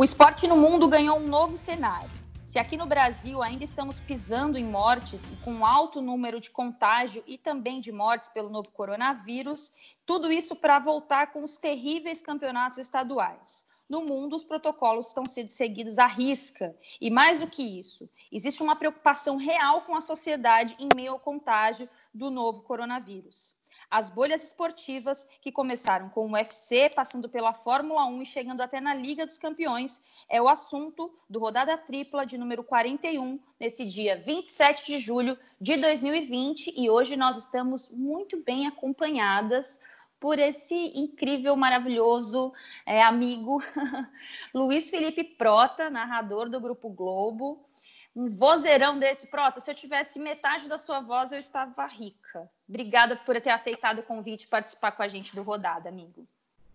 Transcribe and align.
O 0.00 0.04
esporte 0.04 0.46
no 0.46 0.56
mundo 0.56 0.88
ganhou 0.88 1.18
um 1.18 1.28
novo 1.28 1.58
cenário. 1.58 2.10
Se 2.46 2.58
aqui 2.58 2.74
no 2.74 2.86
Brasil 2.86 3.42
ainda 3.42 3.66
estamos 3.66 4.00
pisando 4.00 4.56
em 4.56 4.64
mortes 4.64 5.22
e 5.24 5.36
com 5.44 5.66
alto 5.66 6.00
número 6.00 6.40
de 6.40 6.48
contágio 6.48 7.22
e 7.26 7.36
também 7.36 7.82
de 7.82 7.92
mortes 7.92 8.30
pelo 8.30 8.48
novo 8.48 8.72
coronavírus, 8.72 9.70
tudo 10.06 10.32
isso 10.32 10.56
para 10.56 10.78
voltar 10.78 11.34
com 11.34 11.44
os 11.44 11.58
terríveis 11.58 12.22
campeonatos 12.22 12.78
estaduais. 12.78 13.66
No 13.86 14.02
mundo, 14.02 14.36
os 14.36 14.42
protocolos 14.42 15.08
estão 15.08 15.26
sendo 15.26 15.50
seguidos 15.50 15.98
à 15.98 16.06
risca. 16.06 16.74
E 16.98 17.10
mais 17.10 17.40
do 17.40 17.46
que 17.46 17.62
isso, 17.62 18.08
existe 18.32 18.62
uma 18.62 18.76
preocupação 18.76 19.36
real 19.36 19.82
com 19.82 19.94
a 19.94 20.00
sociedade 20.00 20.74
em 20.80 20.88
meio 20.96 21.12
ao 21.12 21.20
contágio 21.20 21.86
do 22.14 22.30
novo 22.30 22.62
coronavírus. 22.62 23.54
As 23.90 24.08
bolhas 24.08 24.44
esportivas, 24.44 25.26
que 25.40 25.50
começaram 25.50 26.08
com 26.08 26.26
o 26.26 26.32
UFC, 26.32 26.88
passando 26.90 27.28
pela 27.28 27.52
Fórmula 27.52 28.04
1 28.06 28.22
e 28.22 28.26
chegando 28.26 28.60
até 28.60 28.80
na 28.80 28.94
Liga 28.94 29.26
dos 29.26 29.36
Campeões, 29.36 30.00
é 30.28 30.40
o 30.40 30.48
assunto 30.48 31.12
do 31.28 31.40
Rodada 31.40 31.76
Tripla 31.76 32.24
de 32.24 32.38
número 32.38 32.62
41, 32.62 33.40
nesse 33.58 33.84
dia 33.84 34.22
27 34.24 34.86
de 34.86 34.98
julho 35.00 35.36
de 35.60 35.76
2020. 35.76 36.72
E 36.76 36.88
hoje 36.88 37.16
nós 37.16 37.36
estamos 37.36 37.90
muito 37.90 38.40
bem 38.44 38.68
acompanhadas 38.68 39.80
por 40.20 40.38
esse 40.38 40.92
incrível, 40.94 41.56
maravilhoso 41.56 42.52
é, 42.86 43.02
amigo 43.02 43.60
Luiz 44.54 44.88
Felipe 44.88 45.24
Prota, 45.24 45.90
narrador 45.90 46.48
do 46.48 46.60
Grupo 46.60 46.90
Globo 46.90 47.66
um 48.14 48.28
vozeirão 48.28 48.98
desse. 48.98 49.28
Prota, 49.28 49.60
se 49.60 49.70
eu 49.70 49.74
tivesse 49.74 50.18
metade 50.18 50.68
da 50.68 50.78
sua 50.78 51.00
voz, 51.00 51.32
eu 51.32 51.38
estava 51.38 51.86
rica. 51.86 52.50
Obrigada 52.70 53.16
por 53.16 53.38
ter 53.40 53.50
aceitado 53.50 53.98
o 53.98 54.02
convite 54.04 54.44
e 54.44 54.46
participar 54.46 54.92
com 54.92 55.02
a 55.02 55.08
gente 55.08 55.34
do 55.34 55.42
Rodada, 55.42 55.88
amigo. 55.88 56.24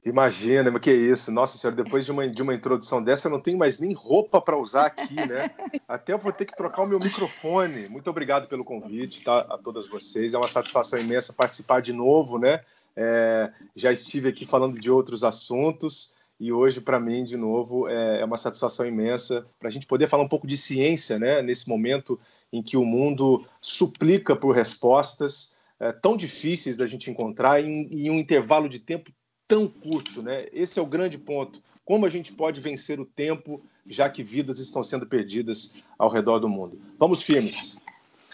Imagina, 0.04 0.70
mas 0.70 0.82
que 0.82 0.92
isso. 0.92 1.32
Nossa 1.32 1.58
senhora, 1.58 1.82
depois 1.82 2.04
de 2.04 2.12
uma, 2.12 2.28
de 2.28 2.42
uma 2.42 2.54
introdução 2.54 3.02
dessa, 3.02 3.30
eu 3.30 3.32
não 3.32 3.40
tenho 3.40 3.58
mais 3.58 3.80
nem 3.80 3.94
roupa 3.94 4.42
para 4.42 4.58
usar 4.58 4.88
aqui, 4.88 5.16
né? 5.16 5.50
Até 5.88 6.12
eu 6.12 6.20
vou 6.20 6.34
ter 6.34 6.44
que 6.44 6.56
trocar 6.56 6.82
o 6.82 6.86
meu 6.86 7.00
microfone. 7.00 7.88
Muito 7.88 8.10
obrigado 8.10 8.50
pelo 8.50 8.66
convite, 8.66 9.24
tá? 9.24 9.40
A 9.50 9.58
todas 9.58 9.88
vocês. 9.88 10.34
É 10.34 10.38
uma 10.38 10.50
satisfação 10.50 11.00
imensa 11.00 11.32
participar 11.32 11.82
de 11.82 11.94
novo, 11.94 12.38
né? 12.38 12.60
É, 12.94 13.50
já 13.74 13.90
estive 13.90 14.28
aqui 14.28 14.46
falando 14.46 14.78
de 14.78 14.92
outros 14.92 15.24
assuntos. 15.24 16.18
E 16.38 16.52
hoje, 16.52 16.82
para 16.82 17.00
mim, 17.00 17.24
de 17.24 17.38
novo, 17.38 17.88
é, 17.88 18.20
é 18.20 18.26
uma 18.26 18.36
satisfação 18.36 18.86
imensa 18.86 19.48
para 19.58 19.70
a 19.70 19.72
gente 19.72 19.88
poder 19.88 20.08
falar 20.08 20.24
um 20.24 20.30
pouco 20.30 20.46
de 20.46 20.58
ciência, 20.58 21.18
né? 21.18 21.42
Nesse 21.42 21.70
momento 21.70 22.20
em 22.52 22.62
que 22.62 22.76
o 22.76 22.84
mundo 22.84 23.46
suplica 23.62 24.36
por 24.36 24.54
respostas 24.54 25.55
é, 25.80 25.92
tão 25.92 26.16
difíceis 26.16 26.78
da 26.78 26.86
gente 26.86 27.10
encontrar 27.10 27.64
em, 27.64 27.88
em 27.92 28.10
um 28.10 28.20
intervalo 28.20 28.70
de 28.70 28.80
tempo 28.80 29.12
tão 29.48 29.68
curto, 29.68 30.22
né? 30.22 30.48
Esse 30.52 30.80
é 30.80 30.82
o 30.82 30.88
grande 30.88 31.18
ponto. 31.18 31.62
Como 31.84 32.06
a 32.06 32.10
gente 32.10 32.34
pode 32.34 32.60
vencer 32.60 33.00
o 33.00 33.06
tempo, 33.06 33.62
já 33.86 34.10
que 34.10 34.24
vidas 34.24 34.60
estão 34.60 34.84
sendo 34.84 35.06
perdidas 35.06 35.76
ao 36.00 36.10
redor 36.10 36.40
do 36.40 36.50
mundo? 36.50 36.82
Vamos 36.98 37.22
firmes. 37.22 37.78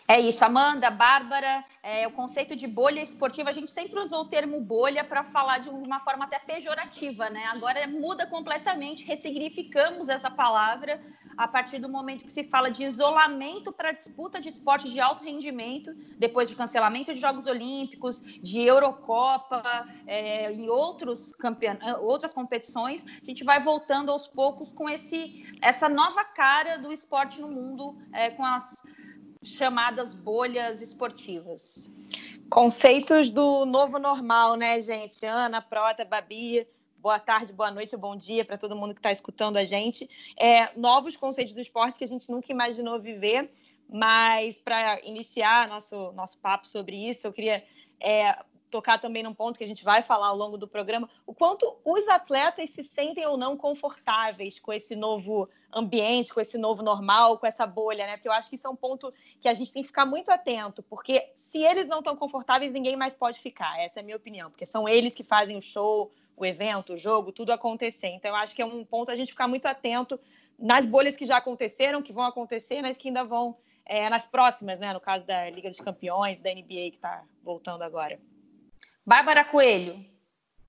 É 0.07 0.19
isso, 0.19 0.43
Amanda, 0.43 0.89
Bárbara, 0.89 1.63
é, 1.83 2.07
o 2.07 2.11
conceito 2.11 2.55
de 2.55 2.67
bolha 2.67 3.01
esportiva, 3.01 3.49
a 3.49 3.53
gente 3.53 3.71
sempre 3.71 3.99
usou 3.99 4.21
o 4.21 4.25
termo 4.27 4.59
bolha 4.59 5.03
para 5.03 5.23
falar 5.23 5.59
de 5.59 5.69
uma 5.69 5.99
forma 5.99 6.25
até 6.25 6.39
pejorativa, 6.39 7.29
né? 7.29 7.45
Agora 7.45 7.85
muda 7.87 8.25
completamente, 8.25 9.05
ressignificamos 9.05 10.09
essa 10.09 10.29
palavra 10.29 11.01
a 11.37 11.47
partir 11.47 11.79
do 11.79 11.87
momento 11.87 12.25
que 12.25 12.31
se 12.31 12.43
fala 12.43 12.69
de 12.69 12.83
isolamento 12.83 13.71
para 13.71 13.91
disputa 13.91 14.41
de 14.41 14.49
esporte 14.49 14.89
de 14.89 14.99
alto 14.99 15.23
rendimento, 15.23 15.93
depois 16.17 16.49
de 16.49 16.55
cancelamento 16.55 17.13
de 17.13 17.21
Jogos 17.21 17.47
Olímpicos, 17.47 18.21
de 18.21 18.61
Eurocopa 18.61 19.63
é, 20.07 20.51
e 20.53 20.69
outros 20.69 21.31
campeon... 21.31 21.77
outras 22.01 22.33
competições, 22.33 23.05
a 23.05 23.25
gente 23.25 23.43
vai 23.43 23.63
voltando 23.63 24.11
aos 24.11 24.27
poucos 24.27 24.73
com 24.73 24.89
esse, 24.89 25.45
essa 25.61 25.87
nova 25.87 26.23
cara 26.23 26.77
do 26.77 26.91
esporte 26.91 27.39
no 27.39 27.47
mundo, 27.47 27.97
é, 28.11 28.29
com 28.31 28.43
as 28.43 28.83
chamadas 29.43 30.13
bolhas 30.13 30.81
esportivas. 30.81 31.91
Conceitos 32.49 33.31
do 33.31 33.65
novo 33.65 33.97
normal, 33.97 34.55
né, 34.55 34.81
gente? 34.81 35.25
Ana, 35.25 35.61
Prota, 35.61 36.05
Babi, 36.05 36.67
boa 36.97 37.19
tarde, 37.19 37.51
boa 37.51 37.71
noite, 37.71 37.97
bom 37.97 38.15
dia 38.15 38.45
para 38.45 38.57
todo 38.57 38.75
mundo 38.75 38.93
que 38.93 38.99
está 38.99 39.11
escutando 39.11 39.57
a 39.57 39.63
gente. 39.63 40.07
É, 40.37 40.69
novos 40.77 41.17
conceitos 41.17 41.53
do 41.53 41.61
esporte 41.61 41.97
que 41.97 42.03
a 42.03 42.07
gente 42.07 42.29
nunca 42.29 42.51
imaginou 42.51 42.99
viver, 42.99 43.51
mas 43.89 44.59
para 44.59 45.03
iniciar 45.03 45.67
nosso, 45.67 46.11
nosso 46.11 46.37
papo 46.37 46.67
sobre 46.67 47.09
isso, 47.09 47.25
eu 47.25 47.33
queria 47.33 47.63
é, 47.99 48.37
tocar 48.71 48.99
também 48.99 49.21
num 49.21 49.33
ponto 49.33 49.57
que 49.57 49.63
a 49.63 49.67
gente 49.67 49.83
vai 49.83 50.01
falar 50.01 50.27
ao 50.27 50.35
longo 50.35 50.57
do 50.57 50.67
programa, 50.67 51.09
o 51.25 51.33
quanto 51.33 51.77
os 51.85 52.07
atletas 52.07 52.69
se 52.71 52.83
sentem 52.83 53.25
ou 53.27 53.37
não 53.37 53.57
confortáveis 53.57 54.59
com 54.59 54.71
esse 54.73 54.95
novo 54.95 55.49
ambiente, 55.73 56.33
com 56.33 56.41
esse 56.41 56.57
novo 56.57 56.81
normal, 56.81 57.37
com 57.37 57.45
essa 57.45 57.67
bolha, 57.67 58.05
né? 58.07 58.17
Porque 58.17 58.27
eu 58.27 58.33
acho 58.33 58.49
que 58.49 58.55
isso 58.55 58.67
é 58.67 58.69
um 58.69 58.75
ponto 58.75 59.13
que 59.39 59.47
a 59.47 59.53
gente 59.53 59.71
tem 59.71 59.83
que 59.83 59.87
ficar 59.87 60.05
muito 60.05 60.31
atento, 60.31 60.81
porque 60.83 61.29
se 61.35 61.59
eles 61.59 61.87
não 61.87 61.99
estão 61.99 62.15
confortáveis, 62.15 62.73
ninguém 62.73 62.95
mais 62.95 63.13
pode 63.13 63.39
ficar. 63.39 63.79
Essa 63.79 63.99
é 63.99 64.01
a 64.01 64.03
minha 64.03 64.17
opinião, 64.17 64.49
porque 64.49 64.65
são 64.65 64.87
eles 64.87 65.13
que 65.13 65.23
fazem 65.23 65.57
o 65.57 65.61
show, 65.61 66.11
o 66.35 66.45
evento, 66.45 66.93
o 66.93 66.97
jogo, 66.97 67.31
tudo 67.31 67.51
acontecer. 67.51 68.07
Então 68.07 68.31
eu 68.31 68.35
acho 68.35 68.55
que 68.55 68.61
é 68.61 68.65
um 68.65 68.83
ponto 68.83 69.11
a 69.11 69.15
gente 69.15 69.31
ficar 69.31 69.47
muito 69.47 69.65
atento 69.65 70.19
nas 70.57 70.85
bolhas 70.85 71.15
que 71.15 71.25
já 71.25 71.37
aconteceram, 71.37 72.01
que 72.01 72.13
vão 72.13 72.23
acontecer, 72.23 72.81
nas 72.81 72.97
que 72.97 73.07
ainda 73.07 73.23
vão 73.23 73.57
é, 73.85 74.09
nas 74.09 74.25
próximas, 74.25 74.79
né? 74.79 74.93
No 74.93 74.99
caso 74.99 75.25
da 75.25 75.49
Liga 75.49 75.69
dos 75.69 75.79
Campeões, 75.79 76.39
da 76.39 76.53
NBA 76.53 76.91
que 76.91 76.95
está 76.95 77.23
voltando 77.43 77.83
agora. 77.83 78.19
Bárbara 79.11 79.43
Coelho. 79.43 80.05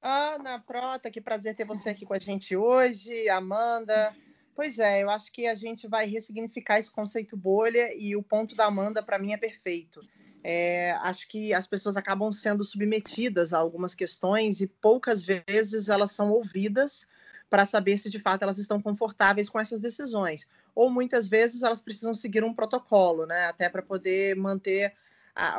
Ana 0.03 0.59
Prota, 0.59 1.13
que 1.13 1.21
prazer 1.21 1.55
ter 1.55 1.65
você 1.65 1.91
aqui 1.91 2.05
com 2.05 2.13
a 2.13 2.19
gente 2.19 2.57
hoje. 2.57 3.29
Amanda. 3.29 4.13
Pois 4.53 4.81
é, 4.81 5.01
eu 5.01 5.11
acho 5.11 5.31
que 5.31 5.47
a 5.47 5.55
gente 5.55 5.87
vai 5.87 6.09
ressignificar 6.09 6.81
esse 6.81 6.91
conceito 6.91 7.37
bolha 7.37 7.95
e 7.97 8.17
o 8.17 8.23
ponto 8.23 8.57
da 8.57 8.67
Amanda, 8.67 9.01
para 9.01 9.17
mim, 9.17 9.33
é 9.33 9.37
perfeito. 9.37 10.05
É, 10.43 10.91
acho 11.03 11.29
que 11.29 11.55
as 11.55 11.69
pessoas 11.69 11.97
acabam 11.97 12.33
sendo 12.33 12.65
submetidas 12.65 13.53
a 13.53 13.59
algumas 13.59 13.95
questões 13.95 14.61
e 14.61 14.67
poucas 14.67 15.25
vezes 15.25 15.89
elas 15.89 16.11
são 16.11 16.33
ouvidas 16.33 17.07
para 17.49 17.65
saber 17.65 17.97
se 17.97 18.11
de 18.11 18.19
fato 18.19 18.43
elas 18.43 18.59
estão 18.59 18.83
confortáveis 18.83 19.49
com 19.49 19.61
essas 19.61 19.81
decisões. 19.81 20.51
Ou 20.75 20.91
muitas 20.91 21.29
vezes 21.29 21.63
elas 21.63 21.81
precisam 21.81 22.13
seguir 22.13 22.43
um 22.43 22.53
protocolo, 22.53 23.25
né? 23.25 23.45
Até 23.45 23.69
para 23.69 23.83
poder 23.83 24.35
manter 24.35 24.97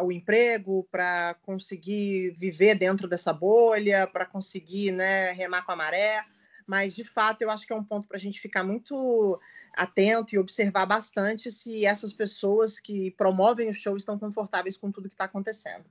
o 0.01 0.11
emprego, 0.11 0.87
para 0.91 1.35
conseguir 1.41 2.31
viver 2.31 2.75
dentro 2.75 3.07
dessa 3.07 3.33
bolha, 3.33 4.07
para 4.07 4.25
conseguir 4.25 4.91
né, 4.91 5.31
remar 5.31 5.63
com 5.65 5.71
a 5.71 5.75
maré. 5.75 6.23
Mas, 6.65 6.95
de 6.95 7.03
fato, 7.03 7.41
eu 7.41 7.49
acho 7.49 7.65
que 7.65 7.73
é 7.73 7.75
um 7.75 7.83
ponto 7.83 8.07
para 8.07 8.17
a 8.17 8.19
gente 8.19 8.39
ficar 8.39 8.63
muito 8.63 9.39
atento 9.73 10.35
e 10.35 10.39
observar 10.39 10.85
bastante 10.85 11.51
se 11.51 11.85
essas 11.85 12.13
pessoas 12.13 12.79
que 12.79 13.11
promovem 13.11 13.69
o 13.69 13.73
show 13.73 13.97
estão 13.97 14.17
confortáveis 14.17 14.77
com 14.77 14.91
tudo 14.91 15.09
que 15.09 15.15
está 15.15 15.25
acontecendo. 15.25 15.85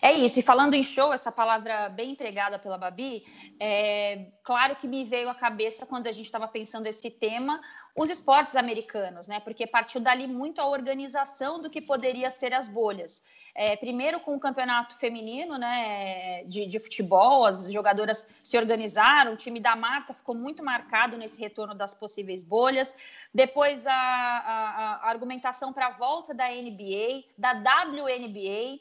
É 0.00 0.12
isso, 0.12 0.38
e 0.38 0.42
falando 0.42 0.74
em 0.74 0.82
show, 0.82 1.12
essa 1.12 1.32
palavra 1.32 1.88
bem 1.88 2.10
empregada 2.10 2.58
pela 2.58 2.78
Babi, 2.78 3.24
é 3.60 4.26
claro 4.42 4.76
que 4.76 4.86
me 4.86 5.04
veio 5.04 5.28
à 5.28 5.34
cabeça 5.34 5.86
quando 5.86 6.06
a 6.06 6.12
gente 6.12 6.26
estava 6.26 6.46
pensando 6.46 6.86
esse 6.86 7.10
tema, 7.10 7.60
os 7.96 8.10
esportes 8.10 8.54
americanos, 8.54 9.26
né? 9.26 9.40
Porque 9.40 9.66
partiu 9.66 10.00
dali 10.00 10.26
muito 10.26 10.60
a 10.60 10.66
organização 10.68 11.60
do 11.60 11.70
que 11.70 11.80
poderia 11.80 12.28
ser 12.28 12.52
as 12.52 12.68
bolhas. 12.68 13.22
É, 13.54 13.74
primeiro 13.74 14.20
com 14.20 14.36
o 14.36 14.40
campeonato 14.40 14.94
feminino, 14.98 15.56
né? 15.56 16.44
De, 16.44 16.66
de, 16.66 16.78
futebol, 16.78 17.46
as 17.46 17.72
jogadoras 17.72 18.26
se 18.42 18.58
organizaram, 18.58 19.32
o 19.32 19.36
time 19.36 19.58
da 19.60 19.74
Marta 19.74 20.12
ficou 20.12 20.34
muito 20.34 20.62
marcado 20.62 21.16
nesse 21.16 21.40
retorno 21.40 21.74
das 21.74 21.94
possíveis 21.94 22.42
bolhas. 22.42 22.94
Depois 23.32 23.86
a, 23.86 23.92
a, 23.92 24.94
a 25.02 25.08
argumentação 25.08 25.72
para 25.72 25.86
a 25.86 25.90
volta 25.90 26.34
da 26.34 26.48
NBA, 26.48 27.24
da 27.38 27.52
WNBA. 27.52 28.78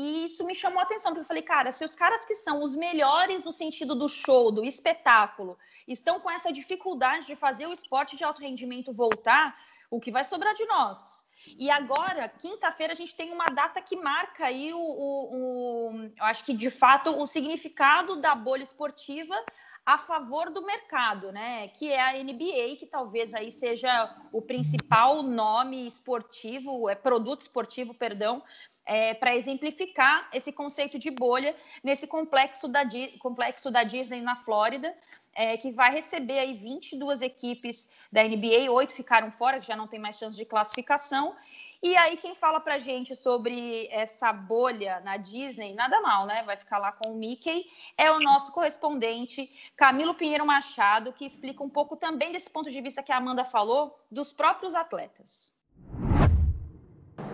E 0.00 0.26
isso 0.26 0.46
me 0.46 0.54
chamou 0.54 0.78
a 0.78 0.84
atenção, 0.84 1.10
porque 1.10 1.24
eu 1.24 1.32
falei, 1.32 1.42
cara, 1.42 1.72
se 1.72 1.84
os 1.84 1.96
caras 1.96 2.24
que 2.24 2.36
são 2.36 2.62
os 2.62 2.72
melhores 2.76 3.42
no 3.42 3.52
sentido 3.52 3.96
do 3.96 4.08
show, 4.08 4.52
do 4.52 4.64
espetáculo, 4.64 5.58
estão 5.88 6.20
com 6.20 6.30
essa 6.30 6.52
dificuldade 6.52 7.26
de 7.26 7.34
fazer 7.34 7.66
o 7.66 7.72
esporte 7.72 8.16
de 8.16 8.22
alto 8.22 8.40
rendimento 8.40 8.92
voltar, 8.92 9.58
o 9.90 9.98
que 9.98 10.12
vai 10.12 10.22
sobrar 10.22 10.54
de 10.54 10.64
nós? 10.66 11.26
E 11.58 11.68
agora, 11.68 12.28
quinta-feira, 12.28 12.92
a 12.92 12.96
gente 12.96 13.12
tem 13.12 13.32
uma 13.32 13.46
data 13.46 13.82
que 13.82 13.96
marca 13.96 14.46
aí 14.46 14.72
o, 14.72 14.78
o, 14.78 15.36
o, 15.36 16.12
eu 16.16 16.24
acho 16.26 16.44
que 16.44 16.54
de 16.54 16.70
fato 16.70 17.20
o 17.20 17.26
significado 17.26 18.14
da 18.14 18.36
bolha 18.36 18.62
esportiva 18.62 19.34
a 19.88 19.96
favor 19.96 20.50
do 20.50 20.60
mercado, 20.66 21.32
né? 21.32 21.68
Que 21.68 21.90
é 21.90 21.98
a 21.98 22.22
NBA, 22.22 22.76
que 22.78 22.86
talvez 22.86 23.32
aí 23.32 23.50
seja 23.50 24.14
o 24.30 24.42
principal 24.42 25.22
nome 25.22 25.88
esportivo, 25.88 26.90
é 26.90 26.94
produto 26.94 27.40
esportivo, 27.40 27.94
perdão, 27.94 28.42
é, 28.88 29.12
para 29.12 29.36
exemplificar 29.36 30.28
esse 30.32 30.50
conceito 30.50 30.98
de 30.98 31.10
bolha 31.10 31.54
nesse 31.84 32.06
complexo 32.06 32.66
da, 32.66 32.80
complexo 33.18 33.70
da 33.70 33.82
Disney 33.84 34.22
na 34.22 34.34
Flórida. 34.34 34.96
é, 35.34 35.56
que 35.56 35.70
vai 35.70 35.92
receber 35.92 36.38
aí 36.40 36.54
22 36.54 37.22
equipes 37.22 37.88
da 38.10 38.24
NBA, 38.24 38.68
oito 38.72 38.92
ficaram 38.92 39.30
fora, 39.30 39.60
que 39.60 39.66
já 39.66 39.76
não 39.76 39.86
tem 39.86 40.00
mais 40.00 40.18
chance 40.18 40.36
de 40.36 40.44
classificação. 40.44 41.36
E 41.80 41.96
aí, 41.96 42.16
quem 42.16 42.34
fala 42.34 42.58
pra 42.58 42.78
gente 42.78 43.14
sobre 43.14 43.86
essa 43.92 44.32
bolha 44.32 44.98
na 45.00 45.16
Disney, 45.16 45.74
nada 45.74 46.00
mal, 46.00 46.26
né? 46.26 46.42
Vai 46.42 46.56
ficar 46.56 46.78
lá 46.78 46.90
com 46.90 47.12
o 47.12 47.14
Mickey, 47.14 47.70
é 47.96 48.10
o 48.10 48.18
nosso 48.18 48.50
correspondente 48.50 49.48
Camilo 49.76 50.14
Pinheiro 50.14 50.44
Machado, 50.44 51.12
que 51.12 51.24
explica 51.24 51.62
um 51.62 51.70
pouco 51.70 51.94
também 51.94 52.32
desse 52.32 52.50
ponto 52.50 52.68
de 52.68 52.80
vista 52.80 53.02
que 53.02 53.12
a 53.12 53.18
Amanda 53.18 53.44
falou, 53.44 53.96
dos 54.10 54.32
próprios 54.32 54.74
atletas. 54.74 55.52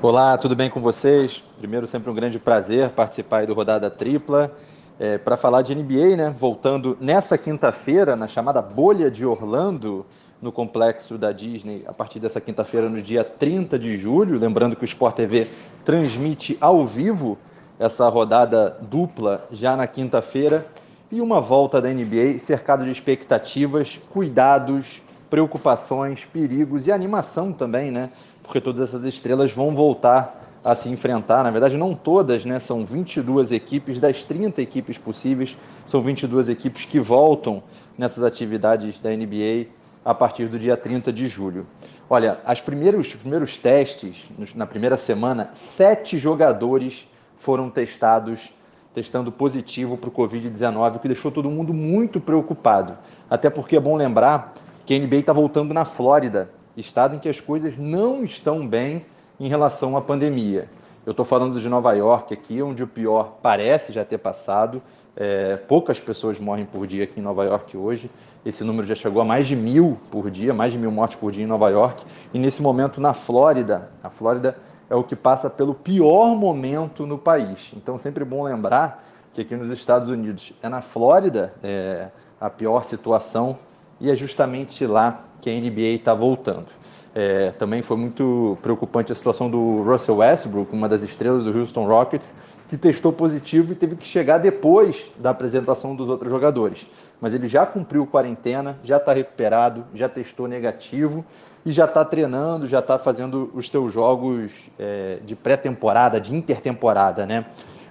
Olá, 0.06 0.36
tudo 0.36 0.54
bem 0.54 0.68
com 0.68 0.82
vocês? 0.82 1.42
Primeiro, 1.56 1.86
sempre 1.86 2.10
um 2.10 2.14
grande 2.14 2.38
prazer 2.38 2.90
participar 2.90 3.46
do 3.46 3.54
Rodada 3.54 3.88
Tripla. 3.88 4.52
É, 5.00 5.16
para 5.16 5.34
falar 5.34 5.62
de 5.62 5.74
NBA, 5.74 6.14
né? 6.14 6.36
Voltando 6.38 6.94
nessa 7.00 7.38
quinta-feira, 7.38 8.14
na 8.14 8.28
chamada 8.28 8.60
Bolha 8.60 9.10
de 9.10 9.24
Orlando, 9.24 10.04
no 10.42 10.52
complexo 10.52 11.16
da 11.16 11.32
Disney, 11.32 11.84
a 11.86 11.92
partir 11.94 12.20
dessa 12.20 12.38
quinta-feira, 12.38 12.86
no 12.90 13.00
dia 13.00 13.24
30 13.24 13.78
de 13.78 13.96
julho. 13.96 14.38
Lembrando 14.38 14.76
que 14.76 14.84
o 14.84 14.84
Sport 14.84 15.16
TV 15.16 15.48
transmite 15.86 16.58
ao 16.60 16.86
vivo 16.86 17.38
essa 17.78 18.06
rodada 18.06 18.76
dupla 18.82 19.48
já 19.50 19.74
na 19.74 19.86
quinta-feira. 19.86 20.66
E 21.10 21.18
uma 21.18 21.40
volta 21.40 21.80
da 21.80 21.88
NBA 21.88 22.38
cercada 22.40 22.84
de 22.84 22.90
expectativas, 22.90 23.98
cuidados, 24.10 25.00
preocupações, 25.30 26.26
perigos 26.26 26.86
e 26.86 26.92
animação 26.92 27.54
também, 27.54 27.90
né? 27.90 28.10
Porque 28.44 28.60
todas 28.60 28.88
essas 28.88 29.04
estrelas 29.04 29.50
vão 29.50 29.74
voltar 29.74 30.42
a 30.62 30.74
se 30.74 30.88
enfrentar. 30.88 31.42
Na 31.42 31.50
verdade, 31.50 31.76
não 31.76 31.94
todas, 31.94 32.44
né? 32.44 32.58
São 32.60 32.86
22 32.86 33.50
equipes, 33.50 33.98
das 33.98 34.22
30 34.22 34.62
equipes 34.62 34.96
possíveis, 34.96 35.58
são 35.84 36.00
22 36.00 36.48
equipes 36.48 36.84
que 36.84 37.00
voltam 37.00 37.62
nessas 37.98 38.22
atividades 38.22 39.00
da 39.00 39.10
NBA 39.10 39.66
a 40.04 40.14
partir 40.14 40.46
do 40.46 40.58
dia 40.58 40.76
30 40.76 41.12
de 41.12 41.26
julho. 41.26 41.66
Olha, 42.08 42.38
as 42.44 42.60
primeiros, 42.60 43.08
os 43.08 43.14
primeiros 43.14 43.56
testes, 43.56 44.28
na 44.54 44.66
primeira 44.66 44.96
semana, 44.96 45.50
sete 45.54 46.18
jogadores 46.18 47.08
foram 47.36 47.70
testados, 47.70 48.50
testando 48.94 49.32
positivo 49.32 49.96
para 49.96 50.08
o 50.08 50.12
Covid-19, 50.12 50.96
o 50.96 50.98
que 50.98 51.08
deixou 51.08 51.30
todo 51.30 51.50
mundo 51.50 51.72
muito 51.72 52.20
preocupado. 52.20 52.96
Até 53.28 53.48
porque 53.48 53.76
é 53.76 53.80
bom 53.80 53.96
lembrar 53.96 54.54
que 54.84 54.94
a 54.94 54.98
NBA 54.98 55.16
está 55.16 55.32
voltando 55.32 55.72
na 55.72 55.84
Flórida, 55.84 56.50
estado 56.76 57.16
em 57.16 57.18
que 57.18 57.28
as 57.28 57.40
coisas 57.40 57.76
não 57.78 58.24
estão 58.24 58.66
bem 58.66 59.04
em 59.38 59.48
relação 59.48 59.96
à 59.96 60.00
pandemia. 60.00 60.68
Eu 61.06 61.10
estou 61.10 61.24
falando 61.24 61.60
de 61.60 61.68
Nova 61.68 61.92
York 61.92 62.32
aqui, 62.32 62.62
onde 62.62 62.82
o 62.82 62.86
pior 62.86 63.36
parece 63.42 63.92
já 63.92 64.04
ter 64.04 64.18
passado. 64.18 64.82
É, 65.16 65.56
poucas 65.56 66.00
pessoas 66.00 66.40
morrem 66.40 66.64
por 66.64 66.86
dia 66.86 67.04
aqui 67.04 67.20
em 67.20 67.22
Nova 67.22 67.44
York 67.44 67.76
hoje. 67.76 68.10
Esse 68.44 68.64
número 68.64 68.86
já 68.86 68.94
chegou 68.94 69.22
a 69.22 69.24
mais 69.24 69.46
de 69.46 69.54
mil 69.54 69.98
por 70.10 70.30
dia, 70.30 70.52
mais 70.52 70.72
de 70.72 70.78
mil 70.78 70.90
mortes 70.90 71.16
por 71.16 71.30
dia 71.30 71.44
em 71.44 71.46
Nova 71.46 71.68
York. 71.68 72.04
E 72.32 72.38
nesse 72.38 72.62
momento 72.62 73.00
na 73.00 73.12
Flórida, 73.12 73.90
a 74.02 74.10
Flórida 74.10 74.56
é 74.88 74.94
o 74.94 75.04
que 75.04 75.16
passa 75.16 75.48
pelo 75.48 75.74
pior 75.74 76.34
momento 76.34 77.06
no 77.06 77.18
país. 77.18 77.72
Então, 77.76 77.98
sempre 77.98 78.24
bom 78.24 78.42
lembrar 78.42 79.04
que 79.32 79.40
aqui 79.40 79.56
nos 79.56 79.70
Estados 79.70 80.08
Unidos 80.08 80.52
é 80.62 80.68
na 80.68 80.80
Flórida 80.80 81.54
é, 81.62 82.08
a 82.40 82.48
pior 82.48 82.84
situação 82.84 83.58
e 84.00 84.10
é 84.10 84.16
justamente 84.16 84.86
lá 84.86 85.24
que 85.44 85.50
a 85.50 85.52
NBA 85.52 85.96
está 85.96 86.14
voltando. 86.14 86.68
É, 87.14 87.50
também 87.52 87.82
foi 87.82 87.98
muito 87.98 88.56
preocupante 88.62 89.12
a 89.12 89.14
situação 89.14 89.50
do 89.50 89.82
Russell 89.82 90.16
Westbrook, 90.16 90.72
uma 90.72 90.88
das 90.88 91.02
estrelas 91.02 91.44
do 91.44 91.56
Houston 91.56 91.86
Rockets, 91.86 92.34
que 92.66 92.78
testou 92.78 93.12
positivo 93.12 93.72
e 93.72 93.74
teve 93.76 93.94
que 93.94 94.08
chegar 94.08 94.38
depois 94.38 95.04
da 95.18 95.30
apresentação 95.30 95.94
dos 95.94 96.08
outros 96.08 96.30
jogadores. 96.30 96.86
Mas 97.20 97.34
ele 97.34 97.46
já 97.46 97.66
cumpriu 97.66 98.06
quarentena, 98.06 98.78
já 98.82 98.96
está 98.96 99.12
recuperado, 99.12 99.84
já 99.94 100.08
testou 100.08 100.48
negativo 100.48 101.22
e 101.64 101.70
já 101.70 101.84
está 101.84 102.02
treinando, 102.06 102.66
já 102.66 102.78
está 102.78 102.98
fazendo 102.98 103.50
os 103.52 103.70
seus 103.70 103.92
jogos 103.92 104.50
é, 104.78 105.18
de 105.26 105.36
pré-temporada, 105.36 106.18
de 106.18 106.34
intertemporada, 106.34 107.26
né? 107.26 107.44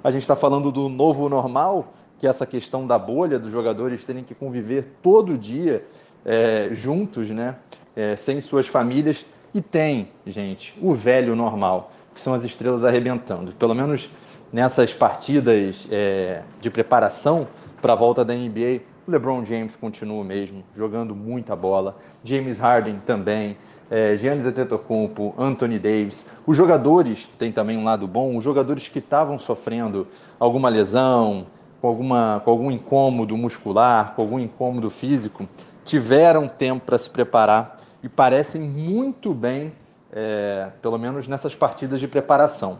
A 0.04 0.10
gente 0.10 0.24
está 0.24 0.36
falando 0.36 0.72
do 0.72 0.90
novo 0.90 1.30
normal, 1.30 1.94
que 2.18 2.26
é 2.26 2.30
essa 2.32 2.48
questão 2.48 2.88
da 2.88 2.98
bolha 2.98 3.38
dos 3.38 3.52
jogadores 3.52 4.04
terem 4.04 4.24
que 4.24 4.34
conviver 4.34 4.96
todo 5.04 5.38
dia 5.38 5.86
é, 6.26 6.70
juntos, 6.74 7.30
né? 7.30 7.56
é, 7.96 8.16
sem 8.16 8.42
suas 8.42 8.68
famílias. 8.68 9.26
E 9.54 9.62
tem, 9.62 10.10
gente, 10.26 10.74
o 10.82 10.94
velho 10.94 11.36
normal, 11.36 11.92
que 12.14 12.22
são 12.22 12.34
as 12.34 12.44
estrelas 12.44 12.84
arrebentando. 12.84 13.52
Pelo 13.54 13.76
menos 13.76 14.10
nessas 14.52 14.94
partidas 14.94 15.88
é, 15.92 16.42
de 16.60 16.70
preparação 16.70 17.48
para 17.82 17.94
a 17.94 17.96
volta 17.96 18.26
da 18.26 18.34
NBA, 18.34 18.82
o 19.08 19.12
LeBron 19.12 19.44
James 19.46 19.76
continua 19.76 20.24
mesmo, 20.24 20.64
jogando 20.76 21.14
muita 21.16 21.56
bola. 21.56 21.98
James 22.24 22.60
Harden 22.60 23.02
também. 23.06 23.58
É, 23.92 24.16
Giannis 24.16 24.48
Antetokounmpo, 24.48 25.36
Anthony 25.38 25.78
Davis. 25.78 26.26
Os 26.48 26.58
jogadores 26.58 27.30
têm 27.38 27.52
também 27.52 27.78
um 27.78 27.84
lado 27.84 28.08
bom. 28.08 28.36
Os 28.36 28.44
jogadores 28.44 28.88
que 28.88 28.98
estavam 28.98 29.38
sofrendo 29.38 30.08
alguma 30.40 30.68
lesão, 30.68 31.46
com, 31.80 31.90
alguma, 31.90 32.42
com 32.44 32.50
algum 32.50 32.72
incômodo 32.72 33.38
muscular, 33.38 34.14
com 34.16 34.24
algum 34.24 34.40
incômodo 34.40 34.90
físico, 34.90 35.48
tiveram 35.84 36.48
tempo 36.48 36.86
para 36.86 36.98
se 36.98 37.10
preparar 37.10 37.78
e 38.02 38.10
parecem 38.10 38.62
muito 38.62 39.34
bem, 39.34 39.74
é, 40.12 40.70
pelo 40.82 40.98
menos 40.98 41.28
nessas 41.28 41.56
partidas 41.56 42.00
de 42.00 42.08
preparação. 42.08 42.80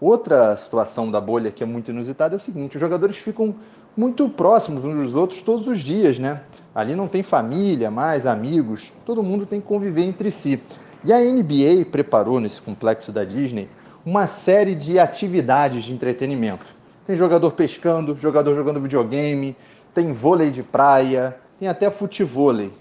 Outra 0.00 0.56
situação 0.56 1.10
da 1.10 1.20
bolha 1.20 1.50
que 1.50 1.62
é 1.62 1.66
muito 1.66 1.90
inusitada 1.90 2.34
é 2.34 2.36
o 2.36 2.40
seguinte: 2.40 2.76
os 2.76 2.80
jogadores 2.80 3.16
ficam 3.16 3.54
muito 3.96 4.28
próximos 4.28 4.84
uns 4.84 4.96
dos 4.96 5.14
outros 5.14 5.40
todos 5.42 5.66
os 5.66 5.78
dias, 5.78 6.18
né? 6.18 6.42
Ali 6.74 6.96
não 6.96 7.06
tem 7.06 7.22
família, 7.22 7.90
mais 7.90 8.26
amigos, 8.26 8.92
todo 9.06 9.22
mundo 9.22 9.46
tem 9.46 9.60
que 9.60 9.66
conviver 9.66 10.02
entre 10.02 10.30
si. 10.30 10.60
E 11.04 11.12
a 11.12 11.20
NBA 11.20 11.86
preparou 11.92 12.40
nesse 12.40 12.60
complexo 12.60 13.12
da 13.12 13.24
Disney 13.24 13.68
uma 14.04 14.26
série 14.26 14.74
de 14.74 14.98
atividades 14.98 15.84
de 15.84 15.92
entretenimento. 15.92 16.66
Tem 17.06 17.16
jogador 17.16 17.52
pescando, 17.52 18.16
jogador 18.16 18.54
jogando 18.54 18.80
videogame, 18.80 19.56
tem 19.94 20.12
vôlei 20.12 20.50
de 20.50 20.62
praia, 20.62 21.36
tem 21.58 21.68
até 21.68 21.90
futevôlei. 21.90 22.72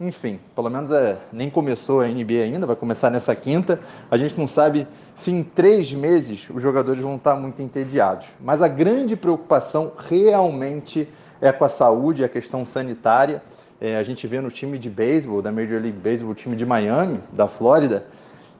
Enfim, 0.00 0.40
pelo 0.54 0.70
menos 0.70 0.90
é, 0.90 1.18
nem 1.30 1.50
começou 1.50 2.00
a 2.00 2.08
NBA 2.08 2.42
ainda, 2.42 2.66
vai 2.66 2.74
começar 2.74 3.10
nessa 3.10 3.34
quinta. 3.36 3.78
A 4.10 4.16
gente 4.16 4.38
não 4.38 4.46
sabe 4.46 4.86
se 5.14 5.30
em 5.30 5.42
três 5.42 5.92
meses 5.92 6.48
os 6.48 6.62
jogadores 6.62 7.02
vão 7.02 7.16
estar 7.16 7.36
muito 7.36 7.60
entediados. 7.60 8.26
Mas 8.40 8.62
a 8.62 8.68
grande 8.68 9.14
preocupação 9.14 9.92
realmente 10.08 11.06
é 11.40 11.52
com 11.52 11.64
a 11.66 11.68
saúde, 11.68 12.24
a 12.24 12.28
questão 12.28 12.64
sanitária. 12.64 13.42
É, 13.78 13.96
a 13.96 14.02
gente 14.02 14.26
vê 14.26 14.40
no 14.40 14.50
time 14.50 14.78
de 14.78 14.88
beisebol, 14.88 15.42
da 15.42 15.52
Major 15.52 15.80
League 15.80 15.98
Baseball, 15.98 16.32
o 16.32 16.34
time 16.34 16.56
de 16.56 16.64
Miami, 16.64 17.20
da 17.32 17.46
Flórida, 17.46 18.06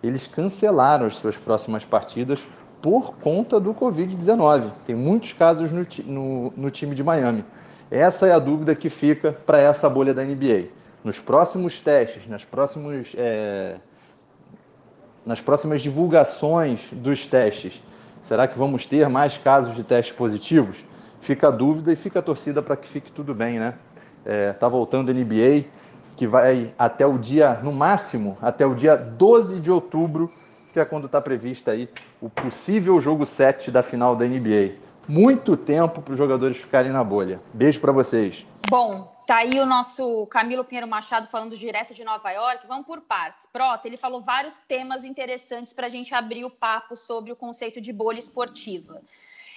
eles 0.03 0.27
cancelaram 0.27 1.07
as 1.07 1.15
suas 1.15 1.37
próximas 1.37 1.85
partidas 1.85 2.47
por 2.81 3.15
conta 3.17 3.61
do 3.61 3.75
Covid-19. 3.75 4.71
Tem 4.87 4.95
muitos 4.95 5.33
casos 5.33 5.71
no, 5.71 5.87
no, 6.07 6.53
no 6.57 6.71
time 6.71 6.95
de 6.95 7.05
Miami. 7.05 7.45
Essa 7.91 8.27
é 8.27 8.33
a 8.33 8.39
dúvida 8.39 8.75
que 8.75 8.89
fica 8.89 9.33
para 9.45 9.59
essa 9.59 9.89
bolha 9.89 10.15
da 10.15 10.25
NBA 10.25 10.81
nos 11.03 11.19
próximos 11.19 11.81
testes, 11.81 12.27
nas 12.27 12.47
é, 13.17 13.77
nas 15.25 15.41
próximas 15.41 15.83
divulgações 15.83 16.89
dos 16.93 17.27
testes, 17.27 17.83
será 18.21 18.47
que 18.47 18.59
vamos 18.59 18.87
ter 18.87 19.09
mais 19.09 19.39
casos 19.39 19.75
de 19.75 19.83
testes 19.83 20.15
positivos? 20.15 20.85
Fica 21.21 21.49
a 21.49 21.51
dúvida 21.51 21.93
e 21.93 21.97
fica 21.97 22.19
a 22.19 22.23
torcida 22.23 22.63
para 22.63 22.77
que 22.77 22.89
fique 22.89 23.11
tudo 23.11 23.35
bem, 23.35 23.59
né? 23.59 23.75
É, 24.25 24.53
tá 24.53 24.69
voltando 24.69 25.11
a 25.11 25.15
NBA, 25.15 25.65
que 26.17 26.27
vai 26.27 26.75
até 26.79 27.07
o 27.07 27.19
dia, 27.19 27.61
no 27.63 27.73
máximo, 27.73 28.37
até 28.41 28.67
o 28.67 28.75
dia 28.75 28.97
12 28.97 29.61
de 29.61 29.71
outubro, 29.71 30.31
que 30.73 30.79
é 30.79 30.85
quando 30.85 31.07
está 31.07 31.21
prevista 31.21 31.73
aí 31.73 31.89
o 32.21 32.29
possível 32.29 33.01
jogo 33.01 33.25
7 33.25 33.71
da 33.71 33.83
final 33.83 34.15
da 34.15 34.27
NBA. 34.27 34.75
Muito 35.09 35.57
tempo 35.57 36.03
para 36.03 36.13
os 36.13 36.19
jogadores 36.19 36.57
ficarem 36.57 36.93
na 36.93 37.03
bolha. 37.03 37.41
Beijo 37.53 37.81
para 37.81 37.93
vocês. 37.93 38.47
Bom, 38.69 39.11
Tá 39.31 39.37
aí 39.37 39.61
o 39.61 39.65
nosso 39.65 40.27
Camilo 40.27 40.65
Pinheiro 40.65 40.89
Machado 40.89 41.29
falando 41.29 41.57
direto 41.57 41.95
de 41.95 42.03
Nova 42.03 42.33
York. 42.33 42.67
Vamos 42.67 42.85
por 42.85 43.01
partes. 43.01 43.47
Prota, 43.47 43.87
ele 43.87 43.97
falou 43.97 44.21
vários 44.21 44.59
temas 44.67 45.05
interessantes 45.05 45.73
para 45.73 45.87
a 45.87 45.89
gente 45.89 46.13
abrir 46.13 46.45
o 46.45 46.51
papo 46.51 46.97
sobre 46.97 47.31
o 47.31 47.37
conceito 47.37 47.81
de 47.81 47.93
bolha 47.93 48.19
esportiva. 48.19 49.01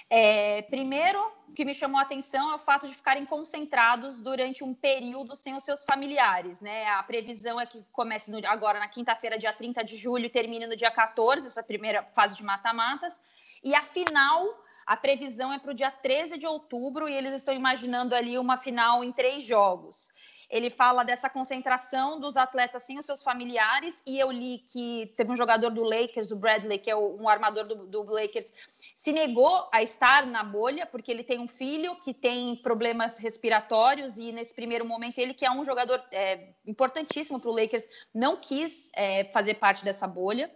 É, 0.08 0.62
primeiro, 0.62 1.18
o 1.48 1.52
que 1.52 1.64
me 1.64 1.74
chamou 1.74 1.98
a 1.98 2.02
atenção 2.02 2.52
é 2.52 2.54
o 2.54 2.58
fato 2.58 2.86
de 2.86 2.94
ficarem 2.94 3.26
concentrados 3.26 4.22
durante 4.22 4.62
um 4.62 4.72
período 4.72 5.34
sem 5.34 5.56
os 5.56 5.64
seus 5.64 5.82
familiares. 5.82 6.60
Né? 6.60 6.86
A 6.86 7.02
previsão 7.02 7.60
é 7.60 7.66
que 7.66 7.82
comece 7.90 8.30
no, 8.30 8.38
agora 8.46 8.78
na 8.78 8.86
quinta-feira, 8.86 9.36
dia 9.36 9.52
30 9.52 9.82
de 9.82 9.96
julho, 9.96 10.26
e 10.26 10.30
termine 10.30 10.68
no 10.68 10.76
dia 10.76 10.92
14, 10.92 11.48
essa 11.48 11.64
primeira 11.64 12.04
fase 12.14 12.36
de 12.36 12.44
mata-matas. 12.44 13.20
E 13.64 13.74
a 13.74 13.82
final 13.82 14.63
a 14.86 14.96
previsão 14.96 15.52
é 15.52 15.58
para 15.58 15.70
o 15.70 15.74
dia 15.74 15.90
13 15.90 16.38
de 16.38 16.46
outubro 16.46 17.08
e 17.08 17.14
eles 17.14 17.32
estão 17.32 17.54
imaginando 17.54 18.14
ali 18.14 18.38
uma 18.38 18.56
final 18.56 19.02
em 19.02 19.12
três 19.12 19.44
jogos. 19.44 20.10
Ele 20.54 20.70
fala 20.70 21.02
dessa 21.02 21.28
concentração 21.28 22.20
dos 22.20 22.36
atletas 22.36 22.84
sem 22.84 22.96
os 22.96 23.04
seus 23.04 23.24
familiares, 23.24 24.00
e 24.06 24.16
eu 24.20 24.30
li 24.30 24.58
que 24.68 25.12
teve 25.16 25.32
um 25.32 25.36
jogador 25.36 25.68
do 25.68 25.82
Lakers, 25.82 26.30
o 26.30 26.36
Bradley, 26.36 26.78
que 26.78 26.88
é 26.88 26.94
um 26.96 27.28
armador 27.28 27.64
do, 27.64 27.74
do 27.88 28.04
Lakers, 28.04 28.52
se 28.96 29.10
negou 29.12 29.68
a 29.72 29.82
estar 29.82 30.24
na 30.24 30.44
bolha, 30.44 30.86
porque 30.86 31.10
ele 31.10 31.24
tem 31.24 31.40
um 31.40 31.48
filho 31.48 31.96
que 31.96 32.14
tem 32.14 32.54
problemas 32.54 33.18
respiratórios, 33.18 34.16
e 34.16 34.30
nesse 34.30 34.54
primeiro 34.54 34.84
momento 34.84 35.18
ele, 35.18 35.34
que 35.34 35.44
é 35.44 35.50
um 35.50 35.64
jogador 35.64 36.00
é, 36.12 36.50
importantíssimo 36.64 37.40
para 37.40 37.50
o 37.50 37.56
Lakers, 37.60 37.88
não 38.14 38.36
quis 38.36 38.92
é, 38.94 39.24
fazer 39.24 39.54
parte 39.54 39.84
dessa 39.84 40.06
bolha. 40.06 40.48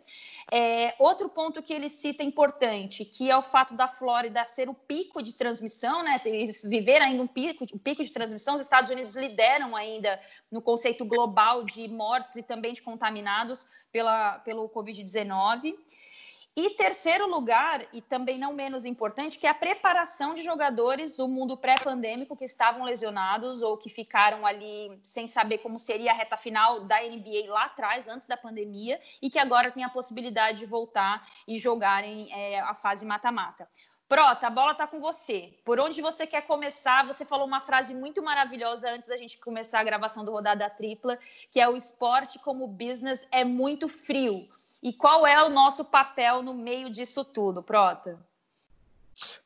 É, 0.51 0.95
outro 0.99 1.29
ponto 1.29 1.61
que 1.61 1.75
ele 1.75 1.91
cita 1.91 2.23
importante, 2.23 3.05
que 3.05 3.31
é 3.31 3.37
o 3.37 3.43
fato 3.43 3.75
da 3.75 3.89
Flórida 3.89 4.47
ser 4.47 4.69
o 4.69 4.75
pico 4.75 5.23
de 5.23 5.35
transmissão, 5.35 6.03
né? 6.03 6.19
Viver 6.65 7.03
ainda 7.03 7.23
um 7.23 7.27
pico, 7.27 7.67
um 7.75 7.79
pico 7.79 8.03
de 8.03 8.11
transmissão. 8.11 8.55
Os 8.55 8.63
Estados 8.63 8.89
Unidos 8.89 9.15
lideram 9.15 9.77
ainda 9.77 9.88
no 10.51 10.61
conceito 10.61 11.05
global 11.05 11.65
de 11.65 11.89
mortes 11.89 12.37
e 12.37 12.43
também 12.43 12.73
de 12.73 12.83
contaminados 12.83 13.67
pela, 13.93 14.39
pelo 14.41 14.69
Covid-19. 14.69 15.75
E 16.61 16.71
terceiro 16.71 17.29
lugar, 17.29 17.87
e 17.93 18.03
também 18.03 18.37
não 18.37 18.53
menos 18.53 18.85
importante, 18.85 19.39
que 19.39 19.47
é 19.47 19.51
a 19.51 19.55
preparação 19.55 20.35
de 20.35 20.43
jogadores 20.43 21.17
do 21.17 21.29
mundo 21.29 21.57
pré-pandêmico 21.57 22.37
que 22.37 22.45
estavam 22.45 22.83
lesionados 22.83 23.63
ou 23.63 23.77
que 23.77 23.89
ficaram 23.89 24.45
ali 24.45 24.99
sem 25.01 25.29
saber 25.29 25.59
como 25.59 25.79
seria 25.79 26.11
a 26.11 26.15
reta 26.15 26.37
final 26.37 26.81
da 26.81 27.01
NBA 27.01 27.49
lá 27.49 27.67
atrás, 27.67 28.09
antes 28.09 28.27
da 28.27 28.37
pandemia, 28.37 29.01
e 29.23 29.31
que 29.31 29.39
agora 29.39 29.71
tem 29.71 29.85
a 29.85 29.89
possibilidade 29.89 30.59
de 30.59 30.67
voltar 30.67 31.25
e 31.47 31.61
jogarem 31.61 32.29
é, 32.33 32.59
a 32.59 32.75
fase 32.75 33.07
mata-mata. 33.07 33.69
Prota, 34.09 34.47
a 34.47 34.51
bola 34.51 34.73
está 34.73 34.87
com 34.87 35.01
você. 35.01 35.53
Por 35.65 35.79
onde 35.79 36.01
você 36.01 36.27
quer 36.27 36.43
começar? 36.47 37.07
Você 37.07 37.27
falou 37.27 37.47
uma 37.47 37.61
frase 37.61 37.95
muito 37.95 38.23
maravilhosa 38.23 38.91
antes 38.91 39.09
da 39.09 39.19
gente 39.19 39.37
começar 39.39 39.81
a 39.81 39.85
gravação 39.85 40.25
do 40.25 40.33
Rodada 40.33 40.69
Tripla, 40.71 41.19
que 41.51 41.61
é 41.61 41.69
o 41.69 41.77
esporte 41.77 42.39
como 42.39 42.67
business 42.67 43.29
é 43.31 43.45
muito 43.45 43.87
frio. 43.87 44.49
E 44.83 44.95
qual 44.95 45.27
é 45.27 45.43
o 45.45 45.51
nosso 45.51 45.85
papel 45.85 46.43
no 46.43 46.55
meio 46.55 46.89
disso 46.89 47.23
tudo, 47.23 47.63
Prota? 47.63 48.19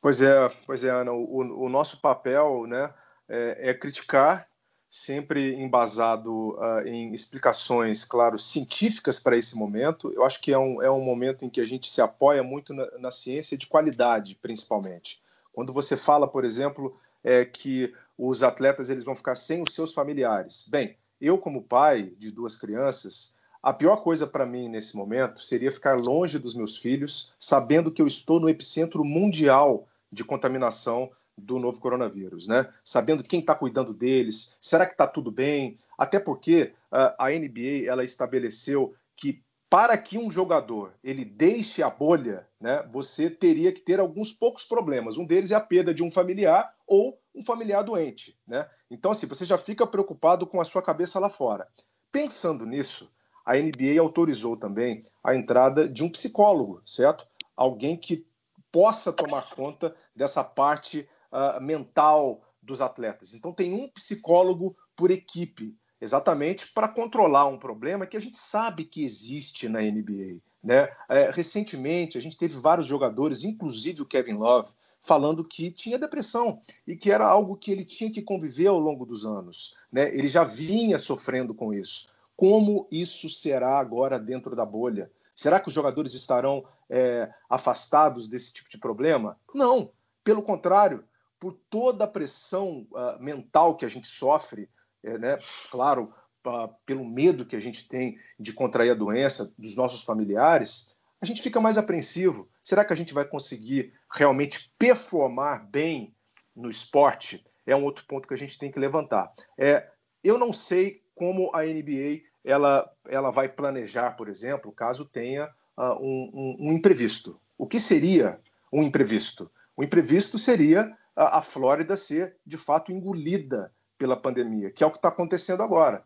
Pois 0.01 0.21
é, 0.21 0.47
pois 0.65 0.85
é, 0.85 0.91
Ana. 0.91 1.11
O, 1.11 1.65
o 1.65 1.67
nosso 1.67 1.99
papel 1.99 2.65
né, 2.65 2.93
é, 3.27 3.69
é 3.69 3.73
criticar, 3.73 4.47
sempre 4.93 5.55
embasado 5.55 6.51
uh, 6.51 6.87
em 6.87 7.15
explicações, 7.15 8.05
claro, 8.05 8.37
científicas 8.37 9.19
para 9.19 9.35
esse 9.35 9.57
momento. 9.57 10.13
Eu 10.13 10.23
acho 10.23 10.39
que 10.39 10.53
é 10.53 10.57
um, 10.57 10.83
é 10.83 10.91
um 10.91 11.01
momento 11.01 11.43
em 11.43 11.49
que 11.49 11.59
a 11.59 11.63
gente 11.63 11.91
se 11.91 11.99
apoia 11.99 12.43
muito 12.43 12.75
na, 12.75 12.87
na 12.99 13.09
ciência 13.09 13.57
de 13.57 13.65
qualidade, 13.65 14.37
principalmente. 14.39 15.19
Quando 15.51 15.73
você 15.73 15.97
fala, 15.97 16.27
por 16.27 16.45
exemplo, 16.45 16.95
é, 17.23 17.43
que 17.43 17.91
os 18.15 18.43
atletas 18.43 18.91
eles 18.91 19.03
vão 19.03 19.15
ficar 19.15 19.33
sem 19.33 19.63
os 19.63 19.73
seus 19.73 19.91
familiares. 19.91 20.67
Bem, 20.69 20.95
eu 21.19 21.39
como 21.39 21.63
pai 21.63 22.13
de 22.19 22.29
duas 22.29 22.55
crianças, 22.55 23.35
a 23.63 23.73
pior 23.73 24.03
coisa 24.03 24.27
para 24.27 24.45
mim 24.45 24.69
nesse 24.69 24.95
momento 24.95 25.41
seria 25.41 25.71
ficar 25.71 25.99
longe 25.99 26.37
dos 26.37 26.53
meus 26.53 26.77
filhos, 26.77 27.33
sabendo 27.39 27.91
que 27.91 28.01
eu 28.01 28.05
estou 28.05 28.39
no 28.39 28.47
epicentro 28.47 29.03
mundial 29.03 29.87
de 30.11 30.23
contaminação 30.23 31.09
do 31.37 31.59
novo 31.59 31.79
coronavírus, 31.79 32.47
né? 32.47 32.71
Sabendo 32.83 33.23
quem 33.23 33.39
está 33.39 33.55
cuidando 33.55 33.93
deles, 33.93 34.57
será 34.61 34.85
que 34.85 34.93
está 34.93 35.07
tudo 35.07 35.31
bem? 35.31 35.75
Até 35.97 36.19
porque 36.19 36.73
uh, 36.91 37.15
a 37.17 37.29
NBA 37.29 37.87
ela 37.87 38.03
estabeleceu 38.03 38.93
que 39.15 39.43
para 39.69 39.97
que 39.97 40.19
um 40.19 40.29
jogador 40.29 40.93
ele 41.03 41.25
deixe 41.25 41.81
a 41.81 41.89
bolha, 41.89 42.47
né, 42.61 42.87
você 42.91 43.27
teria 43.27 43.71
que 43.71 43.81
ter 43.81 43.99
alguns 43.99 44.31
poucos 44.31 44.65
problemas. 44.65 45.17
Um 45.17 45.25
deles 45.25 45.49
é 45.49 45.55
a 45.55 45.59
perda 45.59 45.91
de 45.91 46.03
um 46.03 46.11
familiar 46.11 46.71
ou 46.85 47.19
um 47.33 47.43
familiar 47.43 47.83
doente, 47.83 48.37
né? 48.47 48.69
Então 48.91 49.09
assim, 49.09 49.25
você 49.25 49.45
já 49.45 49.57
fica 49.57 49.87
preocupado 49.87 50.45
com 50.45 50.61
a 50.61 50.65
sua 50.65 50.83
cabeça 50.83 51.19
lá 51.19 51.29
fora. 51.29 51.67
Pensando 52.11 52.67
nisso, 52.67 53.11
a 53.43 53.55
NBA 53.55 53.99
autorizou 53.99 54.55
também 54.55 55.03
a 55.23 55.35
entrada 55.35 55.89
de 55.89 56.03
um 56.03 56.09
psicólogo, 56.09 56.81
certo? 56.85 57.27
Alguém 57.55 57.97
que 57.97 58.27
possa 58.71 59.11
tomar 59.11 59.49
conta 59.55 59.95
dessa 60.15 60.43
parte 60.43 61.07
uh, 61.33 61.61
mental 61.61 62.41
dos 62.61 62.81
atletas. 62.81 63.33
Então, 63.33 63.51
tem 63.51 63.73
um 63.73 63.89
psicólogo 63.89 64.77
por 64.95 65.11
equipe, 65.11 65.75
exatamente 65.99 66.71
para 66.71 66.87
controlar 66.87 67.47
um 67.47 67.57
problema 67.57 68.05
que 68.05 68.15
a 68.15 68.21
gente 68.21 68.37
sabe 68.37 68.85
que 68.85 69.03
existe 69.03 69.67
na 69.67 69.81
NBA. 69.81 70.39
Né? 70.63 70.89
É, 71.09 71.29
recentemente, 71.29 72.17
a 72.17 72.21
gente 72.21 72.37
teve 72.37 72.57
vários 72.57 72.87
jogadores, 72.87 73.43
inclusive 73.43 74.01
o 74.01 74.05
Kevin 74.05 74.35
Love, 74.35 74.69
falando 75.01 75.43
que 75.43 75.69
tinha 75.69 75.99
depressão 75.99 76.61
e 76.87 76.95
que 76.95 77.11
era 77.11 77.27
algo 77.27 77.57
que 77.57 77.71
ele 77.71 77.83
tinha 77.83 78.09
que 78.09 78.21
conviver 78.21 78.67
ao 78.67 78.79
longo 78.79 79.05
dos 79.05 79.25
anos. 79.25 79.75
Né? 79.91 80.07
Ele 80.15 80.29
já 80.29 80.45
vinha 80.45 80.97
sofrendo 80.97 81.53
com 81.53 81.73
isso. 81.73 82.07
Como 82.37 82.87
isso 82.89 83.29
será 83.29 83.77
agora 83.77 84.17
dentro 84.17 84.55
da 84.55 84.65
bolha? 84.65 85.11
Será 85.35 85.59
que 85.59 85.67
os 85.67 85.73
jogadores 85.73 86.13
estarão 86.13 86.63
é, 86.89 87.29
afastados 87.49 88.27
desse 88.27 88.53
tipo 88.53 88.69
de 88.69 88.77
problema? 88.77 89.37
Não, 89.53 89.91
pelo 90.23 90.41
contrário, 90.41 91.03
por 91.43 91.59
toda 91.69 92.05
a 92.05 92.07
pressão 92.07 92.87
uh, 92.93 93.21
mental 93.21 93.75
que 93.75 93.83
a 93.83 93.89
gente 93.89 94.07
sofre, 94.07 94.69
é, 95.03 95.17
né? 95.17 95.37
claro, 95.69 96.13
uh, 96.47 96.73
pelo 96.85 97.03
medo 97.03 97.45
que 97.45 97.57
a 97.57 97.59
gente 97.59 97.85
tem 97.85 98.17
de 98.39 98.53
contrair 98.53 98.91
a 98.91 98.95
doença 98.95 99.53
dos 99.57 99.75
nossos 99.75 100.05
familiares, 100.05 100.95
a 101.19 101.25
gente 101.25 101.41
fica 101.41 101.59
mais 101.59 101.77
apreensivo. 101.77 102.47
Será 102.63 102.85
que 102.85 102.93
a 102.93 102.95
gente 102.95 103.13
vai 103.13 103.25
conseguir 103.25 103.91
realmente 104.09 104.73
performar 104.79 105.67
bem 105.69 106.15
no 106.55 106.69
esporte? 106.69 107.45
É 107.67 107.75
um 107.75 107.83
outro 107.83 108.05
ponto 108.05 108.25
que 108.25 108.33
a 108.33 108.37
gente 108.37 108.57
tem 108.57 108.71
que 108.71 108.79
levantar. 108.79 109.29
É, 109.57 109.89
eu 110.23 110.37
não 110.37 110.53
sei 110.53 111.03
como 111.13 111.53
a 111.53 111.63
NBA 111.63 112.21
ela, 112.41 112.89
ela 113.05 113.31
vai 113.31 113.49
planejar, 113.49 114.11
por 114.11 114.29
exemplo, 114.29 114.71
caso 114.71 115.03
tenha 115.03 115.49
uh, 115.77 116.01
um, 116.01 116.31
um, 116.33 116.67
um, 116.69 116.71
imprevisto. 116.71 117.37
O 117.57 117.67
que 117.67 117.81
seria 117.81 118.39
um 118.71 118.81
imprevisto? 118.81 119.51
O 119.75 119.83
imprevisto 119.83 120.37
seria 120.37 120.97
a, 121.15 121.39
a 121.39 121.41
Flórida 121.41 121.95
ser, 121.95 122.37
de 122.45 122.57
fato, 122.57 122.91
engolida 122.91 123.71
pela 123.97 124.17
pandemia, 124.17 124.71
que 124.71 124.83
é 124.83 124.87
o 124.87 124.91
que 124.91 124.97
está 124.97 125.09
acontecendo 125.09 125.63
agora. 125.63 126.03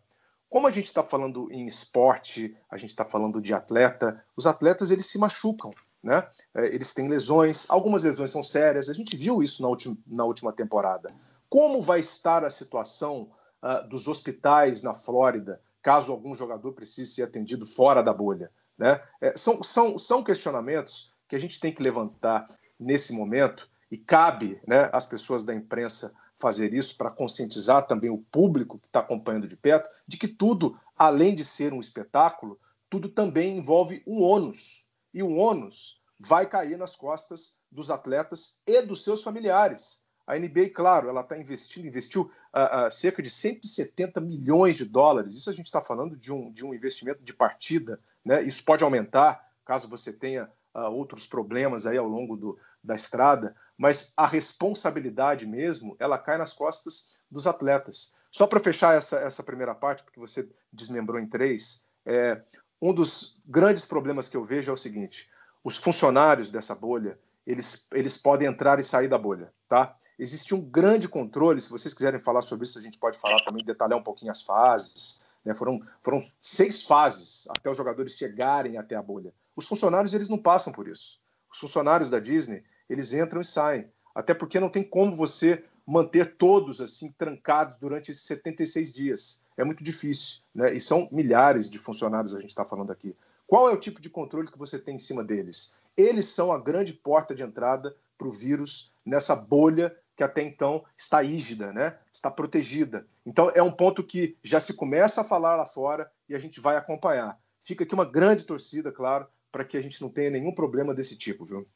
Como 0.49 0.67
a 0.67 0.71
gente 0.71 0.85
está 0.85 1.03
falando 1.03 1.51
em 1.51 1.65
esporte, 1.65 2.55
a 2.69 2.77
gente 2.77 2.91
está 2.91 3.03
falando 3.03 3.41
de 3.41 3.53
atleta, 3.53 4.23
os 4.35 4.47
atletas 4.47 4.91
eles 4.91 5.05
se 5.05 5.17
machucam, 5.17 5.71
né? 6.01 6.25
É, 6.55 6.67
eles 6.67 6.93
têm 6.93 7.07
lesões, 7.07 7.69
algumas 7.69 8.03
lesões 8.03 8.29
são 8.29 8.43
sérias, 8.43 8.89
a 8.89 8.93
gente 8.93 9.17
viu 9.17 9.43
isso 9.43 9.61
na, 9.61 9.67
última, 9.67 9.97
na 10.07 10.23
última 10.23 10.53
temporada. 10.53 11.13
Como 11.49 11.81
vai 11.81 11.99
estar 11.99 12.45
a 12.45 12.49
situação 12.49 13.29
uh, 13.61 13.87
dos 13.89 14.07
hospitais 14.07 14.83
na 14.83 14.93
Flórida, 14.93 15.61
caso 15.81 16.11
algum 16.11 16.35
jogador 16.35 16.73
precise 16.73 17.11
ser 17.11 17.23
atendido 17.23 17.65
fora 17.65 18.01
da 18.01 18.13
bolha. 18.13 18.51
Né? 18.77 19.01
É, 19.19 19.33
são, 19.35 19.63
são, 19.63 19.97
são 19.97 20.23
questionamentos 20.23 21.13
que 21.27 21.35
a 21.35 21.39
gente 21.39 21.59
tem 21.59 21.73
que 21.73 21.83
levantar 21.83 22.47
nesse 22.79 23.11
momento 23.13 23.69
e 23.89 23.97
cabe 23.97 24.59
né, 24.67 24.89
às 24.91 25.05
pessoas 25.05 25.43
da 25.43 25.53
imprensa 25.53 26.13
fazer 26.37 26.73
isso 26.73 26.95
para 26.97 27.09
conscientizar 27.09 27.87
também 27.87 28.09
o 28.09 28.23
público 28.31 28.79
que 28.79 28.87
está 28.87 28.99
acompanhando 28.99 29.47
de 29.47 29.55
perto 29.55 29.89
de 30.07 30.17
que 30.17 30.27
tudo, 30.27 30.79
além 30.95 31.33
de 31.33 31.43
ser 31.43 31.73
um 31.73 31.79
espetáculo, 31.79 32.59
tudo 32.89 33.09
também 33.09 33.57
envolve 33.57 34.03
um 34.05 34.21
ônus. 34.21 34.87
E 35.13 35.23
o 35.23 35.35
ônus 35.35 36.01
vai 36.19 36.45
cair 36.45 36.77
nas 36.77 36.95
costas 36.95 37.59
dos 37.71 37.89
atletas 37.89 38.61
e 38.65 38.81
dos 38.81 39.03
seus 39.03 39.23
familiares. 39.23 40.03
A 40.25 40.37
NBA, 40.37 40.71
claro, 40.73 41.07
ela 41.07 41.21
está 41.21 41.37
investindo, 41.37 41.87
investiu 41.87 42.23
uh, 42.53 42.87
uh, 42.87 42.91
cerca 42.91 43.23
de 43.23 43.29
170 43.29 44.19
milhões 44.19 44.75
de 44.75 44.85
dólares. 44.85 45.33
Isso 45.33 45.49
a 45.49 45.53
gente 45.53 45.67
está 45.67 45.79
falando 45.79 46.17
de 46.17 46.33
um, 46.33 46.51
de 46.51 46.65
um 46.65 46.73
investimento 46.73 47.23
de 47.23 47.33
partida. 47.33 47.99
Né? 48.23 48.43
Isso 48.43 48.63
pode 48.63 48.83
aumentar 48.83 49.47
caso 49.63 49.89
você 49.89 50.13
tenha 50.13 50.49
uh, 50.75 50.91
outros 50.91 51.25
problemas 51.27 51.85
aí 51.85 51.97
ao 51.97 52.07
longo 52.07 52.35
do, 52.35 52.59
da 52.83 52.95
estrada, 52.95 53.55
mas 53.77 54.13
a 54.17 54.25
responsabilidade 54.25 55.45
mesmo, 55.45 55.95
ela 55.99 56.17
cai 56.17 56.37
nas 56.37 56.53
costas 56.53 57.17
dos 57.29 57.45
atletas. 57.45 58.15
Só 58.31 58.47
para 58.47 58.59
fechar 58.59 58.95
essa, 58.95 59.19
essa 59.19 59.43
primeira 59.43 59.75
parte, 59.75 60.03
porque 60.03 60.19
você 60.19 60.49
desmembrou 60.71 61.19
em 61.19 61.27
três, 61.27 61.85
é, 62.05 62.41
um 62.81 62.93
dos 62.93 63.39
grandes 63.45 63.85
problemas 63.85 64.29
que 64.29 64.37
eu 64.37 64.43
vejo 64.43 64.71
é 64.71 64.73
o 64.73 64.77
seguinte: 64.77 65.29
os 65.63 65.77
funcionários 65.77 66.49
dessa 66.49 66.75
bolha, 66.75 67.19
eles, 67.45 67.87
eles 67.91 68.17
podem 68.17 68.47
entrar 68.47 68.79
e 68.79 68.83
sair 68.83 69.07
da 69.07 69.17
bolha, 69.17 69.53
tá? 69.69 69.95
existe 70.17 70.55
um 70.55 70.61
grande 70.61 71.07
controle. 71.07 71.61
Se 71.61 71.69
vocês 71.69 71.93
quiserem 71.93 72.19
falar 72.19 72.41
sobre 72.41 72.65
isso, 72.65 72.79
a 72.79 72.81
gente 72.81 72.97
pode 72.97 73.17
falar 73.17 73.37
também, 73.43 73.63
detalhar 73.63 73.97
um 73.97 74.03
pouquinho 74.03 74.31
as 74.31 74.41
fases. 74.41 75.21
Né? 75.45 75.53
Foram, 75.53 75.79
foram 76.03 76.21
seis 76.41 76.83
fases 76.83 77.47
até 77.49 77.69
os 77.69 77.77
jogadores 77.77 78.17
chegarem 78.17 78.77
até 78.77 78.95
a 78.95 79.01
bolha. 79.01 79.33
Os 79.55 79.67
funcionários 79.67 80.13
eles 80.13 80.29
não 80.29 80.37
passam 80.37 80.73
por 80.73 80.87
isso. 80.87 81.19
Os 81.51 81.59
funcionários 81.59 82.09
da 82.09 82.19
Disney 82.19 82.63
eles 82.89 83.13
entram 83.13 83.41
e 83.41 83.45
saem, 83.45 83.87
até 84.13 84.33
porque 84.33 84.59
não 84.59 84.69
tem 84.69 84.83
como 84.83 85.15
você 85.15 85.63
manter 85.85 86.35
todos 86.35 86.81
assim 86.81 87.11
trancados 87.11 87.75
durante 87.79 88.11
esses 88.11 88.23
76 88.23 88.93
dias. 88.93 89.43
É 89.55 89.63
muito 89.63 89.83
difícil, 89.83 90.41
né? 90.53 90.73
E 90.73 90.81
são 90.81 91.07
milhares 91.11 91.69
de 91.69 91.79
funcionários 91.79 92.35
a 92.35 92.41
gente 92.41 92.49
está 92.49 92.65
falando 92.65 92.91
aqui. 92.91 93.15
Qual 93.47 93.69
é 93.69 93.73
o 93.73 93.79
tipo 93.79 94.01
de 94.01 94.09
controle 94.09 94.51
que 94.51 94.57
você 94.57 94.77
tem 94.77 94.95
em 94.95 94.99
cima 94.99 95.23
deles? 95.23 95.79
Eles 95.95 96.25
são 96.25 96.51
a 96.51 96.59
grande 96.59 96.93
porta 96.93 97.33
de 97.33 97.43
entrada 97.43 97.95
para 98.17 98.27
o 98.27 98.31
vírus 98.31 98.93
nessa 99.05 99.35
bolha 99.35 99.95
que 100.17 100.23
até 100.23 100.41
então 100.41 100.83
está 100.97 101.21
rígida, 101.21 101.71
né? 101.71 101.95
está 102.11 102.31
protegida. 102.31 103.05
Então, 103.23 103.51
é 103.53 103.61
um 103.61 103.71
ponto 103.71 104.03
que 104.03 104.35
já 104.43 104.59
se 104.59 104.73
começa 104.73 105.21
a 105.21 105.23
falar 105.23 105.55
lá 105.55 105.65
fora 105.65 106.11
e 106.27 106.33
a 106.33 106.39
gente 106.39 106.59
vai 106.59 106.75
acompanhar. 106.75 107.39
Fica 107.59 107.83
aqui 107.83 107.93
uma 107.93 108.03
grande 108.03 108.43
torcida, 108.43 108.91
claro, 108.91 109.27
para 109.51 109.63
que 109.63 109.77
a 109.77 109.81
gente 109.81 110.01
não 110.01 110.09
tenha 110.09 110.31
nenhum 110.31 110.51
problema 110.51 110.93
desse 110.93 111.15
tipo, 111.15 111.45
viu? 111.45 111.67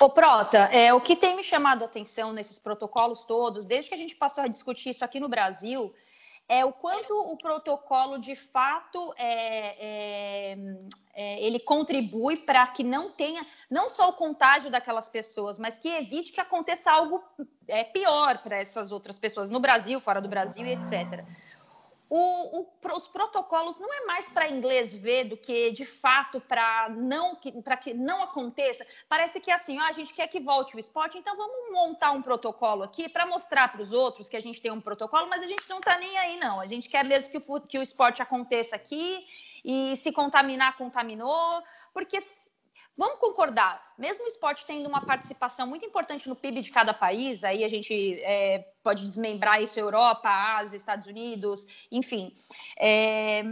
Ô, 0.00 0.10
Prota, 0.10 0.58
é, 0.72 0.92
o 0.92 1.00
que 1.00 1.14
tem 1.14 1.36
me 1.36 1.42
chamado 1.42 1.82
a 1.82 1.86
atenção 1.86 2.32
nesses 2.32 2.58
protocolos 2.58 3.24
todos, 3.24 3.64
desde 3.64 3.88
que 3.88 3.94
a 3.94 3.98
gente 3.98 4.16
passou 4.16 4.42
a 4.42 4.48
discutir 4.48 4.90
isso 4.90 5.04
aqui 5.04 5.20
no 5.20 5.28
Brasil, 5.28 5.94
é 6.48 6.64
o 6.64 6.72
quanto 6.72 7.14
o 7.14 7.36
protocolo 7.38 8.18
de 8.18 8.36
fato 8.36 9.14
é, 9.16 10.52
é, 10.52 10.58
é, 11.14 11.42
ele 11.42 11.58
contribui 11.58 12.36
para 12.36 12.66
que 12.66 12.82
não 12.82 13.10
tenha 13.10 13.46
não 13.70 13.88
só 13.88 14.08
o 14.10 14.14
contágio 14.14 14.70
daquelas 14.70 15.08
pessoas, 15.08 15.58
mas 15.58 15.78
que 15.78 15.88
evite 15.88 16.32
que 16.32 16.40
aconteça 16.40 16.90
algo 16.90 17.22
é, 17.66 17.84
pior 17.84 18.38
para 18.38 18.58
essas 18.58 18.92
outras 18.92 19.16
pessoas 19.16 19.48
no 19.48 19.60
Brasil, 19.60 20.00
fora 20.00 20.20
do 20.20 20.28
Brasil, 20.28 20.66
etc 20.66 21.24
o, 22.16 22.60
o, 22.60 22.96
os 22.96 23.08
protocolos 23.08 23.80
não 23.80 23.92
é 23.92 24.06
mais 24.06 24.28
para 24.28 24.48
inglês 24.48 24.94
ver 24.94 25.24
do 25.24 25.36
que 25.36 25.72
de 25.72 25.84
fato 25.84 26.40
para 26.40 26.88
não 26.90 27.34
para 27.64 27.76
que 27.76 27.92
não 27.92 28.22
aconteça. 28.22 28.86
Parece 29.08 29.40
que 29.40 29.50
assim, 29.50 29.80
ó, 29.80 29.82
a 29.82 29.90
gente 29.90 30.14
quer 30.14 30.28
que 30.28 30.38
volte 30.38 30.76
o 30.76 30.78
esporte, 30.78 31.18
então 31.18 31.36
vamos 31.36 31.72
montar 31.72 32.12
um 32.12 32.22
protocolo 32.22 32.84
aqui 32.84 33.08
para 33.08 33.26
mostrar 33.26 33.66
para 33.72 33.82
os 33.82 33.90
outros 33.90 34.28
que 34.28 34.36
a 34.36 34.40
gente 34.40 34.60
tem 34.60 34.70
um 34.70 34.80
protocolo, 34.80 35.28
mas 35.28 35.42
a 35.42 35.48
gente 35.48 35.68
não 35.68 35.78
está 35.78 35.98
nem 35.98 36.16
aí 36.18 36.36
não. 36.36 36.60
A 36.60 36.66
gente 36.66 36.88
quer 36.88 37.04
mesmo 37.04 37.32
que 37.32 37.38
o, 37.38 37.60
que 37.60 37.78
o 37.78 37.82
esporte 37.82 38.22
aconteça 38.22 38.76
aqui 38.76 39.26
e 39.64 39.96
se 39.96 40.12
contaminar, 40.12 40.76
contaminou, 40.76 41.64
porque 41.92 42.20
Vamos 42.96 43.18
concordar, 43.18 43.92
mesmo 43.98 44.24
o 44.24 44.28
esporte 44.28 44.64
tendo 44.64 44.88
uma 44.88 45.04
participação 45.04 45.66
muito 45.66 45.84
importante 45.84 46.28
no 46.28 46.36
PIB 46.36 46.62
de 46.62 46.70
cada 46.70 46.94
país, 46.94 47.42
aí 47.42 47.64
a 47.64 47.68
gente 47.68 48.20
é, 48.22 48.60
pode 48.84 49.04
desmembrar 49.06 49.60
isso 49.60 49.80
Europa, 49.80 50.28
Ásia, 50.28 50.76
Estados 50.76 51.08
Unidos, 51.08 51.66
enfim. 51.90 52.32
É, 52.78 53.42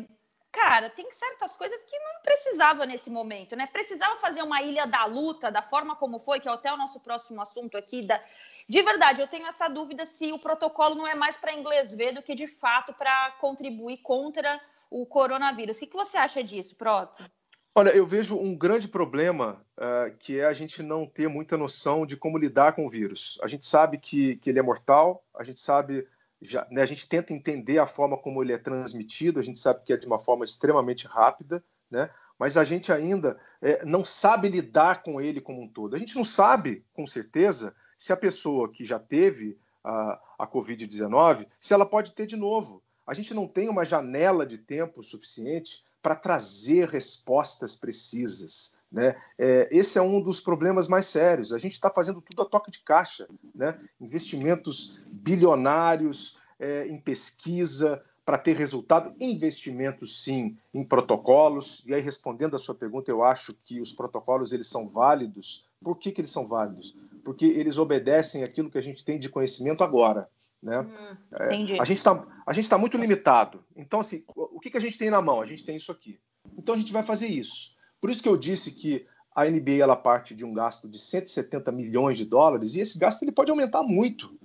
cara, 0.52 0.88
tem 0.90 1.10
certas 1.10 1.56
coisas 1.56 1.84
que 1.84 1.98
não 1.98 2.22
precisava 2.22 2.86
nesse 2.86 3.10
momento, 3.10 3.56
né? 3.56 3.66
Precisava 3.66 4.20
fazer 4.20 4.42
uma 4.42 4.62
ilha 4.62 4.86
da 4.86 5.06
luta, 5.06 5.50
da 5.50 5.62
forma 5.62 5.96
como 5.96 6.20
foi, 6.20 6.38
que 6.38 6.48
é 6.48 6.52
até 6.52 6.72
o 6.72 6.76
nosso 6.76 7.00
próximo 7.00 7.40
assunto 7.40 7.76
aqui. 7.76 8.02
Da... 8.02 8.22
De 8.68 8.80
verdade, 8.80 9.22
eu 9.22 9.26
tenho 9.26 9.48
essa 9.48 9.66
dúvida 9.66 10.06
se 10.06 10.30
o 10.30 10.38
protocolo 10.38 10.94
não 10.94 11.06
é 11.06 11.16
mais 11.16 11.36
para 11.36 11.52
inglês 11.52 11.92
ver 11.92 12.12
do 12.12 12.22
que 12.22 12.34
de 12.34 12.46
fato 12.46 12.92
para 12.94 13.32
contribuir 13.40 13.98
contra 14.02 14.60
o 14.88 15.04
coronavírus. 15.04 15.78
O 15.78 15.80
que, 15.80 15.96
você 15.96 16.16
acha 16.16 16.44
disso, 16.44 16.76
Proto? 16.76 17.28
Olha, 17.74 17.88
eu 17.90 18.04
vejo 18.04 18.36
um 18.36 18.54
grande 18.54 18.86
problema 18.86 19.64
uh, 19.78 20.14
que 20.18 20.38
é 20.38 20.44
a 20.44 20.52
gente 20.52 20.82
não 20.82 21.06
ter 21.06 21.26
muita 21.26 21.56
noção 21.56 22.04
de 22.04 22.18
como 22.18 22.36
lidar 22.36 22.74
com 22.74 22.84
o 22.84 22.88
vírus. 22.88 23.38
A 23.42 23.46
gente 23.46 23.64
sabe 23.64 23.96
que, 23.96 24.36
que 24.36 24.50
ele 24.50 24.58
é 24.58 24.62
mortal, 24.62 25.24
a 25.34 25.42
gente 25.42 25.58
sabe, 25.58 26.06
já, 26.40 26.66
né, 26.70 26.82
a 26.82 26.86
gente 26.86 27.08
tenta 27.08 27.32
entender 27.32 27.78
a 27.78 27.86
forma 27.86 28.18
como 28.18 28.42
ele 28.42 28.52
é 28.52 28.58
transmitido, 28.58 29.40
a 29.40 29.42
gente 29.42 29.58
sabe 29.58 29.84
que 29.84 29.92
é 29.94 29.96
de 29.96 30.06
uma 30.06 30.18
forma 30.18 30.44
extremamente 30.44 31.06
rápida, 31.06 31.64
né? 31.90 32.10
mas 32.38 32.58
a 32.58 32.64
gente 32.64 32.92
ainda 32.92 33.40
é, 33.62 33.82
não 33.86 34.04
sabe 34.04 34.48
lidar 34.48 35.02
com 35.02 35.18
ele 35.18 35.40
como 35.40 35.62
um 35.62 35.68
todo. 35.68 35.96
A 35.96 35.98
gente 35.98 36.14
não 36.14 36.24
sabe, 36.24 36.84
com 36.92 37.06
certeza, 37.06 37.74
se 37.96 38.12
a 38.12 38.16
pessoa 38.18 38.70
que 38.70 38.84
já 38.84 38.98
teve 38.98 39.58
a, 39.82 40.20
a 40.40 40.46
Covid-19, 40.46 41.46
se 41.58 41.72
ela 41.72 41.86
pode 41.86 42.12
ter 42.12 42.26
de 42.26 42.36
novo. 42.36 42.82
A 43.06 43.14
gente 43.14 43.32
não 43.32 43.48
tem 43.48 43.68
uma 43.68 43.84
janela 43.84 44.44
de 44.44 44.58
tempo 44.58 45.02
suficiente 45.02 45.84
para 46.02 46.16
trazer 46.16 46.88
respostas 46.88 47.76
precisas. 47.76 48.74
Né? 48.90 49.16
É, 49.38 49.68
esse 49.70 49.98
é 49.98 50.02
um 50.02 50.20
dos 50.20 50.40
problemas 50.40 50.88
mais 50.88 51.06
sérios. 51.06 51.52
A 51.52 51.58
gente 51.58 51.72
está 51.72 51.88
fazendo 51.88 52.20
tudo 52.20 52.42
a 52.42 52.44
toque 52.44 52.70
de 52.70 52.80
caixa, 52.80 53.26
né? 53.54 53.78
investimentos 54.00 55.00
bilionários 55.06 56.38
é, 56.58 56.86
em 56.88 56.98
pesquisa 56.98 58.02
para 58.24 58.38
ter 58.38 58.56
resultado, 58.56 59.14
investimentos 59.18 60.22
sim 60.22 60.56
em 60.72 60.84
protocolos. 60.84 61.84
E 61.86 61.94
aí 61.94 62.00
respondendo 62.00 62.54
a 62.54 62.58
sua 62.58 62.74
pergunta, 62.74 63.10
eu 63.10 63.24
acho 63.24 63.54
que 63.64 63.80
os 63.80 63.92
protocolos 63.92 64.52
eles 64.52 64.68
são 64.68 64.88
válidos. 64.88 65.68
Por 65.82 65.96
que, 65.96 66.12
que 66.12 66.20
eles 66.20 66.30
são 66.30 66.46
válidos? 66.46 66.96
Porque 67.24 67.46
eles 67.46 67.78
obedecem 67.78 68.44
aquilo 68.44 68.70
que 68.70 68.78
a 68.78 68.82
gente 68.82 69.04
tem 69.04 69.18
de 69.18 69.28
conhecimento 69.28 69.82
agora. 69.82 70.28
Né? 70.62 70.78
Hum, 70.78 71.16
é, 71.32 71.48
a 71.80 71.84
gente 71.84 71.94
está 71.94 72.24
tá 72.68 72.78
muito 72.78 72.96
limitado. 72.96 73.64
Então, 73.74 73.98
assim, 73.98 74.24
que, 74.62 74.70
que 74.70 74.76
a 74.76 74.80
gente 74.80 74.96
tem 74.96 75.10
na 75.10 75.20
mão? 75.20 75.40
A 75.40 75.44
gente 75.44 75.64
tem 75.64 75.76
isso 75.76 75.90
aqui. 75.90 76.18
Então, 76.56 76.74
a 76.74 76.78
gente 76.78 76.92
vai 76.92 77.02
fazer 77.02 77.26
isso. 77.26 77.76
Por 78.00 78.10
isso 78.10 78.22
que 78.22 78.28
eu 78.28 78.36
disse 78.36 78.72
que 78.72 79.06
a 79.34 79.44
NBA 79.44 79.76
ela 79.76 79.96
parte 79.96 80.34
de 80.34 80.44
um 80.44 80.52
gasto 80.52 80.88
de 80.88 80.98
170 80.98 81.72
milhões 81.72 82.18
de 82.18 82.24
dólares 82.24 82.74
e 82.74 82.80
esse 82.80 82.98
gasto 82.98 83.22
ele 83.22 83.32
pode 83.32 83.50
aumentar 83.50 83.82
muito. 83.82 84.38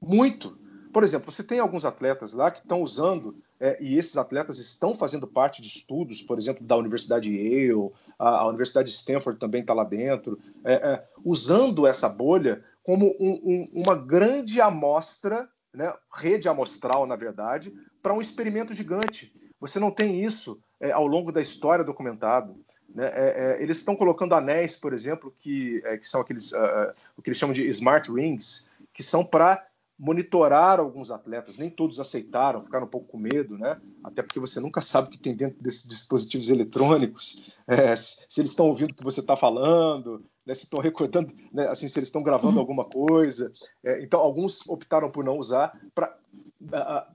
Muito. 0.00 0.58
Por 0.92 1.02
exemplo, 1.02 1.30
você 1.30 1.42
tem 1.42 1.58
alguns 1.58 1.84
atletas 1.84 2.32
lá 2.32 2.50
que 2.50 2.60
estão 2.60 2.82
usando, 2.82 3.36
é, 3.58 3.82
e 3.82 3.98
esses 3.98 4.16
atletas 4.16 4.58
estão 4.58 4.94
fazendo 4.94 5.26
parte 5.26 5.60
de 5.60 5.68
estudos, 5.68 6.22
por 6.22 6.38
exemplo, 6.38 6.64
da 6.64 6.76
Universidade 6.76 7.30
Yale, 7.30 7.90
a, 8.18 8.28
a 8.28 8.48
Universidade 8.48 8.88
de 8.88 8.94
Stanford 8.94 9.38
também 9.38 9.62
está 9.62 9.74
lá 9.74 9.84
dentro, 9.84 10.38
é, 10.64 10.74
é, 10.74 11.08
usando 11.24 11.86
essa 11.86 12.08
bolha 12.08 12.62
como 12.82 13.14
um, 13.18 13.32
um, 13.42 13.64
uma 13.72 13.94
grande 13.94 14.60
amostra 14.60 15.48
né, 15.76 15.92
rede 16.14 16.48
amostral, 16.48 17.06
na 17.06 17.16
verdade, 17.16 17.72
para 18.02 18.14
um 18.14 18.20
experimento 18.20 18.72
gigante. 18.72 19.34
Você 19.60 19.78
não 19.78 19.90
tem 19.90 20.22
isso 20.22 20.60
é, 20.80 20.92
ao 20.92 21.06
longo 21.06 21.32
da 21.32 21.40
história 21.40 21.84
documentado. 21.84 22.56
Né? 22.94 23.06
É, 23.06 23.56
é, 23.58 23.62
eles 23.62 23.78
estão 23.78 23.96
colocando 23.96 24.34
anéis, 24.34 24.76
por 24.76 24.92
exemplo, 24.92 25.34
que, 25.38 25.82
é, 25.84 25.96
que 25.96 26.08
são 26.08 26.20
aqueles, 26.20 26.52
uh, 26.52 26.92
o 27.16 27.22
que 27.22 27.30
eles 27.30 27.38
chamam 27.38 27.54
de 27.54 27.66
smart 27.68 28.10
rings, 28.10 28.70
que 28.92 29.02
são 29.02 29.24
para 29.24 29.66
monitorar 29.98 30.78
alguns 30.78 31.10
atletas. 31.10 31.56
Nem 31.56 31.70
todos 31.70 31.98
aceitaram, 31.98 32.62
ficaram 32.62 32.86
um 32.86 32.90
pouco 32.90 33.08
com 33.08 33.18
medo, 33.18 33.56
né? 33.56 33.80
Até 34.04 34.22
porque 34.22 34.38
você 34.38 34.60
nunca 34.60 34.80
sabe 34.80 35.08
o 35.08 35.10
que 35.10 35.18
tem 35.18 35.34
dentro 35.34 35.62
desses 35.62 35.88
dispositivos 35.88 36.50
eletrônicos, 36.50 37.50
é, 37.66 37.96
se 37.96 38.40
eles 38.40 38.50
estão 38.50 38.66
ouvindo 38.66 38.90
o 38.90 38.94
que 38.94 39.04
você 39.04 39.20
está 39.20 39.36
falando, 39.36 40.24
né, 40.44 40.54
se 40.54 40.64
estão 40.64 40.80
recordando, 40.80 41.32
né, 41.52 41.66
assim, 41.68 41.88
se 41.88 41.98
eles 41.98 42.08
estão 42.08 42.22
gravando 42.22 42.54
uhum. 42.54 42.60
alguma 42.60 42.84
coisa. 42.84 43.52
É, 43.82 44.02
então, 44.02 44.20
alguns 44.20 44.66
optaram 44.68 45.10
por 45.10 45.24
não 45.24 45.38
usar 45.38 45.76
para 45.94 46.16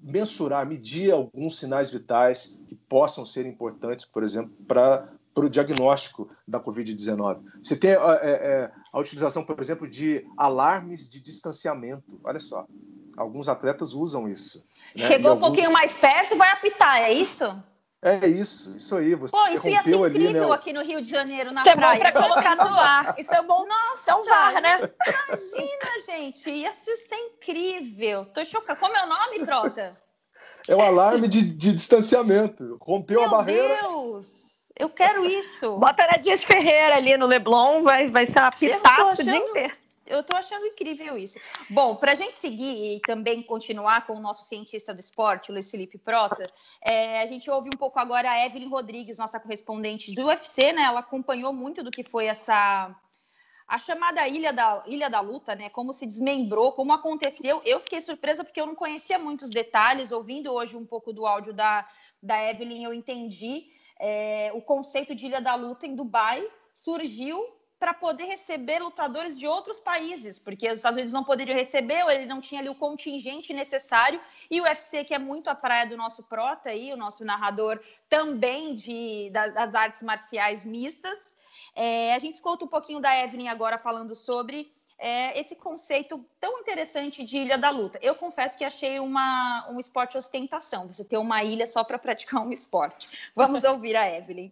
mensurar, 0.02 0.66
medir 0.66 1.12
alguns 1.12 1.60
sinais 1.60 1.90
vitais 1.90 2.62
que 2.68 2.76
possam 2.76 3.26
ser 3.26 3.46
importantes, 3.46 4.06
por 4.06 4.24
exemplo, 4.24 4.54
para 4.68 5.10
para 5.34 5.46
o 5.46 5.50
diagnóstico 5.50 6.30
da 6.48 6.60
Covid-19. 6.60 7.40
Você 7.64 7.76
tem 7.76 7.92
é, 7.92 7.96
é, 7.96 8.72
a 8.92 9.00
utilização, 9.00 9.44
por 9.44 9.60
exemplo, 9.60 9.88
de 9.88 10.26
alarmes 10.38 11.10
de 11.10 11.22
distanciamento. 11.22 12.20
Olha 12.24 12.40
só, 12.40 12.66
alguns 13.16 13.48
atletas 13.48 13.94
usam 13.94 14.28
isso. 14.28 14.66
Né? 14.96 15.06
Chegou 15.06 15.36
um 15.36 15.40
pouquinho 15.40 15.72
mais 15.72 15.96
perto, 15.96 16.38
vai 16.38 16.50
apitar, 16.50 16.98
é 16.98 17.14
isso? 17.14 17.46
É 18.04 18.28
isso, 18.28 18.76
isso 18.76 18.96
aí. 18.98 19.14
Você 19.14 19.32
Pô, 19.32 19.44
isso 19.48 19.70
ia 19.70 19.84
ser 19.84 19.92
incrível 19.92 20.04
ali, 20.06 20.34
né? 20.34 20.52
aqui 20.52 20.74
no 20.74 20.82
Rio 20.82 21.02
de 21.04 21.10
Janeiro, 21.10 21.52
na 21.52 21.62
isso 21.62 21.76
praia. 21.76 22.02
É 22.02 22.12
bom 22.12 22.12
pra 22.12 22.22
colocar 22.24 22.56
no 22.56 22.80
ar. 22.80 23.16
Isso 23.20 23.32
é 23.32 23.42
bom. 23.44 23.68
Nossa, 23.68 24.12
é 24.12 24.16
um 24.16 24.26
VAR, 24.26 24.60
né? 24.60 24.80
Imagina, 25.06 26.00
gente. 26.08 26.50
Ia 26.50 26.74
ser 26.74 27.16
incrível. 27.16 28.26
Tô 28.26 28.44
chocada. 28.44 28.80
Como 28.80 28.96
é 28.96 29.04
o 29.04 29.08
nome, 29.08 29.46
Prota? 29.46 29.96
É 30.68 30.76
o 30.76 30.82
alarme 30.82 31.28
de, 31.28 31.44
de 31.44 31.74
distanciamento. 31.74 32.78
Rompeu 32.82 33.20
Meu 33.20 33.30
a 33.30 33.32
barreira. 33.32 33.82
Meu 33.82 34.14
Deus! 34.14 34.52
Eu 34.76 34.90
quero 34.90 35.24
isso. 35.24 35.78
Bota 35.78 36.08
na 36.08 36.18
Dias 36.18 36.44
Ferreira 36.44 36.96
ali 36.96 37.16
no 37.18 37.28
Leblon, 37.28 37.84
vai, 37.84 38.08
vai 38.08 38.26
ser 38.26 38.40
uma 38.40 38.50
pitaça 38.50 39.04
achando... 39.04 39.20
o 39.20 39.24
dia 39.24 39.38
inteiro 39.38 39.81
eu 40.06 40.22
estou 40.22 40.38
achando 40.38 40.66
incrível 40.66 41.18
isso. 41.18 41.40
Bom, 41.70 41.96
para 41.96 42.12
a 42.12 42.16
gente 42.16 42.38
seguir 42.38 42.96
e 42.96 43.00
também 43.00 43.42
continuar 43.42 44.06
com 44.06 44.14
o 44.14 44.20
nosso 44.20 44.46
cientista 44.46 44.94
do 44.94 45.00
esporte, 45.00 45.50
o 45.50 45.54
Luiz 45.54 45.70
Felipe 45.70 45.98
Prota, 45.98 46.44
é, 46.82 47.22
a 47.22 47.26
gente 47.28 47.50
ouve 47.50 47.70
um 47.74 47.78
pouco 47.78 48.00
agora 48.00 48.30
a 48.30 48.46
Evelyn 48.46 48.70
Rodrigues, 48.70 49.18
nossa 49.18 49.40
correspondente 49.40 50.14
do 50.14 50.26
UFC, 50.26 50.74
né? 50.74 50.84
Ela 50.84 51.00
acompanhou 51.00 51.54
muito 51.54 51.84
do 51.84 51.92
que 51.92 52.04
foi 52.04 52.26
essa 52.26 52.96
a 53.68 53.78
chamada 53.78 54.28
Ilha 54.28 54.52
da, 54.52 54.84
Ilha 54.86 55.10
da 55.10 55.22
Luta, 55.22 55.56
né? 55.56 55.70
Como 55.70 55.94
se 55.94 56.06
desmembrou, 56.06 56.74
como 56.74 56.92
aconteceu. 56.92 57.62
Eu 57.64 57.80
fiquei 57.80 58.02
surpresa 58.02 58.44
porque 58.44 58.60
eu 58.60 58.66
não 58.66 58.76
conhecia 58.76 59.18
muitos 59.18 59.50
detalhes. 59.50 60.12
Ouvindo 60.12 60.52
hoje 60.52 60.76
um 60.76 60.86
pouco 60.86 61.14
do 61.14 61.26
áudio 61.26 61.54
da, 61.54 61.88
da 62.22 62.50
Evelyn, 62.50 62.84
eu 62.84 62.94
entendi 62.94 63.68
é, 63.98 64.52
o 64.54 64.62
conceito 64.62 65.16
de 65.16 65.28
Ilha 65.28 65.40
da 65.40 65.56
Luta 65.56 65.88
em 65.88 65.96
Dubai 65.96 66.46
surgiu 66.74 67.61
para 67.82 67.96
poder 67.96 68.26
receber 68.26 68.78
lutadores 68.78 69.40
de 69.40 69.48
outros 69.48 69.80
países, 69.80 70.38
porque 70.38 70.68
os 70.68 70.78
Estados 70.78 70.98
Unidos 70.98 71.12
não 71.12 71.24
poderiam 71.24 71.58
receber, 71.58 72.04
ou 72.04 72.12
ele 72.12 72.28
não 72.28 72.40
tinha 72.40 72.62
ali 72.62 72.70
o 72.70 72.76
contingente 72.76 73.56
necessário, 73.56 74.22
e 74.52 74.62
o 74.62 74.66
UFC, 74.66 75.04
que 75.04 75.16
é 75.16 75.18
muito 75.18 75.50
a 75.50 75.56
praia 75.56 75.88
do 75.88 75.98
nosso 75.98 76.22
prota 76.22 76.70
aí, 76.70 76.94
o 76.94 76.96
nosso 76.96 77.26
narrador 77.26 77.82
também 78.08 78.76
de, 78.76 79.32
das, 79.32 79.52
das 79.56 79.74
artes 79.74 80.04
marciais 80.04 80.64
mistas. 80.64 81.36
É, 81.76 82.14
a 82.14 82.20
gente 82.20 82.36
escuta 82.36 82.64
um 82.64 82.68
pouquinho 82.68 83.00
da 83.00 83.18
Evelyn 83.18 83.48
agora 83.48 83.80
falando 83.80 84.14
sobre 84.14 84.72
é, 85.00 85.40
esse 85.40 85.56
conceito 85.56 86.24
tão 86.40 86.60
interessante 86.60 87.24
de 87.24 87.40
ilha 87.40 87.58
da 87.58 87.72
luta. 87.72 87.98
Eu 88.00 88.14
confesso 88.14 88.60
que 88.60 88.64
achei 88.64 89.00
uma, 89.00 89.68
um 89.72 89.80
esporte 89.80 90.20
ostentação, 90.20 90.86
você 90.86 91.04
ter 91.04 91.18
uma 91.18 91.44
ilha 91.44 91.66
só 91.66 91.84
para 91.84 91.98
praticar 91.98 92.46
um 92.46 92.52
esporte. 92.52 93.32
Vamos 93.36 93.64
ouvir 93.64 93.96
a 93.96 94.08
Evelyn. 94.08 94.52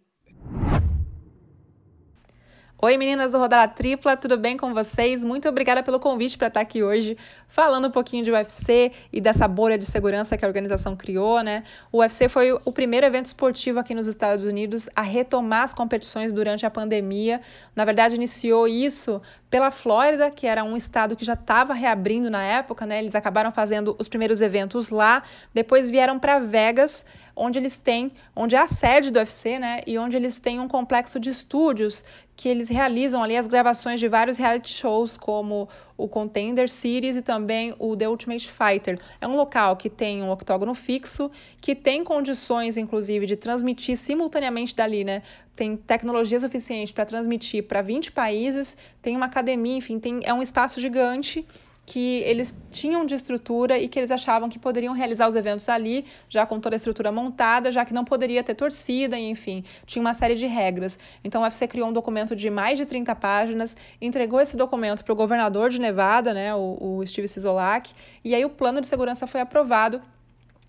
Oi 2.81 2.95
meninas 2.95 3.33
do 3.33 3.37
Rodada 3.37 3.73
Tripla, 3.73 4.15
tudo 4.15 4.37
bem 4.37 4.55
com 4.55 4.73
vocês? 4.73 5.21
Muito 5.21 5.49
obrigada 5.49 5.83
pelo 5.83 5.99
convite 5.99 6.37
para 6.37 6.47
estar 6.47 6.61
aqui 6.61 6.81
hoje 6.81 7.17
falando 7.49 7.89
um 7.89 7.91
pouquinho 7.91 8.23
de 8.23 8.31
UFC 8.31 8.93
e 9.11 9.19
dessa 9.19 9.49
bolha 9.49 9.77
de 9.77 9.83
segurança 9.91 10.37
que 10.37 10.45
a 10.45 10.47
organização 10.47 10.95
criou, 10.95 11.43
né? 11.43 11.65
O 11.91 11.97
UFC 11.97 12.29
foi 12.29 12.53
o 12.53 12.71
primeiro 12.71 13.05
evento 13.05 13.25
esportivo 13.25 13.79
aqui 13.79 13.93
nos 13.93 14.07
Estados 14.07 14.45
Unidos 14.45 14.87
a 14.95 15.01
retomar 15.01 15.63
as 15.63 15.73
competições 15.73 16.31
durante 16.31 16.65
a 16.65 16.69
pandemia. 16.69 17.41
Na 17.75 17.83
verdade, 17.83 18.15
iniciou 18.15 18.65
isso 18.65 19.21
pela 19.49 19.71
Flórida, 19.71 20.31
que 20.31 20.47
era 20.47 20.63
um 20.63 20.77
estado 20.77 21.17
que 21.17 21.25
já 21.25 21.33
estava 21.33 21.73
reabrindo 21.73 22.29
na 22.29 22.43
época, 22.43 22.85
né? 22.85 22.99
Eles 22.99 23.13
acabaram 23.13 23.51
fazendo 23.51 23.93
os 23.99 24.07
primeiros 24.07 24.41
eventos 24.41 24.89
lá, 24.89 25.21
depois 25.53 25.91
vieram 25.91 26.17
para 26.17 26.39
Vegas 26.39 27.05
onde 27.39 27.57
eles 27.57 27.77
têm, 27.77 28.11
onde 28.35 28.55
é 28.55 28.59
a 28.59 28.67
sede 28.67 29.09
do 29.09 29.17
UFC, 29.17 29.57
né, 29.57 29.81
e 29.87 29.97
onde 29.97 30.17
eles 30.17 30.37
têm 30.39 30.59
um 30.59 30.67
complexo 30.67 31.19
de 31.19 31.29
estúdios 31.29 32.03
que 32.35 32.47
eles 32.47 32.69
realizam 32.69 33.23
ali 33.23 33.35
as 33.35 33.47
gravações 33.47 33.99
de 33.99 34.07
vários 34.07 34.37
reality 34.37 34.73
shows, 34.73 35.17
como 35.17 35.67
o 35.97 36.07
Contender 36.07 36.69
Series 36.69 37.17
e 37.17 37.21
também 37.21 37.73
o 37.79 37.95
The 37.97 38.07
Ultimate 38.07 38.49
Fighter. 38.51 38.97
É 39.19 39.27
um 39.27 39.35
local 39.35 39.75
que 39.75 39.89
tem 39.89 40.21
um 40.23 40.31
octógono 40.31 40.73
fixo, 40.73 41.29
que 41.59 41.75
tem 41.75 42.03
condições, 42.03 42.77
inclusive, 42.77 43.25
de 43.25 43.35
transmitir 43.35 43.97
simultaneamente 43.97 44.75
dali, 44.75 45.03
né? 45.03 45.21
Tem 45.55 45.75
tecnologia 45.75 46.39
suficiente 46.39 46.93
para 46.93 47.05
transmitir 47.05 47.63
para 47.63 47.81
20 47.81 48.13
países, 48.13 48.75
tem 49.01 49.17
uma 49.17 49.25
academia, 49.25 49.75
enfim, 49.75 49.99
tem, 49.99 50.21
é 50.23 50.33
um 50.33 50.41
espaço 50.41 50.79
gigante 50.79 51.45
que 51.89 52.21
eles 52.21 52.55
tinham 52.69 53.03
de 53.03 53.15
estrutura 53.15 53.79
e 53.79 53.89
que 53.89 53.97
eles 53.97 54.11
achavam 54.11 54.47
que 54.47 54.59
poderiam 54.59 54.93
realizar 54.93 55.27
os 55.27 55.35
eventos 55.35 55.67
ali, 55.67 56.05
já 56.29 56.45
com 56.45 56.59
toda 56.59 56.75
a 56.75 56.77
estrutura 56.77 57.11
montada, 57.11 57.71
já 57.71 57.83
que 57.83 57.93
não 57.93 58.05
poderia 58.05 58.43
ter 58.43 58.53
torcida, 58.53 59.17
enfim, 59.17 59.63
tinha 59.87 59.99
uma 59.99 60.13
série 60.13 60.35
de 60.35 60.45
regras. 60.45 60.97
Então, 61.23 61.41
o 61.41 61.43
UFC 61.43 61.67
criou 61.67 61.89
um 61.89 61.93
documento 61.93 62.35
de 62.35 62.47
mais 62.49 62.77
de 62.77 62.85
30 62.85 63.15
páginas, 63.15 63.75
entregou 63.99 64.39
esse 64.39 64.55
documento 64.55 65.03
para 65.03 65.13
o 65.13 65.15
governador 65.15 65.71
de 65.71 65.81
Nevada, 65.81 66.31
né, 66.31 66.53
o, 66.53 66.77
o 66.79 67.07
Steve 67.07 67.27
Sisolak, 67.27 67.91
e 68.23 68.35
aí 68.35 68.45
o 68.45 68.49
plano 68.49 68.81
de 68.81 68.87
segurança 68.87 69.25
foi 69.25 69.41
aprovado 69.41 69.99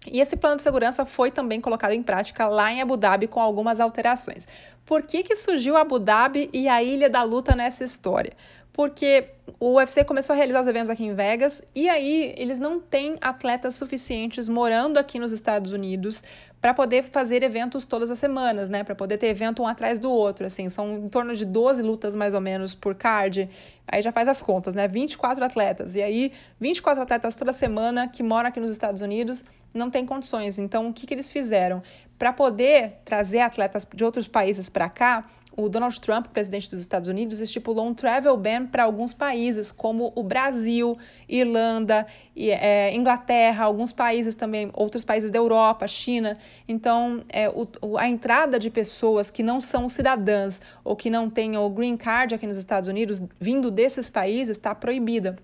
e 0.06 0.18
esse 0.20 0.34
plano 0.34 0.56
de 0.56 0.62
segurança 0.62 1.04
foi 1.04 1.30
também 1.30 1.60
colocado 1.60 1.92
em 1.92 2.02
prática 2.02 2.48
lá 2.48 2.72
em 2.72 2.80
Abu 2.80 2.96
Dhabi 2.96 3.28
com 3.28 3.40
algumas 3.40 3.78
alterações. 3.80 4.46
Por 4.86 5.02
que, 5.02 5.22
que 5.22 5.36
surgiu 5.36 5.76
Abu 5.76 5.98
Dhabi 5.98 6.48
e 6.52 6.66
a 6.66 6.82
Ilha 6.82 7.10
da 7.10 7.22
Luta 7.22 7.54
nessa 7.54 7.84
história? 7.84 8.32
Porque 8.80 9.26
o 9.58 9.74
UFC 9.74 10.04
começou 10.04 10.32
a 10.32 10.36
realizar 10.38 10.62
os 10.62 10.66
eventos 10.66 10.88
aqui 10.88 11.04
em 11.04 11.12
Vegas 11.12 11.52
e 11.74 11.86
aí 11.86 12.32
eles 12.38 12.58
não 12.58 12.80
têm 12.80 13.18
atletas 13.20 13.74
suficientes 13.76 14.48
morando 14.48 14.96
aqui 14.96 15.18
nos 15.18 15.32
Estados 15.32 15.70
Unidos 15.70 16.22
para 16.62 16.72
poder 16.72 17.10
fazer 17.10 17.42
eventos 17.42 17.84
todas 17.84 18.10
as 18.10 18.18
semanas, 18.18 18.70
né? 18.70 18.82
Para 18.82 18.94
poder 18.94 19.18
ter 19.18 19.26
evento 19.26 19.62
um 19.62 19.66
atrás 19.66 20.00
do 20.00 20.10
outro, 20.10 20.46
assim, 20.46 20.70
são 20.70 20.96
em 20.96 21.10
torno 21.10 21.36
de 21.36 21.44
12 21.44 21.82
lutas 21.82 22.14
mais 22.16 22.32
ou 22.32 22.40
menos 22.40 22.74
por 22.74 22.94
card. 22.94 23.50
Aí 23.86 24.00
já 24.00 24.12
faz 24.12 24.28
as 24.28 24.42
contas, 24.42 24.74
né? 24.74 24.88
24 24.88 25.44
atletas. 25.44 25.94
E 25.94 26.00
aí 26.00 26.32
24 26.58 27.02
atletas 27.02 27.36
toda 27.36 27.52
semana 27.52 28.08
que 28.08 28.22
moram 28.22 28.48
aqui 28.48 28.60
nos 28.60 28.70
Estados 28.70 29.02
Unidos 29.02 29.44
não 29.74 29.90
tem 29.90 30.06
condições. 30.06 30.58
Então, 30.58 30.88
o 30.88 30.94
que, 30.94 31.06
que 31.06 31.12
eles 31.12 31.30
fizeram? 31.30 31.82
Para 32.18 32.32
poder 32.32 32.94
trazer 33.04 33.40
atletas 33.40 33.86
de 33.94 34.02
outros 34.02 34.26
países 34.26 34.70
para 34.70 34.88
cá, 34.88 35.28
o 35.56 35.68
Donald 35.68 36.00
Trump, 36.00 36.28
presidente 36.28 36.70
dos 36.70 36.80
Estados 36.80 37.08
Unidos, 37.08 37.40
estipulou 37.40 37.86
um 37.86 37.94
travel 37.94 38.36
ban 38.36 38.66
para 38.66 38.84
alguns 38.84 39.12
países, 39.12 39.72
como 39.72 40.12
o 40.14 40.22
Brasil, 40.22 40.96
Irlanda, 41.28 42.06
e, 42.34 42.50
é, 42.50 42.94
Inglaterra, 42.94 43.64
alguns 43.64 43.92
países 43.92 44.34
também, 44.34 44.70
outros 44.72 45.04
países 45.04 45.30
da 45.30 45.38
Europa, 45.38 45.86
China. 45.86 46.38
Então, 46.68 47.24
é, 47.28 47.48
o, 47.48 47.98
a 47.98 48.08
entrada 48.08 48.58
de 48.58 48.70
pessoas 48.70 49.30
que 49.30 49.42
não 49.42 49.60
são 49.60 49.88
cidadãs 49.88 50.60
ou 50.84 50.96
que 50.96 51.10
não 51.10 51.28
tenham 51.28 51.66
o 51.66 51.70
green 51.70 51.96
card 51.96 52.34
aqui 52.34 52.46
nos 52.46 52.56
Estados 52.56 52.88
Unidos, 52.88 53.20
vindo 53.40 53.70
desses 53.70 54.08
países, 54.08 54.56
está 54.56 54.74
proibida. 54.74 55.36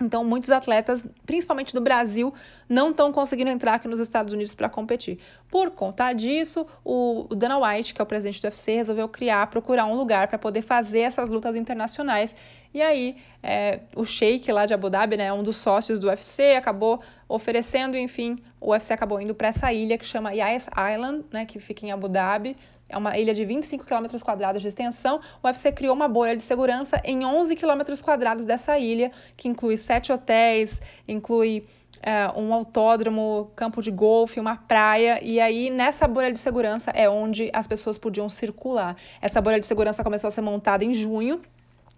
Então, 0.00 0.22
muitos 0.24 0.50
atletas, 0.50 1.02
principalmente 1.26 1.74
do 1.74 1.80
Brasil, 1.80 2.32
não 2.68 2.90
estão 2.90 3.12
conseguindo 3.12 3.50
entrar 3.50 3.74
aqui 3.74 3.88
nos 3.88 3.98
Estados 3.98 4.32
Unidos 4.32 4.54
para 4.54 4.68
competir. 4.68 5.18
Por 5.50 5.72
conta 5.72 6.12
disso, 6.12 6.66
o, 6.84 7.26
Dana 7.34 7.58
White, 7.58 7.94
que 7.94 8.00
é 8.00 8.04
o 8.04 8.06
presidente 8.06 8.40
do 8.40 8.44
UFC, 8.44 8.76
resolveu 8.76 9.08
criar, 9.08 9.48
procurar 9.48 9.86
um 9.86 9.94
lugar 9.94 10.28
para 10.28 10.38
poder 10.38 10.62
fazer 10.62 11.00
essas 11.00 11.28
lutas 11.28 11.56
internacionais. 11.56 12.32
E 12.72 12.80
aí, 12.80 13.16
é, 13.42 13.80
o 13.96 14.04
Sheik 14.04 14.52
lá 14.52 14.66
de 14.66 14.74
Abu 14.74 14.88
Dhabi, 14.88 15.16
né, 15.16 15.32
um 15.32 15.42
dos 15.42 15.62
sócios 15.62 15.98
do 15.98 16.08
UFC, 16.08 16.54
acabou 16.54 17.02
oferecendo, 17.28 17.96
enfim, 17.96 18.36
o 18.60 18.70
UFC 18.70 18.92
acabou 18.92 19.20
indo 19.20 19.34
para 19.34 19.48
essa 19.48 19.72
ilha 19.72 19.98
que 19.98 20.04
chama 20.04 20.32
Yas 20.32 20.64
Island, 20.94 21.24
né, 21.32 21.44
que 21.44 21.58
fica 21.58 21.84
em 21.86 21.90
Abu 21.90 22.08
Dhabi, 22.08 22.56
é 22.88 22.96
uma 22.96 23.18
ilha 23.18 23.34
de 23.34 23.44
25 23.44 23.84
km 23.84 24.06
quadrados 24.22 24.62
de 24.62 24.68
extensão. 24.68 25.20
O 25.42 25.46
UFC 25.46 25.72
criou 25.72 25.94
uma 25.94 26.08
bolha 26.08 26.36
de 26.36 26.42
segurança 26.44 27.00
em 27.04 27.24
11 27.24 27.54
km 27.56 27.82
quadrados 28.02 28.46
dessa 28.46 28.78
ilha, 28.78 29.12
que 29.36 29.48
inclui 29.48 29.76
sete 29.76 30.12
hotéis, 30.12 30.70
inclui 31.06 31.66
é, 32.02 32.28
um 32.36 32.52
autódromo, 32.54 33.50
campo 33.54 33.82
de 33.82 33.90
golfe, 33.90 34.40
uma 34.40 34.56
praia. 34.56 35.22
E 35.22 35.40
aí, 35.40 35.70
nessa 35.70 36.06
bolha 36.06 36.32
de 36.32 36.38
segurança 36.38 36.90
é 36.92 37.08
onde 37.08 37.50
as 37.52 37.66
pessoas 37.66 37.98
podiam 37.98 38.28
circular. 38.28 38.96
Essa 39.20 39.40
bolha 39.40 39.60
de 39.60 39.66
segurança 39.66 40.02
começou 40.02 40.28
a 40.28 40.30
ser 40.30 40.40
montada 40.40 40.84
em 40.84 40.94
junho 40.94 41.40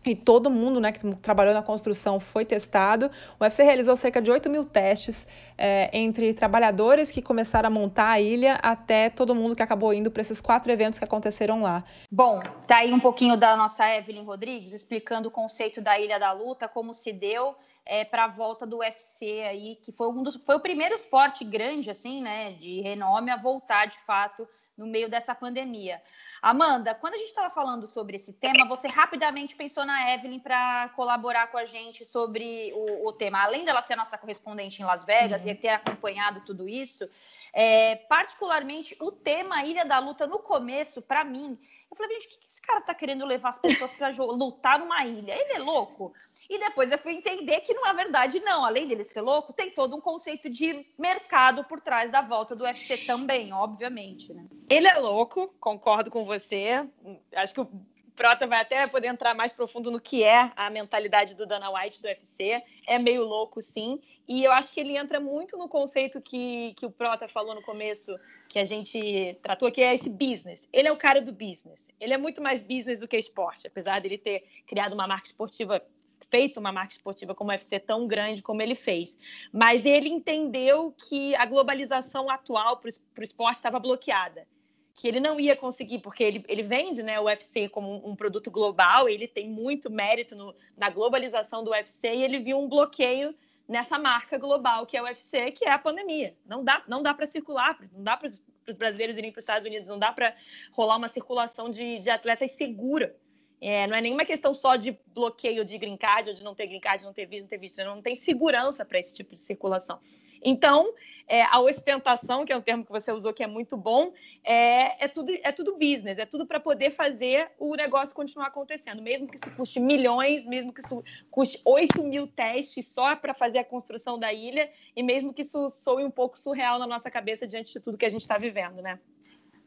e 0.04 0.16
todo 0.16 0.50
mundo 0.50 0.80
né, 0.80 0.92
que 0.92 1.14
trabalhou 1.16 1.52
na 1.52 1.62
construção 1.62 2.18
foi 2.18 2.44
testado. 2.44 3.10
O 3.38 3.44
UFC 3.44 3.62
realizou 3.62 3.96
cerca 3.96 4.20
de 4.20 4.30
8 4.30 4.48
mil 4.48 4.64
testes 4.64 5.26
é, 5.58 5.90
entre 5.92 6.32
trabalhadores 6.32 7.10
que 7.10 7.20
começaram 7.20 7.66
a 7.66 7.70
montar 7.70 8.08
a 8.08 8.20
ilha 8.20 8.54
até 8.62 9.10
todo 9.10 9.34
mundo 9.34 9.54
que 9.54 9.62
acabou 9.62 9.92
indo 9.92 10.10
para 10.10 10.22
esses 10.22 10.40
quatro 10.40 10.72
eventos 10.72 10.98
que 10.98 11.04
aconteceram 11.04 11.62
lá. 11.62 11.84
Bom, 12.10 12.40
tá 12.66 12.78
aí 12.78 12.92
um 12.92 13.00
pouquinho 13.00 13.36
da 13.36 13.54
nossa 13.56 13.86
Evelyn 13.94 14.24
Rodrigues 14.24 14.72
explicando 14.72 15.28
o 15.28 15.30
conceito 15.30 15.82
da 15.82 15.98
Ilha 15.98 16.18
da 16.18 16.32
Luta, 16.32 16.66
como 16.66 16.94
se 16.94 17.12
deu 17.12 17.54
é, 17.84 18.04
para 18.04 18.24
a 18.24 18.28
volta 18.28 18.66
do 18.66 18.78
UFC 18.78 19.42
aí, 19.42 19.76
que 19.76 19.92
foi 19.92 20.08
um 20.08 20.22
dos, 20.22 20.36
foi 20.36 20.54
o 20.54 20.60
primeiro 20.60 20.94
esporte 20.94 21.44
grande 21.44 21.90
assim, 21.90 22.22
né, 22.22 22.52
de 22.52 22.80
renome 22.80 23.30
a 23.30 23.36
voltar 23.36 23.86
de 23.86 23.98
fato 23.98 24.48
no 24.80 24.86
meio 24.86 25.10
dessa 25.10 25.34
pandemia. 25.34 26.02
Amanda, 26.40 26.94
quando 26.94 27.14
a 27.14 27.18
gente 27.18 27.28
estava 27.28 27.50
falando 27.50 27.86
sobre 27.86 28.16
esse 28.16 28.32
tema, 28.32 28.66
você 28.66 28.88
rapidamente 28.88 29.54
pensou 29.54 29.84
na 29.84 30.10
Evelyn 30.14 30.40
para 30.40 30.88
colaborar 30.96 31.48
com 31.48 31.58
a 31.58 31.66
gente 31.66 32.02
sobre 32.02 32.72
o, 32.74 33.08
o, 33.08 33.12
tema. 33.12 33.42
Além 33.42 33.62
dela 33.64 33.82
ser 33.82 33.94
nossa 33.94 34.16
correspondente 34.16 34.80
em 34.80 34.84
Las 34.86 35.04
Vegas 35.04 35.44
uhum. 35.44 35.50
e 35.50 35.54
ter 35.54 35.68
acompanhado 35.68 36.40
tudo 36.46 36.66
isso, 36.66 37.06
é, 37.52 37.96
particularmente 37.96 38.96
o 38.98 39.12
tema 39.12 39.62
Ilha 39.62 39.84
da 39.84 39.98
Luta 39.98 40.26
no 40.26 40.38
começo, 40.38 41.02
para 41.02 41.24
mim, 41.24 41.58
eu 41.90 41.96
falei, 41.96 42.20
gente, 42.20 42.26
o 42.26 42.30
que, 42.30 42.38
que 42.38 42.48
esse 42.48 42.62
cara 42.62 42.78
está 42.78 42.94
querendo 42.94 43.26
levar 43.26 43.48
as 43.48 43.58
pessoas 43.58 43.92
para 43.92 44.10
lutar 44.10 44.78
numa 44.78 45.04
ilha? 45.04 45.34
Ele 45.34 45.54
é 45.54 45.58
louco? 45.58 46.14
E 46.48 46.56
depois 46.58 46.92
eu 46.92 46.98
fui 46.98 47.12
entender 47.12 47.60
que, 47.62 47.74
na 47.74 47.92
verdade, 47.92 48.38
não. 48.40 48.64
Além 48.64 48.86
dele 48.86 49.02
ser 49.02 49.20
louco, 49.20 49.52
tem 49.52 49.72
todo 49.72 49.96
um 49.96 50.00
conceito 50.00 50.48
de 50.48 50.86
mercado 50.96 51.64
por 51.64 51.80
trás 51.80 52.10
da 52.10 52.20
volta 52.20 52.54
do 52.54 52.62
UFC 52.62 52.98
também, 52.98 53.52
obviamente, 53.52 54.32
né? 54.32 54.46
Ele 54.70 54.87
é 54.87 54.94
louco, 54.94 55.52
concordo 55.59 56.12
com 56.12 56.24
você. 56.24 56.88
Acho 57.35 57.52
que 57.52 57.61
o 57.61 57.68
Prota 58.14 58.46
vai 58.46 58.61
até 58.61 58.87
poder 58.87 59.09
entrar 59.09 59.35
mais 59.35 59.52
profundo 59.52 59.90
no 59.90 60.00
que 60.00 60.22
é 60.22 60.52
a 60.54 60.70
mentalidade 60.70 61.35
do 61.35 61.44
Dana 61.44 61.68
White 61.72 62.00
do 62.00 62.06
UFC. 62.06 62.62
É 62.87 62.96
meio 62.96 63.24
louco, 63.24 63.61
sim. 63.61 64.00
E 64.28 64.44
eu 64.44 64.52
acho 64.52 64.72
que 64.72 64.78
ele 64.78 64.96
entra 64.96 65.18
muito 65.18 65.59
no 65.59 65.68
conceito 65.68 66.20
que, 66.20 66.72
que 66.76 66.87
o 66.87 66.90
Prota 66.90 67.26
falou 67.26 67.52
no 67.52 67.62
começo, 67.62 68.14
que 68.48 68.61
a 68.61 68.64
gente 68.64 69.37
tratou, 69.42 69.72
que 69.72 69.83
é 69.83 69.92
esse 69.92 70.09
business. 70.09 70.68
Ele 70.72 70.87
é 70.87 70.92
o 70.92 70.96
cara 70.96 71.20
do 71.20 71.33
business. 71.33 71.88
Ele 71.98 72.14
é 72.14 72.18
muito 72.18 72.40
mais 72.40 72.62
business 72.62 73.00
do 73.00 73.09
que 73.09 73.16
esporte, 73.16 73.66
apesar 73.66 74.00
dele 74.00 74.18
ter 74.18 74.44
criado 74.68 74.92
uma 74.92 75.09
marca 75.09 75.26
esportiva 75.26 75.83
feito 76.30 76.61
uma 76.61 76.70
marca 76.70 76.94
esportiva 76.94 77.35
como 77.35 77.50
o 77.50 77.52
UFC 77.52 77.80
tão 77.80 78.06
grande 78.06 78.40
como 78.40 78.62
ele 78.62 78.76
fez. 78.76 79.18
Mas 79.52 79.85
ele 79.85 80.09
entendeu 80.09 80.92
que 80.92 81.35
a 81.35 81.44
globalização 81.44 82.30
atual 82.30 82.76
para 82.76 82.88
o 83.18 83.24
esporte 83.24 83.56
estava 83.56 83.80
bloqueada. 83.80 84.46
Que 84.94 85.09
ele 85.09 85.20
não 85.20 85.38
ia 85.40 85.57
conseguir, 85.57 86.00
porque 86.00 86.22
ele, 86.22 86.44
ele 86.48 86.62
vende 86.62 87.03
né, 87.03 87.18
o 87.18 87.24
UFC 87.24 87.68
como 87.68 87.88
um, 87.88 88.11
um 88.11 88.16
produto 88.16 88.50
global, 88.50 89.09
ele 89.09 89.26
tem 89.26 89.48
muito 89.48 89.90
mérito 89.90 90.35
no, 90.35 90.55
na 90.76 90.90
globalização 90.90 91.64
do 91.64 91.70
UFC 91.70 92.09
e 92.14 92.22
ele 92.22 92.38
viu 92.38 92.59
um 92.59 92.68
bloqueio 92.68 93.35
nessa 93.68 93.98
marca 93.98 94.37
global 94.37 94.85
que 94.85 94.96
é 94.96 95.03
o 95.03 95.05
UFC, 95.05 95.53
que 95.53 95.64
é 95.64 95.70
a 95.70 95.79
pandemia. 95.79 96.37
Não 96.44 96.64
dá, 96.64 96.83
não 96.88 97.03
dá 97.03 97.14
para 97.14 97.26
circular, 97.26 97.79
não 97.92 98.03
dá 98.03 98.16
para 98.16 98.29
os 98.29 98.76
brasileiros 98.76 99.16
irem 99.16 99.31
para 99.31 99.38
os 99.38 99.44
Estados 99.44 99.66
Unidos, 99.66 99.87
não 99.87 99.98
dá 99.98 100.12
para 100.12 100.35
rolar 100.72 100.96
uma 100.96 101.09
circulação 101.09 101.70
de, 101.70 102.00
de 102.00 102.11
atletas 102.11 102.50
segura. 102.50 103.16
É, 103.61 103.87
não 103.87 103.94
é 103.94 104.00
nenhuma 104.00 104.24
questão 104.24 104.55
só 104.55 104.74
de 104.74 104.98
bloqueio 105.14 105.64
de 105.64 105.76
green 105.76 105.96
card, 105.96 106.31
ou 106.31 106.35
de 106.35 106.42
não 106.42 106.55
ter 106.55 106.66
green 106.66 106.81
card, 106.81 107.05
não 107.05 107.12
ter 107.12 107.26
visto, 107.26 107.42
não 107.42 107.48
ter 107.48 107.59
visto. 107.59 107.85
Não 107.85 108.03
tem 108.03 108.16
segurança 108.16 108.85
para 108.85 108.98
esse 108.98 109.12
tipo 109.12 109.35
de 109.35 109.40
circulação. 109.40 110.00
Então, 110.42 110.92
é, 111.31 111.42
a 111.42 111.61
ostentação, 111.61 112.44
que 112.44 112.53
é 112.53 112.57
um 112.57 112.61
termo 112.61 112.85
que 112.85 112.90
você 112.90 113.12
usou 113.12 113.33
que 113.33 113.42
é 113.42 113.46
muito 113.46 113.76
bom, 113.76 114.12
é, 114.42 115.05
é 115.05 115.07
tudo, 115.07 115.31
é 115.31 115.53
tudo 115.53 115.79
business, 115.79 116.18
é 116.18 116.26
tudo 116.26 116.44
para 116.44 116.59
poder 116.59 116.90
fazer 116.90 117.53
o 117.57 117.76
negócio 117.76 118.12
continuar 118.12 118.48
acontecendo. 118.48 119.00
Mesmo 119.00 119.29
que 119.29 119.37
isso 119.37 119.48
custe 119.53 119.79
milhões, 119.79 120.44
mesmo 120.44 120.72
que 120.72 120.81
isso 120.81 121.05
custe 121.31 121.61
8 121.64 122.03
mil 122.03 122.26
testes 122.26 122.88
só 122.88 123.14
para 123.14 123.33
fazer 123.33 123.59
a 123.59 123.64
construção 123.64 124.18
da 124.18 124.33
ilha, 124.33 124.72
e 124.96 125.05
mesmo 125.05 125.33
que 125.33 125.42
isso 125.42 125.72
soe 125.79 126.05
um 126.05 126.11
pouco 126.11 126.37
surreal 126.37 126.81
na 126.81 126.87
nossa 126.87 127.09
cabeça 127.09 127.46
diante 127.46 127.72
de 127.72 127.79
tudo 127.79 127.96
que 127.96 128.07
a 128.07 128.11
gente 128.11 128.22
está 128.22 128.37
vivendo, 128.37 128.83
né? 128.83 128.98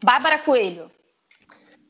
Bárbara 0.03 0.39
Coelho. 0.39 0.91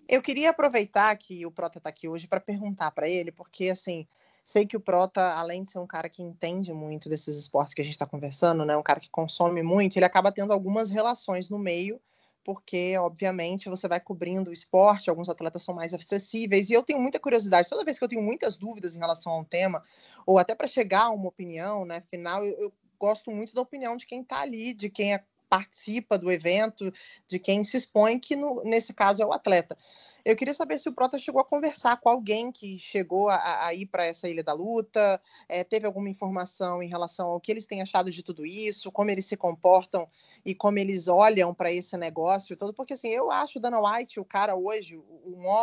Eu 0.08 0.22
queria 0.22 0.52
aproveitar 0.52 1.18
que 1.18 1.48
o 1.48 1.52
Prota 1.52 1.80
está 1.80 1.90
aqui 1.90 2.08
hoje 2.08 2.28
para 2.28 2.40
perguntar 2.40 2.92
para 2.92 3.10
ele, 3.10 3.32
porque 3.32 3.70
assim, 3.70 4.08
sei 4.46 4.66
que 4.66 4.76
o 4.76 4.80
Prota, 4.80 5.34
além 5.34 5.64
de 5.64 5.72
ser 5.72 5.80
um 5.80 5.88
cara 5.88 6.10
que 6.10 6.22
entende 6.22 6.74
muito 6.74 7.10
desses 7.10 7.38
esportes 7.38 7.74
que 7.74 7.82
a 7.82 7.86
gente 7.86 7.94
está 7.94 8.06
conversando, 8.06 8.66
né, 8.66 8.76
um 8.76 8.84
cara 8.84 9.00
que 9.00 9.10
consome 9.10 9.64
muito, 9.64 9.98
ele 9.98 10.06
acaba 10.06 10.32
tendo 10.32 10.52
algumas 10.52 10.90
relações 10.90 11.50
no 11.50 11.58
meio, 11.58 12.00
porque, 12.44 12.98
obviamente, 12.98 13.70
você 13.70 13.88
vai 13.88 14.02
cobrindo 14.02 14.50
o 14.50 14.54
esporte, 14.54 15.10
alguns 15.10 15.30
atletas 15.30 15.64
são 15.64 15.74
mais 15.74 15.94
acessíveis, 15.94 16.70
e 16.70 16.74
eu 16.74 16.84
tenho 16.84 17.00
muita 17.00 17.20
curiosidade, 17.20 17.70
toda 17.70 17.86
vez 17.86 17.98
que 17.98 18.04
eu 18.04 18.10
tenho 18.10 18.22
muitas 18.22 18.58
dúvidas 18.58 18.96
em 18.96 19.00
relação 19.00 19.32
a 19.32 19.40
um 19.40 19.46
tema, 19.46 19.82
ou 20.26 20.38
até 20.38 20.54
para 20.54 20.68
chegar 20.68 21.04
a 21.04 21.10
uma 21.10 21.30
opinião, 21.30 21.86
né, 21.86 22.02
final, 22.10 22.44
eu, 22.44 22.60
eu 22.60 22.74
gosto 23.00 23.32
muito 23.32 23.54
da 23.54 23.62
opinião 23.62 23.96
de 23.96 24.06
quem 24.06 24.22
está 24.22 24.42
ali, 24.42 24.74
de 24.74 24.90
quem 24.90 25.14
é 25.14 25.24
participa 25.50 26.18
do 26.18 26.32
evento, 26.32 26.92
de 27.28 27.38
quem 27.38 27.64
se 27.64 27.78
expõe, 27.78 28.20
que 28.20 28.36
no, 28.36 28.64
nesse 28.64 28.92
caso 28.92 29.22
é 29.22 29.26
o 29.26 29.32
atleta. 29.32 29.78
Eu 30.26 30.38
queria 30.38 30.54
saber 30.54 30.78
se 30.78 30.88
o 30.88 30.94
Prota 30.94 31.18
chegou 31.20 31.42
a 31.42 31.46
conversar 31.46 31.98
com 31.98 32.08
alguém 32.08 32.50
que 32.50 32.80
chegou 32.80 33.28
a, 33.28 33.66
a 33.66 33.74
ir 33.74 33.88
para 33.88 34.06
essa 34.06 34.30
Ilha 34.30 34.42
da 34.42 34.54
Luta, 34.54 35.22
é, 35.50 35.66
teve 35.66 35.86
alguma 35.86 36.08
informação 36.08 36.82
em 36.82 36.88
relação 36.88 37.28
ao 37.28 37.42
que 37.42 37.52
eles 37.52 37.66
têm 37.66 37.82
achado 37.82 38.10
de 38.10 38.24
tudo 38.24 38.46
isso, 38.46 38.90
como 38.90 39.10
eles 39.10 39.26
se 39.26 39.36
comportam 39.36 40.08
e 40.46 40.56
como 40.56 40.80
eles 40.80 41.10
olham 41.10 41.54
para 41.54 41.72
esse 41.74 41.98
negócio 41.98 42.56
todo, 42.56 42.74
porque 42.74 42.94
assim, 42.94 43.10
eu 43.10 43.30
acho 43.30 43.60
o 43.60 43.62
Dana 43.62 43.82
White, 43.82 44.18
o 44.18 44.26
cara 44.26 44.56
hoje, 44.56 44.96
o, 44.96 45.04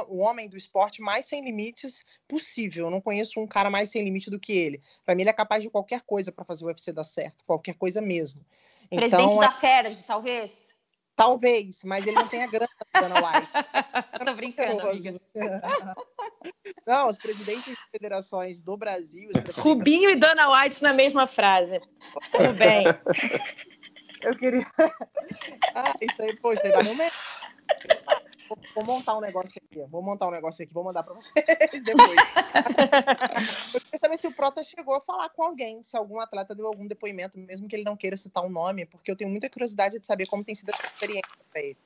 o 0.09 0.18
homem 0.18 0.46
do 0.46 0.59
esporte 0.59 1.01
mais 1.01 1.25
sem 1.25 1.42
limites 1.42 2.05
possível. 2.29 2.87
Eu 2.87 2.90
não 2.90 3.01
conheço 3.01 3.40
um 3.40 3.46
cara 3.46 3.70
mais 3.70 3.90
sem 3.90 4.05
limite 4.05 4.31
do 4.31 4.38
que 4.38 4.53
ele. 4.53 4.83
Para 5.07 5.14
mim, 5.14 5.23
ele 5.23 5.31
é 5.31 5.35
capaz 5.35 5.62
de 5.62 5.70
qualquer 5.70 6.03
coisa 6.03 6.31
para 6.31 6.44
fazer 6.44 6.64
o 6.64 6.68
UFC 6.68 6.92
dar 6.92 7.05
certo, 7.05 7.42
qualquer 7.46 7.77
coisa 7.77 8.03
mesmo. 8.03 8.44
Presidente 8.90 9.23
então, 9.23 9.38
da 9.38 9.51
é... 9.51 10.03
Talvez? 10.07 10.70
Talvez, 11.21 11.85
mas 11.85 12.07
ele 12.07 12.17
não 12.17 12.27
tem 12.27 12.43
a 12.43 12.47
grana 12.47 12.71
da 12.95 13.01
Dana 13.03 13.17
White. 13.17 14.25
Tô 14.25 14.35
brincando, 14.35 14.89
amiga. 14.89 15.21
Não, 16.87 17.11
os 17.11 17.19
presidentes 17.19 17.75
de 17.75 17.91
federações 17.93 18.63
do 18.63 18.75
Brasil... 18.75 19.29
Rubinho 19.59 20.09
e 20.09 20.17
Dana 20.17 20.49
White 20.51 20.83
na 20.83 20.95
mesma 20.95 21.27
frase. 21.27 21.79
Tudo 22.33 22.55
bem. 22.55 22.85
Eu 24.23 24.35
queria... 24.35 24.65
Ah, 25.75 25.95
isso 26.01 26.21
aí, 26.21 26.35
poxa, 26.41 26.69
vai 26.71 26.83
no 26.83 26.95
meio. 26.95 27.13
Vou, 28.51 28.59
vou, 28.75 28.85
montar 28.85 29.17
um 29.17 29.21
negócio 29.21 29.63
aqui. 29.65 29.81
Vou 29.89 30.03
montar 30.03 30.27
um 30.27 30.33
negócio 30.33 30.65
aqui, 30.65 30.75
vou 30.75 30.83
mandar 30.83 31.05
para 31.05 31.15
vocês 31.15 31.33
depois. 31.85 32.19
Eu 33.73 33.81
queria 33.81 33.99
saber 34.01 34.19
se 34.19 34.27
o 34.27 34.35
Prota 34.35 34.65
chegou 34.65 34.97
a 34.97 35.01
falar 35.01 35.29
com 35.29 35.45
alguém, 35.45 35.85
se 35.85 35.97
algum 35.97 36.19
atleta 36.19 36.53
deu 36.53 36.67
algum 36.67 36.87
depoimento, 36.87 37.39
mesmo 37.39 37.69
que 37.69 37.77
ele 37.77 37.85
não 37.85 37.97
queira 37.97 38.17
citar 38.17 38.43
o 38.43 38.49
um 38.49 38.51
nome, 38.51 38.87
porque 38.87 39.09
eu 39.09 39.17
tenho 39.17 39.31
muita 39.31 39.49
curiosidade 39.49 40.01
de 40.01 40.07
saber 40.07 40.27
como 40.27 40.43
tem 40.43 40.57
sido 40.57 40.71
essa 40.71 40.85
experiência 40.85 41.31
para 41.49 41.63
ele. 41.63 41.77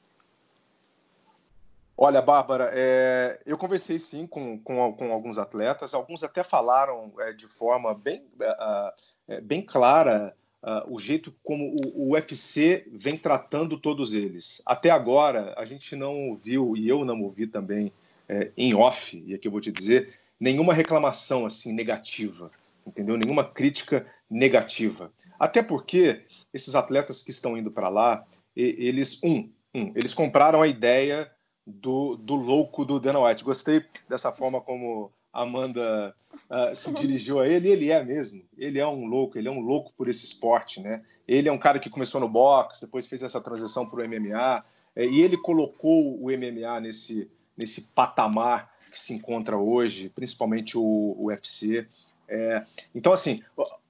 Olha, 1.96 2.22
Bárbara, 2.22 2.70
é, 2.72 3.40
eu 3.44 3.58
conversei 3.58 3.98
sim 3.98 4.26
com, 4.26 4.58
com, 4.58 4.92
com, 4.94 5.12
alguns 5.12 5.36
atletas, 5.36 5.94
alguns 5.94 6.24
até 6.24 6.42
falaram 6.42 7.12
é, 7.20 7.32
de 7.32 7.46
forma 7.46 7.94
bem, 7.94 8.26
uh, 8.40 9.42
bem 9.42 9.62
clara 9.62 10.34
uh, 10.64 10.92
o 10.92 10.98
jeito 10.98 11.32
como 11.44 11.76
o, 11.76 12.08
o, 12.08 12.12
UFC 12.12 12.86
vem 12.90 13.16
tratando 13.16 13.78
todos 13.78 14.14
eles. 14.14 14.62
Até 14.64 14.90
agora, 14.90 15.54
a 15.56 15.64
gente 15.66 15.94
não 15.94 16.30
ouviu, 16.30 16.74
e 16.76 16.88
eu 16.88 17.04
não 17.04 17.22
ouvi 17.22 17.46
também 17.46 17.92
é, 18.28 18.50
em 18.56 18.74
off, 18.74 19.22
e 19.26 19.34
aqui 19.34 19.46
eu 19.46 19.52
vou 19.52 19.60
te 19.60 19.70
dizer, 19.70 20.18
nenhuma 20.40 20.72
reclamação 20.72 21.44
assim 21.44 21.72
negativa, 21.72 22.50
entendeu? 22.86 23.16
Nenhuma 23.16 23.44
crítica 23.44 24.06
negativa. 24.30 25.12
Até 25.38 25.62
porque 25.62 26.22
esses 26.52 26.74
atletas 26.74 27.22
que 27.22 27.30
estão 27.30 27.56
indo 27.56 27.70
para 27.70 27.90
lá, 27.90 28.24
eles, 28.56 29.22
um, 29.22 29.50
um, 29.74 29.92
eles 29.94 30.14
compraram 30.14 30.62
a 30.62 30.68
ideia 30.68 31.30
do, 31.66 32.16
do 32.16 32.34
louco 32.34 32.84
do 32.84 32.98
Dana 32.98 33.20
White. 33.20 33.44
Gostei 33.44 33.84
dessa 34.08 34.32
forma 34.32 34.60
como 34.60 35.12
Amanda 35.34 36.14
uh, 36.48 36.74
se 36.74 36.94
dirigiu 36.94 37.40
a 37.40 37.48
ele, 37.48 37.68
ele 37.68 37.90
é 37.90 38.02
mesmo. 38.04 38.42
Ele 38.56 38.78
é 38.78 38.86
um 38.86 39.04
louco, 39.04 39.36
ele 39.36 39.48
é 39.48 39.50
um 39.50 39.60
louco 39.60 39.92
por 39.96 40.08
esse 40.08 40.24
esporte, 40.24 40.80
né? 40.80 41.02
Ele 41.26 41.48
é 41.48 41.52
um 41.52 41.58
cara 41.58 41.78
que 41.78 41.90
começou 41.90 42.20
no 42.20 42.28
boxe, 42.28 42.84
depois 42.84 43.06
fez 43.06 43.22
essa 43.22 43.40
transição 43.40 43.86
para 43.86 44.00
o 44.00 44.08
MMA, 44.08 44.64
é, 44.94 45.06
e 45.06 45.22
ele 45.22 45.36
colocou 45.36 46.22
o 46.22 46.26
MMA 46.26 46.80
nesse, 46.80 47.30
nesse 47.56 47.82
patamar 47.94 48.72
que 48.90 49.00
se 49.00 49.12
encontra 49.12 49.56
hoje, 49.56 50.08
principalmente 50.08 50.78
o, 50.78 51.16
o 51.18 51.26
UFC. 51.26 51.86
É, 52.28 52.64
então, 52.94 53.12
assim, 53.12 53.42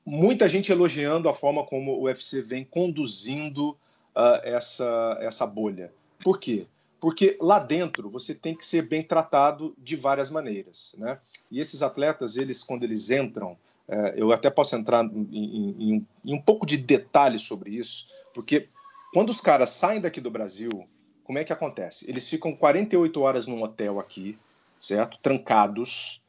muita 0.05 0.49
gente 0.49 0.73
elogiando 0.73 1.29
a 1.29 1.35
forma 1.35 1.65
como 1.65 1.93
o 1.93 2.05
UFC 2.05 2.41
vem 2.41 2.65
conduzindo 2.65 3.71
uh, 3.71 4.41
essa, 4.43 5.19
essa 5.21 5.47
bolha. 5.47 5.93
Por 6.23 6.39
quê? 6.39 6.67
Porque 7.05 7.37
lá 7.38 7.59
dentro 7.59 8.09
você 8.09 8.35
tem 8.35 8.55
que 8.55 8.64
ser 8.64 8.81
bem 8.81 9.03
tratado 9.03 9.75
de 9.77 9.95
várias 9.95 10.31
maneiras, 10.31 10.95
né? 10.97 11.19
E 11.51 11.61
esses 11.61 11.83
atletas, 11.83 12.38
eles 12.38 12.62
quando 12.62 12.83
eles 12.83 13.11
entram, 13.11 13.59
é, 13.87 14.14
eu 14.17 14.33
até 14.33 14.49
posso 14.49 14.75
entrar 14.75 15.05
em, 15.05 15.29
em, 15.31 16.07
em, 16.25 16.35
um 16.35 16.40
pouco 16.40 16.64
de 16.64 16.79
detalhe 16.79 17.38
sobre 17.38 17.73
isso, 17.73 18.09
porque 18.33 18.71
quando 19.12 19.29
os 19.29 19.43
caras 19.43 19.69
saem 19.69 20.01
daqui 20.01 20.19
do 20.19 20.31
Brasil, 20.31 20.88
como 21.25 21.38
é 21.38 21.45
que 21.45 21.53
acontece? 21.53 22.09
Eles 22.11 22.27
ficam 22.27 22.57
48 22.57 23.21
horas 23.21 23.47
num 23.47 23.62
hotel 23.62 24.01
aqui, 24.01 24.38
certo? 24.81 25.19
Trancados, 25.19 26.23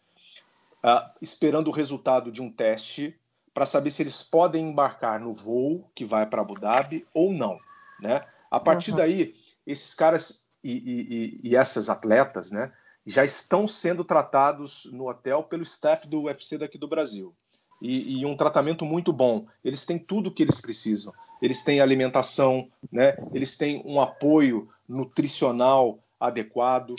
uh, 0.83 1.09
esperando 1.21 1.69
o 1.69 1.71
resultado 1.71 2.29
de 2.29 2.41
um 2.41 2.51
teste 2.51 3.17
para 3.53 3.65
saber 3.65 3.91
se 3.91 4.03
eles 4.03 4.21
podem 4.23 4.71
embarcar 4.71 5.21
no 5.21 5.33
voo 5.33 5.89
que 5.95 6.03
vai 6.03 6.25
para 6.25 6.41
Abu 6.41 6.59
Dhabi 6.59 7.07
ou 7.13 7.31
não, 7.31 7.57
né? 7.97 8.25
A 8.51 8.59
partir 8.59 8.91
uhum. 8.91 8.97
daí, 8.97 9.35
esses 9.65 9.95
caras 9.95 10.44
e, 10.73 11.39
e, 11.43 11.49
e, 11.51 11.55
essas 11.55 11.89
atletas, 11.89 12.51
né, 12.51 12.71
já 13.05 13.23
estão 13.23 13.67
sendo 13.67 14.03
tratados 14.03 14.89
no 14.91 15.07
hotel 15.09 15.43
pelo 15.43 15.63
staff 15.63 16.07
do 16.07 16.23
UFC 16.23 16.57
daqui 16.57 16.77
do 16.77 16.87
Brasil. 16.87 17.35
E, 17.81 18.19
e, 18.19 18.25
um 18.25 18.35
tratamento 18.35 18.83
muito 18.85 19.13
bom. 19.13 19.45
Eles 19.63 19.85
têm 19.85 19.99
tudo 19.99 20.27
o 20.27 20.31
que 20.33 20.41
eles 20.41 20.59
precisam. 20.59 21.13
Eles 21.41 21.63
têm 21.63 21.81
alimentação, 21.81 22.69
né? 22.91 23.15
Eles 23.33 23.57
têm 23.57 23.83
um 23.85 24.01
apoio 24.01 24.69
nutricional 24.87 25.99
adequado. 26.19 26.95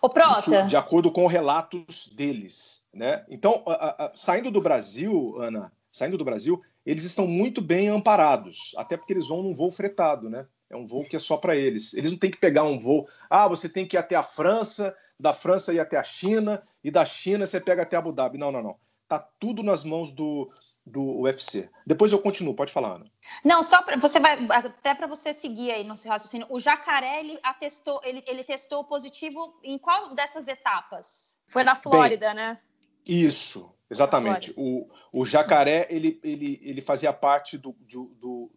O 0.00 0.08
Prota. 0.08 0.40
Isso, 0.40 0.66
de 0.66 0.76
acordo 0.76 1.10
com 1.10 1.26
relatos 1.26 2.08
deles, 2.14 2.86
né? 2.94 3.24
Então, 3.28 3.62
a, 3.66 4.06
a, 4.06 4.10
saindo 4.14 4.50
do 4.50 4.60
Brasil, 4.60 5.36
Ana, 5.42 5.72
saindo 5.90 6.16
do 6.16 6.24
Brasil, 6.24 6.62
eles 6.86 7.04
estão 7.04 7.26
muito 7.26 7.60
bem 7.60 7.88
amparados, 7.88 8.72
até 8.76 8.96
porque 8.96 9.12
eles 9.12 9.28
vão 9.28 9.42
num 9.42 9.52
voo 9.52 9.70
fretado, 9.70 10.30
né? 10.30 10.46
É 10.70 10.76
um 10.76 10.86
voo 10.86 11.04
que 11.04 11.16
é 11.16 11.18
só 11.18 11.36
para 11.36 11.56
eles. 11.56 11.92
Eles 11.94 12.12
não 12.12 12.18
têm 12.18 12.30
que 12.30 12.38
pegar 12.38 12.62
um 12.62 12.78
voo. 12.78 13.08
Ah, 13.28 13.48
você 13.48 13.68
tem 13.68 13.84
que 13.84 13.96
ir 13.96 13.98
até 13.98 14.14
a 14.14 14.22
França, 14.22 14.96
da 15.18 15.32
França 15.32 15.74
ir 15.74 15.80
até 15.80 15.96
a 15.96 16.02
China, 16.04 16.62
e 16.82 16.90
da 16.90 17.04
China 17.04 17.46
você 17.46 17.60
pega 17.60 17.82
até 17.82 17.96
Abu 17.96 18.12
Dhabi. 18.12 18.38
Não, 18.38 18.52
não, 18.52 18.62
não. 18.62 18.76
Tá 19.08 19.18
tudo 19.40 19.64
nas 19.64 19.82
mãos 19.82 20.12
do, 20.12 20.48
do 20.86 21.22
UFC. 21.22 21.68
Depois 21.84 22.12
eu 22.12 22.20
continuo, 22.20 22.54
pode 22.54 22.72
falar, 22.72 22.94
Ana. 22.94 23.06
Não, 23.44 23.60
só 23.62 23.82
para 23.82 23.96
você 23.96 24.20
vai 24.20 24.38
até 24.48 24.94
para 24.94 25.08
você 25.08 25.34
seguir 25.34 25.72
aí 25.72 25.82
no 25.82 25.96
seu 25.96 26.12
raciocínio. 26.12 26.46
O 26.48 26.60
Jacaré 26.60 27.18
ele 27.18 27.36
atestou, 27.42 28.00
ele, 28.04 28.22
ele 28.26 28.44
testou 28.44 28.84
positivo 28.84 29.58
em 29.64 29.76
qual 29.76 30.14
dessas 30.14 30.46
etapas? 30.46 31.36
Foi 31.48 31.64
na 31.64 31.74
Flórida, 31.74 32.28
Bem, 32.28 32.36
né? 32.36 32.58
Isso, 33.04 33.74
exatamente. 33.90 34.54
O, 34.56 34.88
o 35.12 35.24
Jacaré 35.24 35.88
ele, 35.90 36.20
ele, 36.22 36.60
ele 36.62 36.80
fazia 36.80 37.12
parte 37.12 37.58
do, 37.58 37.74
do, 37.80 38.04
do, 38.20 38.50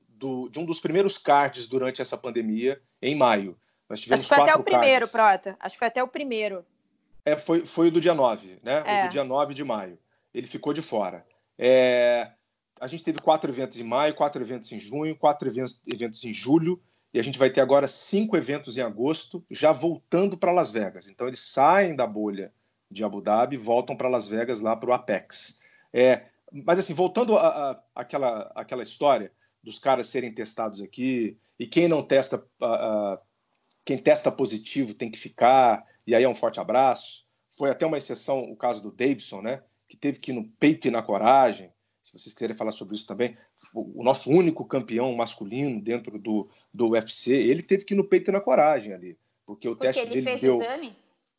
de 0.50 0.60
um 0.60 0.66
dos 0.66 0.80
primeiros 0.80 1.18
cards 1.18 1.68
durante 1.68 2.02
essa 2.02 2.18
pandemia, 2.18 2.82
em 3.02 3.16
maio. 3.16 3.58
Nós 3.90 4.02
tivemos 4.02 4.26
Acho 4.26 4.30
que 4.30 4.36
foi 4.36 4.50
até 4.50 4.60
o 4.60 4.64
primeiro, 4.64 5.08
cards. 5.08 5.12
Prota. 5.12 5.58
Acho 5.60 5.76
que 5.76 5.80
foi 5.80 5.88
até 5.88 6.04
o 6.04 6.08
primeiro. 6.08 6.66
É, 7.26 7.38
foi, 7.38 7.66
foi 7.66 7.88
o 7.88 7.92
do 7.92 8.02
dia 8.02 8.14
9, 8.14 8.60
né? 8.64 8.84
É. 8.86 9.02
O 9.02 9.08
do 9.08 9.12
dia 9.12 9.24
9 9.24 9.54
de 9.54 9.64
maio. 9.64 9.98
Ele 10.34 10.48
ficou 10.48 10.74
de 10.74 10.82
fora. 10.82 11.26
É, 11.58 12.32
a 12.80 12.88
gente 12.88 13.04
teve 13.04 13.20
quatro 13.20 13.50
eventos 13.50 13.80
em 13.80 13.84
maio, 13.84 14.14
quatro 14.14 14.42
eventos 14.42 14.72
em 14.72 14.80
junho, 14.80 15.16
quatro 15.16 15.48
eventos, 15.48 15.82
eventos 15.92 16.24
em 16.26 16.34
julho, 16.34 16.82
e 17.14 17.20
a 17.20 17.24
gente 17.24 17.38
vai 17.38 17.50
ter 17.50 17.62
agora 17.62 17.88
cinco 17.88 18.36
eventos 18.36 18.78
em 18.78 18.82
agosto, 18.82 19.46
já 19.50 19.72
voltando 19.72 20.38
para 20.38 20.52
Las 20.52 20.72
Vegas. 20.72 21.08
Então 21.08 21.28
eles 21.28 21.40
saem 21.40 21.96
da 21.96 22.08
bolha 22.08 22.52
de 22.90 23.04
Abu 23.04 23.22
Dhabi, 23.22 23.56
voltam 23.56 23.96
para 23.96 24.10
Las 24.10 24.28
Vegas 24.28 24.60
lá 24.60 24.76
para 24.76 24.90
o 24.90 24.94
Apex. 24.94 25.62
É, 25.94 26.26
mas 26.52 26.80
assim, 26.80 26.94
voltando 26.94 27.38
àquela 27.96 28.52
aquela 28.56 28.84
história, 28.84 29.32
dos 29.64 29.80
caras 29.80 30.08
serem 30.08 30.34
testados 30.34 30.82
aqui, 30.82 31.38
e 31.58 31.66
quem 31.66 31.88
não 31.88 32.04
testa, 32.04 32.38
uh, 32.38 33.14
uh, 33.16 33.18
quem 33.86 33.98
testa 33.98 34.32
positivo 34.32 34.94
tem 34.94 35.10
que 35.10 35.18
ficar, 35.18 35.86
e 36.06 36.14
aí 36.14 36.24
é 36.24 36.30
um 36.30 36.36
forte 36.36 36.60
abraço. 36.60 37.26
Foi 37.58 37.70
até 37.70 37.86
uma 37.86 37.98
exceção 37.98 38.44
o 38.44 38.56
caso 38.56 38.82
do 38.82 38.92
Davidson, 38.92 39.42
né? 39.42 39.64
Que 39.88 39.96
teve 39.96 40.20
que 40.20 40.32
ir 40.32 40.36
no 40.36 40.48
peito 40.60 40.88
e 40.88 40.92
na 40.92 41.02
coragem. 41.02 41.72
Se 42.02 42.12
vocês 42.12 42.34
quiserem 42.34 42.56
falar 42.56 42.72
sobre 42.72 42.96
isso 42.96 43.08
também, 43.08 43.38
o 43.74 44.04
nosso 44.04 44.30
único 44.30 44.66
campeão 44.66 45.16
masculino 45.16 45.82
dentro 45.82 46.20
do, 46.20 46.50
do 46.74 46.90
UFC, 46.90 47.32
ele 47.34 47.64
teve 47.64 47.86
que 47.86 47.94
ir 47.94 47.98
no 47.98 48.04
peito 48.04 48.30
e 48.30 48.34
na 48.34 48.42
coragem 48.42 48.94
ali. 48.94 49.18
Porque 49.46 49.70
o 49.70 49.72
porque 49.72 49.88
teste 49.88 50.02
ele 50.02 50.10
dele 50.10 50.24
fez 50.26 50.42
deu. 50.42 50.58
O 50.58 50.62
exame? 50.62 50.96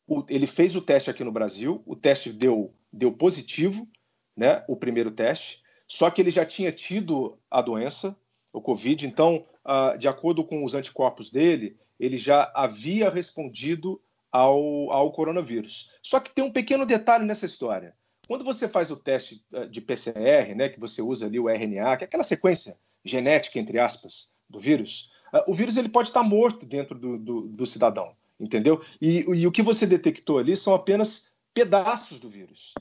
O, 0.07 0.25
ele 0.29 0.47
fez 0.47 0.75
o 0.75 0.81
teste 0.81 1.09
aqui 1.09 1.23
no 1.23 1.31
Brasil, 1.31 1.83
o 1.85 1.95
teste 1.95 2.31
deu, 2.31 2.73
deu 2.91 3.11
positivo, 3.11 3.87
né? 4.35 4.63
O 4.67 4.75
primeiro 4.75 5.11
teste. 5.11 5.63
Só 5.87 6.09
que 6.09 6.21
ele 6.21 6.31
já 6.31 6.45
tinha 6.45 6.71
tido 6.71 7.37
a 7.49 7.61
doença, 7.61 8.17
o 8.51 8.61
Covid, 8.61 9.05
então, 9.05 9.45
uh, 9.65 9.97
de 9.97 10.07
acordo 10.07 10.43
com 10.43 10.63
os 10.63 10.73
anticorpos 10.73 11.29
dele, 11.29 11.77
ele 11.99 12.17
já 12.17 12.51
havia 12.55 13.09
respondido 13.09 14.01
ao, 14.31 14.91
ao 14.91 15.11
coronavírus. 15.11 15.91
Só 16.01 16.19
que 16.19 16.29
tem 16.29 16.43
um 16.43 16.51
pequeno 16.51 16.85
detalhe 16.85 17.25
nessa 17.25 17.45
história. 17.45 17.95
Quando 18.27 18.43
você 18.43 18.67
faz 18.67 18.91
o 18.91 18.97
teste 18.97 19.45
eh, 19.53 19.65
de 19.67 19.79
PCR, 19.79 20.53
né, 20.55 20.69
que 20.69 20.79
você 20.79 21.01
usa 21.01 21.25
ali 21.25 21.39
o 21.39 21.49
RNA, 21.49 21.97
que 21.97 22.03
é 22.03 22.07
aquela 22.07 22.23
sequência 22.23 22.77
genética, 23.03 23.59
entre 23.59 23.79
aspas, 23.79 24.33
do 24.49 24.59
vírus, 24.59 25.11
eh, 25.33 25.43
o 25.47 25.53
vírus 25.53 25.77
ele 25.77 25.89
pode 25.89 26.09
estar 26.09 26.23
morto 26.23 26.65
dentro 26.65 26.97
do, 26.97 27.17
do, 27.17 27.41
do 27.41 27.65
cidadão, 27.65 28.13
entendeu? 28.39 28.83
E, 29.01 29.19
e, 29.19 29.47
o 29.47 29.51
que 29.51 29.61
você 29.61 29.85
detectou 29.85 30.39
ali 30.39 30.55
são 30.55 30.73
apenas 30.73 31.33
pedaços 31.53 32.19
do 32.19 32.27
vírus, 32.27 32.73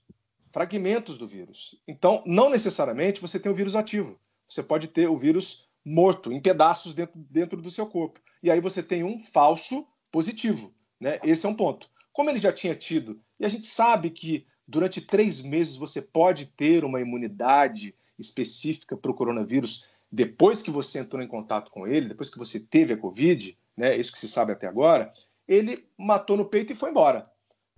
fragmentos 0.55 1.19
do 1.19 1.27
vírus. 1.27 1.75
Então, 1.87 2.23
não 2.25 2.49
necessariamente 2.49 3.21
você 3.21 3.41
tem 3.41 3.51
o 3.51 3.55
vírus 3.57 3.75
ativo. 3.75 4.17
Você 4.49 4.63
pode 4.63 4.87
ter 4.87 5.09
o 5.09 5.17
vírus 5.17 5.69
morto, 5.85 6.31
em 6.33 6.41
pedaços 6.41 6.95
dentro, 6.95 7.19
dentro 7.29 7.61
do 7.61 7.69
seu 7.69 7.89
corpo. 7.89 8.21
E 8.41 8.49
aí 8.49 8.61
você 8.61 8.81
tem 8.81 9.03
um 9.03 9.19
falso 9.19 9.85
positivo. 10.13 10.73
Né? 11.01 11.19
Esse 11.25 11.45
é 11.45 11.49
um 11.49 11.57
ponto. 11.57 11.91
Como 12.13 12.31
ele 12.31 12.39
já 12.39 12.53
tinha 12.53 12.73
tido, 12.73 13.21
e 13.41 13.45
a 13.45 13.49
gente 13.49 13.67
sabe 13.67 14.11
que 14.11 14.47
durante 14.67 15.01
três 15.01 15.43
meses 15.43 15.75
você 15.75 16.01
pode 16.01 16.47
ter 16.47 16.85
uma 16.85 17.01
imunidade 17.01 17.93
específica 18.17 18.97
para 18.97 19.11
o 19.11 19.15
coronavírus 19.15 19.89
depois 20.11 20.63
que 20.63 20.71
você 20.71 21.01
entrou 21.01 21.21
em 21.21 21.27
contato 21.27 21.73
com 21.73 21.85
ele, 21.85 22.11
depois 22.11 22.31
que 22.31 22.39
você 22.39 22.61
teve 22.61 22.95
a 22.95 22.97
Covid, 22.97 23.59
né, 23.77 23.97
isso 23.97 24.13
que 24.13 24.21
se 24.21 24.29
sabe 24.29 24.53
até 24.53 24.69
agora, 24.69 25.11
ele 25.49 25.85
matou 25.99 26.37
no 26.37 26.45
peito 26.45 26.73
e 26.73 26.77
foi 26.77 26.91
embora. 26.91 27.29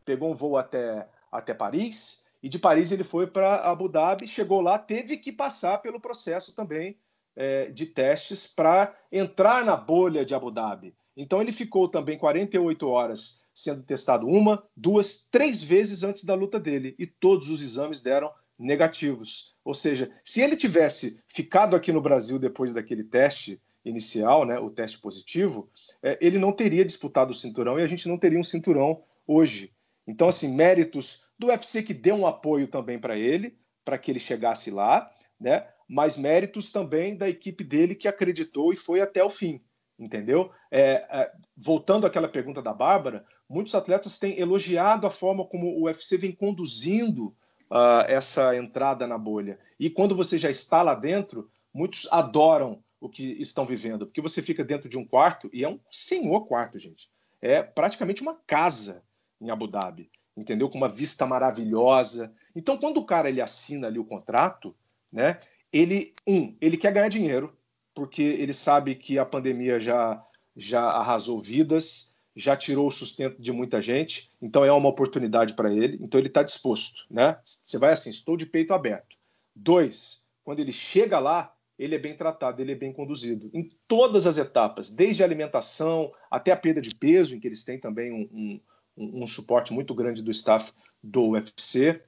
Pegou 0.05 0.31
um 0.31 0.35
voo 0.35 0.59
até, 0.59 1.09
até 1.33 1.55
Paris, 1.55 2.26
e 2.47 2.49
de 2.49 2.61
Paris 2.61 2.93
ele 2.93 3.03
foi 3.03 3.27
para 3.27 3.57
Abu 3.57 3.89
Dhabi, 3.89 4.29
chegou 4.29 4.61
lá, 4.61 4.79
teve 4.79 5.17
que 5.17 5.33
passar 5.33 5.79
pelo 5.79 5.99
processo 5.99 6.55
também 6.55 6.97
é, 7.35 7.67
de 7.73 7.87
testes 7.87 8.47
para 8.47 8.97
entrar 9.11 9.65
na 9.65 9.77
bolha 9.77 10.25
de 10.25 10.33
Abu 10.33 10.53
Dhabi. 10.53 10.95
Então 11.17 11.41
ele 11.41 11.51
ficou 11.51 11.89
também 11.89 12.17
48 12.17 12.89
horas 12.89 13.45
sendo 13.53 13.83
testado 13.83 14.29
uma, 14.29 14.63
duas, 14.77 15.29
três 15.29 15.61
vezes 15.61 16.05
antes 16.05 16.23
da 16.23 16.37
luta 16.37 16.61
dele 16.61 16.95
e 17.01 17.05
todos 17.05 17.51
os 17.51 17.63
exames 17.63 18.01
deram 18.01 18.31
negativos. 18.57 19.57
Ou 19.65 19.75
seja, 19.75 20.09
se 20.23 20.41
ele 20.41 20.55
tivesse 20.55 21.21
ficado 21.27 21.75
aqui 21.75 21.91
no 21.91 22.01
Brasil 22.01 22.39
depois 22.39 22.73
daquele 22.73 23.03
teste 23.03 23.61
inicial, 23.85 24.47
né, 24.47 24.57
o 24.57 24.71
teste 24.71 25.01
positivo, 25.01 25.69
é, 26.01 26.17
ele 26.21 26.39
não 26.39 26.53
teria 26.53 26.85
disputado 26.85 27.33
o 27.33 27.35
cinturão 27.35 27.77
e 27.77 27.83
a 27.83 27.89
gente 27.89 28.07
não 28.07 28.17
teria 28.17 28.39
um 28.39 28.45
cinturão 28.45 29.03
hoje. 29.27 29.73
Então, 30.07 30.29
assim, 30.29 30.55
méritos 30.55 31.26
do 31.39 31.49
UFC 31.49 31.83
que 31.83 31.95
deu 31.95 32.15
um 32.15 32.27
apoio 32.27 32.67
também 32.69 32.99
para 32.99 33.17
ele, 33.17 33.59
para 33.85 33.99
que 33.99 34.11
ele 34.11 34.19
chegasse 34.19 34.71
lá, 34.71 35.11
né? 35.39 35.67
Mas 35.89 36.17
méritos 36.17 36.73
também 36.73 37.17
da 37.17 37.29
equipe 37.29 37.63
dele 37.63 37.95
que 37.95 38.09
acreditou 38.09 38.73
e 38.73 38.77
foi 38.77 39.01
até 39.01 39.23
o 39.23 39.31
fim 39.31 39.63
entendeu? 39.99 40.51
É, 40.71 41.07
é, 41.11 41.33
voltando 41.57 42.07
àquela 42.07 42.29
pergunta 42.29 42.61
da 42.61 42.73
Bárbara, 42.73 43.25
muitos 43.49 43.75
atletas 43.75 44.19
têm 44.19 44.39
elogiado 44.39 45.07
a 45.07 45.11
forma 45.11 45.45
como 45.45 45.67
o 45.69 45.85
UFC 45.85 46.17
vem 46.17 46.33
conduzindo 46.33 47.35
uh, 47.71 48.05
essa 48.07 48.57
entrada 48.57 49.07
na 49.07 49.17
bolha. 49.17 49.59
E 49.79 49.89
quando 49.89 50.15
você 50.15 50.39
já 50.39 50.51
está 50.51 50.83
lá 50.83 50.95
dentro, 50.95 51.51
muitos 51.73 52.09
adoram 52.11 52.83
o 53.01 53.09
que 53.09 53.41
estão 53.41 53.67
vivendo, 53.67 54.07
porque 54.07 54.21
você 54.21 54.43
fica 54.43 54.65
dentro 54.65 54.89
de 54.89 54.99
um 54.99 55.07
quarto 55.07 55.49
e 55.53 55.65
é 55.65 55.69
um 55.69 55.79
senhor 55.91 56.47
quarto, 56.47 56.79
gente. 56.79 57.11
É 57.41 57.63
praticamente 57.63 58.23
uma 58.23 58.35
casa 58.35 59.05
em 59.41 59.51
Abu 59.51 59.67
Dhabi, 59.67 60.11
entendeu? 60.37 60.69
Com 60.69 60.79
uma 60.79 60.89
vista 60.89 61.27
maravilhosa. 61.27 62.33
Então, 62.55 62.77
quando 62.77 62.99
o 62.99 63.07
cara 63.07 63.29
ele 63.29 63.41
assina 63.41 63.87
ali 63.87 63.99
o 63.99 64.05
contrato, 64.05 64.75
né? 65.13 65.39
Ele 65.73 66.15
um, 66.27 66.55
ele 66.61 66.77
quer 66.77 66.93
ganhar 66.93 67.09
dinheiro, 67.09 67.57
porque 67.95 68.23
ele 68.23 68.53
sabe 68.53 68.95
que 68.95 69.19
a 69.19 69.25
pandemia 69.25 69.81
já, 69.81 70.23
já 70.55 70.83
arrasou 70.83 71.39
vidas, 71.41 72.17
já 72.37 72.55
tirou 72.55 72.87
o 72.87 72.93
sustento 72.93 73.41
de 73.41 73.51
muita 73.51 73.81
gente, 73.81 74.31
então 74.41 74.63
é 74.63 74.71
uma 74.71 74.91
oportunidade 74.91 75.55
para 75.55 75.73
ele, 75.73 75.99
então 76.03 76.21
ele 76.21 76.29
está 76.29 76.43
disposto, 76.43 77.07
né? 77.11 77.39
Você 77.45 77.79
vai 77.79 77.93
assim, 77.93 78.11
estou 78.11 78.37
de 78.37 78.45
peito 78.45 78.75
aberto. 78.75 79.17
Dois, 79.55 80.27
quando 80.45 80.61
ele 80.61 80.73
chega 80.73 81.19
lá, 81.19 81.57
ele 81.79 81.95
é 81.95 81.99
bem 81.99 82.15
tratado, 82.15 82.61
ele 82.61 82.73
é 82.73 82.75
bem 82.75 82.93
conduzido 82.93 83.51
em 83.55 83.71
todas 83.89 84.27
as 84.27 84.37
etapas, 84.37 84.91
desde 84.91 85.23
a 85.23 85.27
alimentação 85.27 86.13
até 86.31 86.53
a 86.53 86.57
perda 86.57 86.81
de 86.81 86.95
peso, 86.95 87.35
em 87.35 87.41
que 87.41 87.49
eles 87.49 87.65
têm 87.65 87.79
também 87.79 88.13
um, 88.13 88.29
um, 88.33 88.61
um 88.97 89.27
suporte 89.27 89.73
muito 89.73 89.95
grande 89.95 90.23
do 90.23 90.31
staff 90.31 90.73
do 91.03 91.31
UFC, 91.31 92.03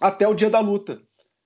até 0.00 0.26
o 0.26 0.34
dia 0.34 0.50
da 0.50 0.60
luta, 0.60 1.00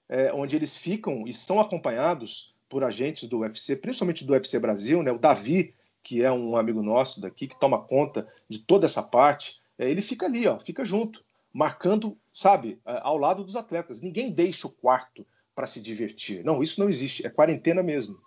é, 0.08 0.32
onde 0.32 0.56
eles 0.56 0.76
ficam 0.76 1.26
e 1.26 1.32
são 1.32 1.60
acompanhados 1.60 2.54
por 2.68 2.82
agentes 2.82 3.28
do 3.28 3.40
UFC, 3.40 3.76
principalmente 3.76 4.24
do 4.24 4.32
UFC 4.32 4.58
Brasil, 4.58 5.02
né? 5.02 5.12
O 5.12 5.18
Davi, 5.18 5.74
que 6.02 6.24
é 6.24 6.32
um 6.32 6.56
amigo 6.56 6.82
nosso 6.82 7.20
daqui, 7.20 7.46
que 7.46 7.58
toma 7.58 7.82
conta 7.82 8.26
de 8.48 8.58
toda 8.58 8.86
essa 8.86 9.02
parte, 9.02 9.60
é, 9.78 9.90
ele 9.90 10.02
fica 10.02 10.26
ali, 10.26 10.46
ó, 10.46 10.58
fica 10.58 10.84
junto, 10.84 11.24
marcando, 11.52 12.16
sabe, 12.32 12.80
ao 12.84 13.16
lado 13.16 13.42
dos 13.42 13.56
atletas. 13.56 14.00
Ninguém 14.00 14.30
deixa 14.30 14.66
o 14.66 14.70
quarto 14.70 15.26
para 15.54 15.66
se 15.66 15.80
divertir. 15.80 16.44
Não, 16.44 16.62
isso 16.62 16.80
não 16.80 16.88
existe, 16.88 17.26
é 17.26 17.30
quarentena 17.30 17.82
mesmo. 17.82 18.18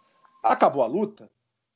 Acabou 0.44 0.84
a 0.84 0.88
luta, 0.88 1.30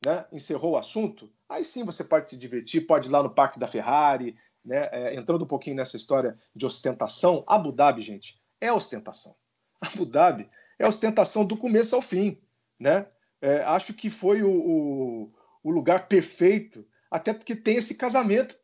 né? 0.05 0.25
Encerrou 0.31 0.73
o 0.73 0.77
assunto, 0.77 1.29
aí 1.47 1.63
sim 1.63 1.83
você 1.83 2.03
pode 2.03 2.29
se 2.29 2.37
divertir, 2.37 2.85
pode 2.85 3.07
ir 3.07 3.11
lá 3.11 3.23
no 3.23 3.29
Parque 3.29 3.59
da 3.59 3.67
Ferrari, 3.67 4.35
né? 4.65 4.89
É, 4.91 5.15
entrando 5.15 5.43
um 5.43 5.47
pouquinho 5.47 5.75
nessa 5.75 5.95
história 5.95 6.37
de 6.55 6.65
ostentação, 6.65 7.43
Abu 7.47 7.71
Dhabi, 7.71 8.01
gente, 8.01 8.41
é 8.59 8.73
ostentação. 8.73 9.35
Abu 9.79 10.05
Dhabi 10.05 10.49
é 10.79 10.87
ostentação 10.87 11.45
do 11.45 11.55
começo 11.55 11.95
ao 11.95 12.01
fim 12.01 12.41
né? 12.79 13.07
É, 13.41 13.61
acho 13.63 13.93
que 13.93 14.09
foi 14.09 14.43
o, 14.43 14.49
o, 14.49 15.33
o, 15.63 15.71
lugar 15.71 16.07
perfeito, 16.07 16.85
até 17.09 17.33
porque 17.33 17.55
tem 17.55 17.77
esse 17.77 17.95
casamento 17.95 18.57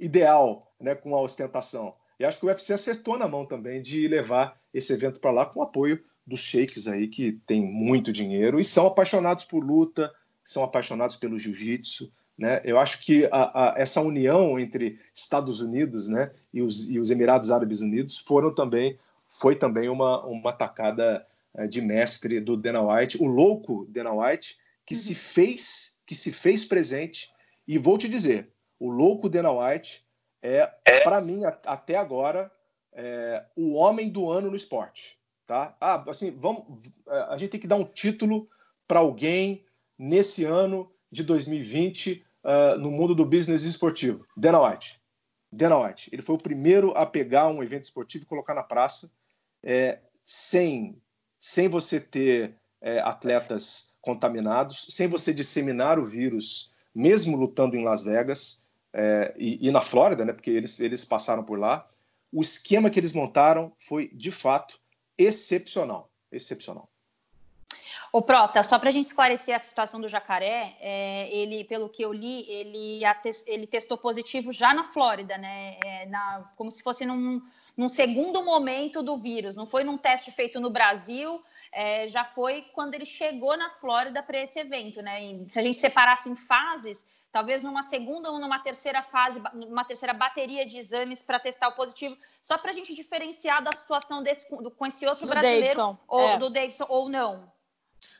ideal 0.00 0.72
né, 0.80 0.94
com 0.94 1.14
a 1.14 1.20
ostentação. 1.20 1.94
E 2.18 2.24
acho 2.24 2.38
que 2.38 2.46
o 2.46 2.48
UFC 2.48 2.72
acertou 2.72 3.18
na 3.18 3.28
mão 3.28 3.46
também 3.46 3.80
de 3.80 4.08
levar 4.08 4.60
esse 4.72 4.92
evento 4.92 5.20
para 5.20 5.30
lá 5.30 5.46
com 5.46 5.60
o 5.60 5.62
apoio 5.62 6.02
dos 6.26 6.40
sheiks 6.40 6.86
aí 6.86 7.08
que 7.08 7.32
tem 7.46 7.62
muito 7.62 8.12
dinheiro 8.12 8.58
e 8.58 8.64
são 8.64 8.86
apaixonados 8.86 9.44
por 9.44 9.62
luta, 9.62 10.12
são 10.44 10.64
apaixonados 10.64 11.16
pelo 11.16 11.38
jiu-jitsu. 11.38 12.12
Né? 12.38 12.60
Eu 12.64 12.78
acho 12.78 13.02
que 13.02 13.26
a, 13.26 13.72
a, 13.72 13.74
essa 13.78 14.00
união 14.00 14.58
entre 14.58 15.00
Estados 15.14 15.60
Unidos 15.60 16.06
né, 16.06 16.30
e, 16.52 16.60
os, 16.60 16.90
e 16.90 17.00
os 17.00 17.10
Emirados 17.10 17.50
Árabes 17.50 17.80
Unidos 17.80 18.18
foram 18.18 18.54
também 18.54 18.98
foi 19.28 19.56
também 19.56 19.88
uma, 19.88 20.24
uma 20.24 20.52
tacada 20.52 21.26
é, 21.54 21.66
de 21.66 21.80
mestre 21.80 22.40
do 22.40 22.56
Dana 22.56 22.82
White, 22.82 23.20
o 23.20 23.26
louco 23.26 23.86
Dana 23.88 24.12
White, 24.12 24.58
que 24.84 24.94
uhum. 24.94 25.00
se 25.00 25.14
fez 25.14 25.96
que 26.06 26.14
se 26.14 26.30
fez 26.30 26.64
presente. 26.64 27.32
E 27.66 27.78
vou 27.78 27.98
te 27.98 28.08
dizer, 28.08 28.52
o 28.78 28.88
louco 28.88 29.28
Dana 29.28 29.50
White 29.50 30.06
é, 30.40 30.70
é. 30.84 31.00
para 31.00 31.20
mim, 31.20 31.42
até 31.44 31.96
agora, 31.96 32.52
é, 32.92 33.44
o 33.56 33.74
homem 33.74 34.08
do 34.08 34.30
ano 34.30 34.48
no 34.48 34.54
esporte. 34.54 35.18
Tá? 35.44 35.76
Ah, 35.80 36.04
assim, 36.08 36.30
vamos, 36.30 36.64
a 37.28 37.36
gente 37.36 37.50
tem 37.50 37.60
que 37.60 37.66
dar 37.66 37.76
um 37.76 37.84
título 37.84 38.48
para 38.86 39.00
alguém 39.00 39.64
nesse 39.98 40.44
ano 40.44 40.92
de 41.10 41.24
2020 41.24 42.24
uh, 42.46 42.78
no 42.78 42.90
mundo 42.90 43.14
do 43.14 43.26
business 43.26 43.64
esportivo. 43.64 44.24
Dana 44.36 44.62
White. 44.62 45.00
Dana 45.50 45.78
White. 45.78 46.08
Ele 46.12 46.22
foi 46.22 46.36
o 46.36 46.38
primeiro 46.38 46.92
a 46.96 47.04
pegar 47.04 47.48
um 47.48 47.62
evento 47.62 47.84
esportivo 47.84 48.24
e 48.24 48.28
colocar 48.28 48.54
na 48.54 48.62
praça 48.62 49.10
é, 49.62 49.98
sem 50.24 51.00
sem 51.38 51.68
você 51.68 52.00
ter 52.00 52.56
é, 52.80 52.98
atletas 53.00 53.96
contaminados, 54.00 54.86
sem 54.90 55.06
você 55.06 55.32
disseminar 55.32 55.98
o 55.98 56.06
vírus, 56.06 56.72
mesmo 56.94 57.36
lutando 57.36 57.76
em 57.76 57.84
Las 57.84 58.02
Vegas 58.02 58.66
é, 58.92 59.34
e, 59.36 59.68
e, 59.68 59.70
na 59.70 59.80
Flórida, 59.80 60.24
né, 60.24 60.32
porque 60.32 60.50
eles, 60.50 60.80
eles 60.80 61.04
passaram 61.04 61.44
por 61.44 61.58
lá, 61.58 61.88
o 62.32 62.40
esquema 62.40 62.90
que 62.90 62.98
eles 62.98 63.12
montaram 63.12 63.72
foi, 63.78 64.08
de 64.08 64.30
fato, 64.30 64.80
excepcional. 65.16 66.10
Excepcional. 66.32 66.90
O 68.16 68.22
Prota, 68.22 68.62
só 68.62 68.78
para 68.78 68.88
a 68.88 68.92
gente 68.92 69.08
esclarecer 69.08 69.54
a 69.54 69.62
situação 69.62 70.00
do 70.00 70.08
jacaré, 70.08 70.74
é, 70.80 71.28
ele, 71.30 71.64
pelo 71.64 71.86
que 71.86 72.02
eu 72.02 72.14
li, 72.14 72.50
ele, 72.50 73.02
ele 73.46 73.66
testou 73.66 73.98
positivo 73.98 74.54
já 74.54 74.72
na 74.72 74.84
Flórida, 74.84 75.36
né? 75.36 75.76
É, 75.84 76.06
na, 76.06 76.50
como 76.56 76.70
se 76.70 76.82
fosse 76.82 77.04
num, 77.04 77.42
num 77.76 77.90
segundo 77.90 78.42
momento 78.42 79.02
do 79.02 79.18
vírus, 79.18 79.54
não 79.54 79.66
foi 79.66 79.84
num 79.84 79.98
teste 79.98 80.32
feito 80.32 80.58
no 80.58 80.70
Brasil, 80.70 81.42
é, 81.70 82.08
já 82.08 82.24
foi 82.24 82.62
quando 82.72 82.94
ele 82.94 83.04
chegou 83.04 83.54
na 83.54 83.68
Flórida 83.68 84.22
para 84.22 84.38
esse 84.38 84.58
evento, 84.58 85.02
né? 85.02 85.22
E 85.22 85.46
se 85.50 85.58
a 85.58 85.62
gente 85.62 85.76
separasse 85.76 86.26
em 86.30 86.36
fases, 86.36 87.04
talvez 87.30 87.62
numa 87.62 87.82
segunda 87.82 88.30
ou 88.30 88.38
numa 88.38 88.60
terceira 88.60 89.02
fase, 89.02 89.42
numa 89.52 89.84
terceira 89.84 90.14
bateria 90.14 90.64
de 90.64 90.78
exames 90.78 91.22
para 91.22 91.38
testar 91.38 91.68
o 91.68 91.72
positivo, 91.72 92.16
só 92.42 92.56
para 92.56 92.70
a 92.70 92.74
gente 92.74 92.94
diferenciar 92.94 93.62
da 93.62 93.72
situação 93.72 94.22
desse, 94.22 94.48
com 94.48 94.86
esse 94.86 95.06
outro 95.06 95.26
do 95.26 95.30
brasileiro 95.30 95.76
Davidson, 95.76 95.98
ou 96.08 96.28
é. 96.28 96.38
do 96.38 96.48
Davidson 96.48 96.86
ou 96.88 97.10
não. 97.10 97.54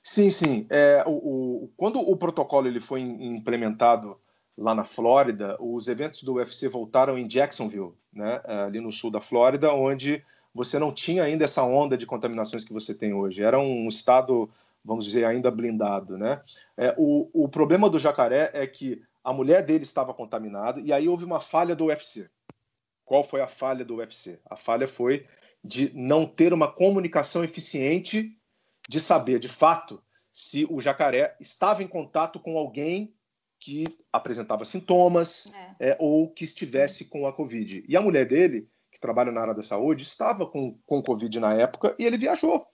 Sim, 0.03 0.31
sim. 0.31 0.66
É, 0.70 1.03
o, 1.07 1.11
o, 1.11 1.70
quando 1.77 2.01
o 2.01 2.16
protocolo 2.16 2.66
ele 2.66 2.81
foi 2.81 3.01
implementado 3.01 4.18
lá 4.57 4.74
na 4.74 4.84
Flórida, 4.84 5.57
os 5.61 5.89
eventos 5.89 6.22
do 6.22 6.34
UFC 6.34 6.68
voltaram 6.68 7.18
em 7.18 7.26
Jacksonville, 7.26 7.93
né, 8.12 8.41
ali 8.45 8.80
no 8.80 8.91
sul 8.91 9.11
da 9.11 9.20
Flórida, 9.20 9.72
onde 9.74 10.24
você 10.55 10.78
não 10.78 10.91
tinha 10.91 11.22
ainda 11.22 11.45
essa 11.45 11.62
onda 11.62 11.99
de 11.99 12.07
contaminações 12.07 12.64
que 12.64 12.72
você 12.72 12.95
tem 12.95 13.12
hoje. 13.12 13.43
Era 13.43 13.59
um 13.59 13.87
estado, 13.89 14.49
vamos 14.82 15.05
dizer, 15.05 15.26
ainda 15.26 15.51
blindado. 15.51 16.16
Né? 16.16 16.41
É, 16.76 16.95
o, 16.97 17.28
o 17.34 17.49
problema 17.49 17.91
do 17.91 17.99
jacaré 17.99 18.51
é 18.55 18.66
que 18.66 19.03
a 19.22 19.32
mulher 19.32 19.64
dele 19.64 19.84
estava 19.84 20.14
contaminada 20.14 20.80
e 20.80 20.93
aí 20.93 21.09
houve 21.09 21.24
uma 21.24 21.41
falha 21.41 21.76
do 21.76 21.87
UFC. 21.87 22.30
Qual 23.05 23.22
foi 23.22 23.41
a 23.41 23.49
falha 23.49 23.84
do 23.84 23.97
UFC? 23.97 24.41
A 24.49 24.57
falha 24.57 24.89
foi 24.89 25.26
de 25.62 25.93
não 25.95 26.24
ter 26.24 26.53
uma 26.53 26.70
comunicação 26.70 27.45
eficiente 27.45 28.37
de 28.89 29.01
saber, 29.01 29.39
de 29.39 29.49
fato, 29.49 30.03
se 30.32 30.66
o 30.70 30.80
jacaré 30.80 31.37
estava 31.41 31.82
em 31.82 31.89
contato 31.89 32.39
com 32.39 32.59
alguém 32.59 33.14
que 33.59 33.87
apresentava 34.12 34.64
sintomas 34.64 35.53
é. 35.80 35.91
É, 35.91 35.97
ou 35.99 36.30
que 36.30 36.45
estivesse 36.45 37.07
com 37.07 37.26
a 37.26 37.32
Covid. 37.32 37.84
E 37.89 37.97
a 37.97 38.01
mulher 38.01 38.26
dele, 38.26 38.68
que 38.93 39.01
trabalha 39.01 39.32
na 39.32 39.41
área 39.41 39.55
da 39.55 39.62
saúde, 39.62 40.03
estava 40.03 40.47
com, 40.47 40.78
com 40.87 41.03
Covid 41.03 41.41
na 41.41 41.55
época 41.55 41.95
e 41.99 42.05
ele 42.05 42.18
viajou. 42.18 42.66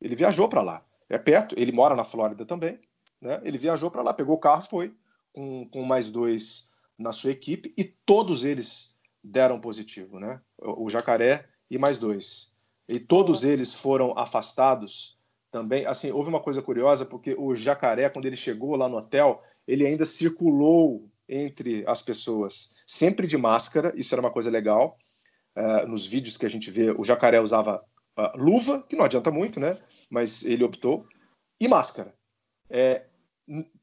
Ele 0.00 0.16
viajou 0.16 0.48
para 0.48 0.62
lá. 0.62 0.84
É 1.08 1.18
perto, 1.18 1.54
ele 1.58 1.72
mora 1.72 1.94
na 1.94 2.04
Flórida 2.04 2.44
também. 2.44 2.80
Né? 3.20 3.40
Ele 3.44 3.58
viajou 3.58 3.90
para 3.90 4.02
lá, 4.02 4.12
pegou 4.12 4.34
o 4.34 4.40
carro, 4.40 4.62
foi 4.62 4.94
com, 5.32 5.68
com 5.68 5.82
mais 5.82 6.10
dois 6.10 6.72
na 6.98 7.12
sua 7.12 7.30
equipe 7.30 7.72
e 7.76 7.84
todos 7.84 8.44
eles 8.44 8.96
deram 9.22 9.60
positivo. 9.60 10.18
Né? 10.18 10.40
O, 10.58 10.86
o 10.86 10.90
jacaré 10.90 11.48
e 11.70 11.78
mais 11.78 11.98
dois. 11.98 12.54
E 12.88 12.98
todos 12.98 13.44
eles 13.44 13.72
foram 13.72 14.18
afastados 14.18 15.13
também. 15.54 15.86
Assim, 15.86 16.10
houve 16.10 16.28
uma 16.28 16.40
coisa 16.40 16.60
curiosa, 16.60 17.06
porque 17.06 17.32
o 17.38 17.54
jacaré, 17.54 18.10
quando 18.10 18.26
ele 18.26 18.34
chegou 18.34 18.74
lá 18.74 18.88
no 18.88 18.96
hotel, 18.96 19.40
ele 19.68 19.86
ainda 19.86 20.04
circulou 20.04 21.08
entre 21.28 21.84
as 21.86 22.02
pessoas, 22.02 22.74
sempre 22.84 23.24
de 23.24 23.38
máscara, 23.38 23.92
isso 23.94 24.12
era 24.12 24.20
uma 24.20 24.32
coisa 24.32 24.50
legal. 24.50 24.98
Uh, 25.56 25.86
nos 25.86 26.04
vídeos 26.04 26.36
que 26.36 26.44
a 26.44 26.50
gente 26.50 26.72
vê, 26.72 26.90
o 26.90 27.04
jacaré 27.04 27.40
usava 27.40 27.80
uh, 28.18 28.36
luva, 28.36 28.82
que 28.82 28.96
não 28.96 29.04
adianta 29.04 29.30
muito, 29.30 29.60
né? 29.60 29.78
Mas 30.10 30.44
ele 30.44 30.64
optou, 30.64 31.06
e 31.60 31.68
máscara. 31.68 32.12
É, 32.68 33.04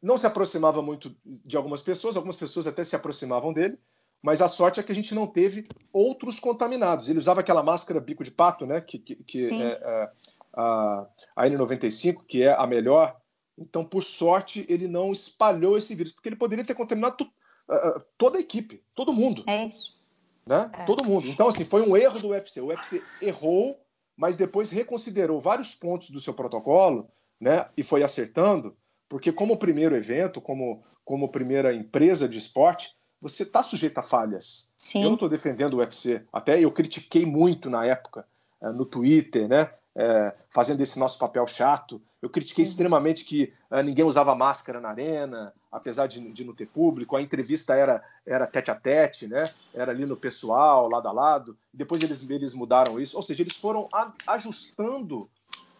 não 0.01 0.17
se 0.17 0.27
aproximava 0.27 0.81
muito 0.81 1.15
de 1.23 1.55
algumas 1.55 1.81
pessoas, 1.81 2.17
algumas 2.17 2.35
pessoas 2.35 2.67
até 2.67 2.83
se 2.83 2.97
aproximavam 2.97 3.53
dele, 3.53 3.79
mas 4.21 4.41
a 4.41 4.49
sorte 4.49 4.81
é 4.81 4.83
que 4.83 4.91
a 4.91 4.95
gente 4.95 5.15
não 5.15 5.25
teve 5.25 5.69
outros 5.93 6.37
contaminados. 6.37 7.07
Ele 7.07 7.19
usava 7.19 7.39
aquela 7.39 7.63
máscara 7.63 8.01
bico 8.01 8.25
de 8.25 8.31
pato, 8.31 8.65
né? 8.65 8.81
Que, 8.81 8.99
que, 8.99 9.15
que 9.15 9.53
é, 9.53 9.79
é, 9.81 10.11
a, 10.53 11.07
a 11.35 11.45
N95, 11.45 12.25
que 12.27 12.43
é 12.43 12.53
a 12.53 12.65
melhor 12.67 13.21
então, 13.61 13.85
por 13.85 14.03
sorte, 14.03 14.65
ele 14.67 14.87
não 14.87 15.11
espalhou 15.11 15.77
esse 15.77 15.93
vírus, 15.93 16.11
porque 16.11 16.29
ele 16.29 16.35
poderia 16.35 16.65
ter 16.65 16.73
contaminado 16.73 17.23
uh, 17.23 18.01
toda 18.17 18.37
a 18.37 18.41
equipe, 18.41 18.83
todo 18.95 19.13
mundo. 19.13 19.43
É 19.47 19.67
isso. 19.67 19.99
Né? 20.45 20.69
É. 20.73 20.83
Todo 20.85 21.05
mundo. 21.05 21.27
Então, 21.27 21.47
assim, 21.47 21.63
foi 21.63 21.81
um 21.81 21.95
erro 21.95 22.19
do 22.19 22.29
UFC. 22.29 22.59
O 22.59 22.67
UFC 22.67 23.03
errou, 23.21 23.79
mas 24.17 24.35
depois 24.35 24.71
reconsiderou 24.71 25.39
vários 25.39 25.75
pontos 25.75 26.09
do 26.09 26.19
seu 26.19 26.33
protocolo 26.33 27.07
né? 27.39 27.67
e 27.77 27.83
foi 27.83 28.03
acertando, 28.03 28.75
porque 29.07 29.31
como 29.31 29.57
primeiro 29.57 29.95
evento, 29.95 30.41
como, 30.41 30.83
como 31.05 31.29
primeira 31.29 31.73
empresa 31.73 32.27
de 32.27 32.37
esporte, 32.37 32.95
você 33.21 33.43
está 33.43 33.61
sujeito 33.61 33.99
a 33.99 34.03
falhas. 34.03 34.73
Sim. 34.75 35.03
Eu 35.03 35.09
não 35.09 35.13
estou 35.13 35.29
defendendo 35.29 35.75
o 35.75 35.77
UFC. 35.77 36.23
Até 36.33 36.59
eu 36.59 36.71
critiquei 36.71 37.25
muito 37.25 37.69
na 37.69 37.85
época, 37.85 38.25
uh, 38.59 38.73
no 38.73 38.85
Twitter, 38.85 39.47
né? 39.47 39.71
É, 39.95 40.33
fazendo 40.49 40.81
esse 40.81 40.97
nosso 40.97 41.19
papel 41.19 41.45
chato. 41.47 42.01
Eu 42.21 42.29
critiquei 42.29 42.63
uhum. 42.63 42.69
extremamente 42.69 43.25
que 43.25 43.53
é, 43.69 43.83
ninguém 43.83 44.05
usava 44.05 44.35
máscara 44.35 44.79
na 44.79 44.89
arena, 44.89 45.53
apesar 45.71 46.07
de, 46.07 46.19
de, 46.31 46.43
não 46.43 46.53
ter 46.53 46.67
público. 46.67 47.15
A 47.15 47.21
entrevista 47.21 47.75
era, 47.75 48.03
era 48.25 48.47
tete 48.47 48.71
a 48.71 48.75
tete, 48.75 49.27
né? 49.27 49.53
era 49.73 49.91
ali 49.91 50.05
no 50.05 50.17
pessoal, 50.17 50.89
lado 50.89 51.07
a 51.07 51.11
lado. 51.11 51.57
Depois 51.73 52.01
eles, 52.03 52.27
eles 52.29 52.53
mudaram 52.53 52.99
isso. 52.99 53.15
Ou 53.15 53.23
seja, 53.23 53.43
eles 53.43 53.55
foram 53.55 53.87
a, 53.93 54.11
ajustando 54.27 55.29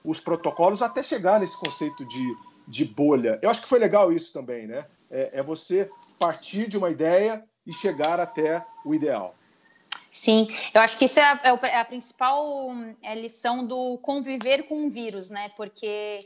os 0.03 0.19
protocolos 0.19 0.81
até 0.81 1.03
chegar 1.03 1.39
nesse 1.39 1.57
conceito 1.57 2.05
de, 2.05 2.37
de 2.67 2.85
bolha. 2.85 3.39
Eu 3.41 3.49
acho 3.49 3.61
que 3.61 3.67
foi 3.67 3.79
legal 3.79 4.11
isso 4.11 4.33
também, 4.33 4.67
né? 4.67 4.85
É, 5.09 5.39
é 5.39 5.43
você 5.43 5.89
partir 6.17 6.67
de 6.67 6.77
uma 6.77 6.89
ideia 6.89 7.43
e 7.65 7.73
chegar 7.73 8.19
até 8.19 8.65
o 8.83 8.95
ideal. 8.95 9.35
Sim, 10.11 10.47
eu 10.73 10.81
acho 10.81 10.97
que 10.97 11.05
isso 11.05 11.21
é 11.21 11.23
a, 11.23 11.39
é, 11.41 11.67
é 11.69 11.77
a 11.79 11.85
principal 11.85 12.69
é, 13.01 13.15
lição 13.15 13.65
do 13.65 13.97
conviver 13.99 14.63
com 14.63 14.85
o 14.85 14.89
vírus, 14.89 15.29
né? 15.29 15.49
Porque 15.55 16.19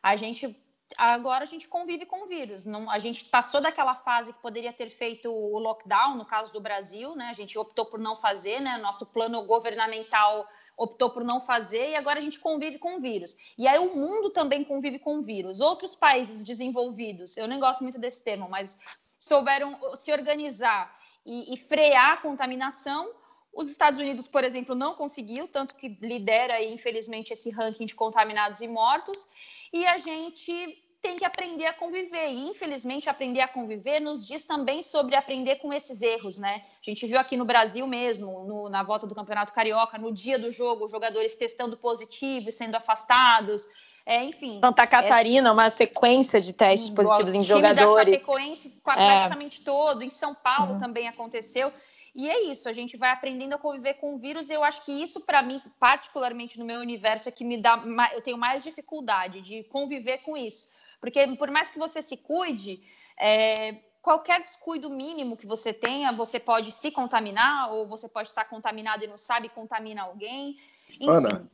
a 0.00 0.14
gente 0.14 0.56
agora 0.96 1.42
a 1.42 1.46
gente 1.46 1.66
convive 1.66 2.06
com 2.06 2.24
o 2.24 2.28
vírus. 2.28 2.64
Não, 2.64 2.88
a 2.88 3.00
gente 3.00 3.24
passou 3.24 3.60
daquela 3.60 3.96
fase 3.96 4.32
que 4.32 4.40
poderia 4.40 4.72
ter 4.72 4.88
feito 4.88 5.28
o 5.28 5.58
lockdown, 5.58 6.14
no 6.14 6.24
caso 6.24 6.52
do 6.52 6.60
Brasil, 6.60 7.16
né? 7.16 7.26
A 7.28 7.32
gente 7.32 7.58
optou 7.58 7.86
por 7.86 7.98
não 7.98 8.14
fazer, 8.14 8.60
né? 8.60 8.78
Nosso 8.78 9.04
plano 9.04 9.42
governamental 9.42 10.46
optou 10.76 11.10
por 11.10 11.24
não 11.24 11.40
fazer 11.40 11.90
e 11.90 11.96
agora 11.96 12.20
a 12.20 12.22
gente 12.22 12.38
convive 12.38 12.78
com 12.78 12.98
o 12.98 13.00
vírus. 13.00 13.36
E 13.58 13.66
aí 13.66 13.80
o 13.80 13.96
mundo 13.96 14.30
também 14.30 14.62
convive 14.62 15.00
com 15.00 15.18
o 15.18 15.22
vírus. 15.22 15.58
Outros 15.58 15.96
países 15.96 16.44
desenvolvidos, 16.44 17.36
eu 17.36 17.48
nem 17.48 17.58
gosto 17.58 17.82
muito 17.82 17.98
desse 17.98 18.22
termo, 18.22 18.48
mas 18.48 18.78
souberam 19.18 19.76
se 19.96 20.12
organizar 20.12 20.96
e, 21.26 21.52
e 21.52 21.56
frear 21.56 22.12
a 22.12 22.16
contaminação 22.18 23.10
os 23.56 23.70
Estados 23.70 23.98
Unidos, 23.98 24.26
por 24.26 24.44
exemplo, 24.44 24.74
não 24.74 24.94
conseguiu, 24.94 25.46
tanto 25.46 25.74
que 25.74 25.96
lidera, 26.00 26.62
infelizmente, 26.62 27.32
esse 27.32 27.50
ranking 27.50 27.86
de 27.86 27.94
contaminados 27.94 28.60
e 28.60 28.68
mortos. 28.68 29.28
E 29.72 29.86
a 29.86 29.98
gente 29.98 30.84
tem 31.04 31.18
que 31.18 31.24
aprender 31.24 31.66
a 31.66 31.72
conviver. 31.74 32.30
E, 32.30 32.48
infelizmente, 32.48 33.10
aprender 33.10 33.42
a 33.42 33.48
conviver 33.48 34.00
nos 34.00 34.26
diz 34.26 34.42
também 34.42 34.82
sobre 34.82 35.14
aprender 35.14 35.56
com 35.56 35.70
esses 35.70 36.00
erros, 36.00 36.38
né? 36.38 36.62
A 36.80 36.90
gente 36.90 37.06
viu 37.06 37.18
aqui 37.18 37.36
no 37.36 37.44
Brasil 37.44 37.86
mesmo, 37.86 38.44
no, 38.44 38.70
na 38.70 38.82
volta 38.82 39.06
do 39.06 39.14
Campeonato 39.14 39.52
Carioca, 39.52 39.98
no 39.98 40.10
dia 40.10 40.38
do 40.38 40.50
jogo, 40.50 40.86
os 40.86 40.90
jogadores 40.90 41.36
testando 41.36 41.76
positivo 41.76 42.48
e 42.48 42.52
sendo 42.52 42.76
afastados. 42.76 43.68
É, 44.06 44.24
enfim. 44.24 44.58
Santa 44.60 44.82
é 44.82 44.86
Catarina, 44.86 45.50
é... 45.50 45.52
uma 45.52 45.68
sequência 45.68 46.40
de 46.40 46.54
testes 46.54 46.88
positivos 46.88 47.34
em 47.34 47.42
jogadores. 47.42 47.84
O 47.84 47.98
time 47.98 48.04
da 48.04 48.18
Chapecoense 48.18 48.68
é. 48.68 48.80
praticamente 48.82 49.60
é. 49.60 49.64
todo. 49.64 50.02
Em 50.02 50.10
São 50.10 50.34
Paulo 50.34 50.72
uhum. 50.72 50.78
também 50.78 51.06
aconteceu. 51.06 51.70
E 52.14 52.30
é 52.30 52.44
isso, 52.44 52.68
a 52.68 52.72
gente 52.72 52.96
vai 52.96 53.10
aprendendo 53.10 53.54
a 53.54 53.58
conviver 53.58 53.94
com 53.94 54.14
o 54.14 54.18
vírus. 54.18 54.48
E 54.48 54.52
eu 54.52 54.62
acho 54.62 54.84
que 54.84 54.92
isso, 54.92 55.20
para 55.20 55.42
mim, 55.42 55.60
particularmente 55.80 56.58
no 56.58 56.64
meu 56.64 56.78
universo, 56.80 57.28
é 57.28 57.32
que 57.32 57.44
me 57.44 57.56
dá. 57.56 57.82
Eu 58.12 58.22
tenho 58.22 58.38
mais 58.38 58.62
dificuldade 58.62 59.40
de 59.40 59.64
conviver 59.64 60.18
com 60.18 60.36
isso. 60.36 60.68
Porque 61.00 61.26
por 61.36 61.50
mais 61.50 61.70
que 61.70 61.78
você 61.78 62.00
se 62.00 62.16
cuide, 62.16 62.80
é, 63.18 63.76
qualquer 64.00 64.40
descuido 64.40 64.88
mínimo 64.88 65.36
que 65.36 65.46
você 65.46 65.72
tenha, 65.72 66.12
você 66.12 66.38
pode 66.38 66.70
se 66.70 66.92
contaminar, 66.92 67.72
ou 67.72 67.88
você 67.88 68.08
pode 68.08 68.28
estar 68.28 68.44
contaminado 68.44 69.02
e 69.02 69.08
não 69.08 69.18
sabe, 69.18 69.48
contamina 69.48 70.02
alguém. 70.02 70.56
Enfim. 70.92 71.10
Ana, 71.10 71.50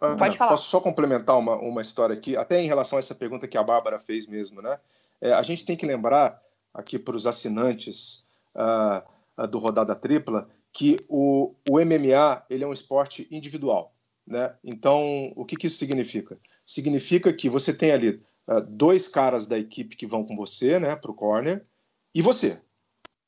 Ana 0.00 0.16
pode 0.16 0.36
falar. 0.36 0.50
Posso 0.50 0.68
só 0.68 0.80
complementar 0.80 1.38
uma, 1.38 1.54
uma 1.54 1.82
história 1.82 2.16
aqui, 2.16 2.36
até 2.36 2.60
em 2.60 2.66
relação 2.66 2.96
a 2.96 3.00
essa 3.00 3.14
pergunta 3.14 3.46
que 3.46 3.56
a 3.56 3.62
Bárbara 3.62 4.00
fez 4.00 4.26
mesmo, 4.26 4.60
né? 4.60 4.80
É, 5.20 5.32
a 5.32 5.42
gente 5.42 5.64
tem 5.64 5.76
que 5.76 5.86
lembrar 5.86 6.42
aqui 6.74 6.98
para 6.98 7.14
os 7.14 7.28
assinantes. 7.28 8.26
Uh, 8.56 9.11
do 9.50 9.58
rodada 9.58 9.94
tripla 9.94 10.48
que 10.72 10.98
o, 11.08 11.54
o 11.68 11.78
MMA 11.80 12.44
ele 12.48 12.64
é 12.64 12.66
um 12.66 12.72
esporte 12.72 13.26
individual, 13.30 13.94
né? 14.26 14.54
Então 14.62 15.32
o 15.36 15.44
que, 15.44 15.56
que 15.56 15.66
isso 15.66 15.76
significa? 15.76 16.38
Significa 16.64 17.32
que 17.32 17.48
você 17.48 17.76
tem 17.76 17.92
ali 17.92 18.22
uh, 18.48 18.60
dois 18.68 19.08
caras 19.08 19.46
da 19.46 19.58
equipe 19.58 19.96
que 19.96 20.06
vão 20.06 20.24
com 20.24 20.36
você, 20.36 20.78
né, 20.78 20.96
para 20.96 21.10
o 21.10 21.14
corner 21.14 21.66
e 22.14 22.22
você 22.22 22.62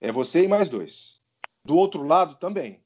é 0.01 0.13
você 0.13 0.45
e 0.45 0.49
mais 0.49 0.69
dois. 0.69 1.21
Do 1.65 1.77
outro 1.77 2.03
lado 2.03 2.37
também. 2.37 2.83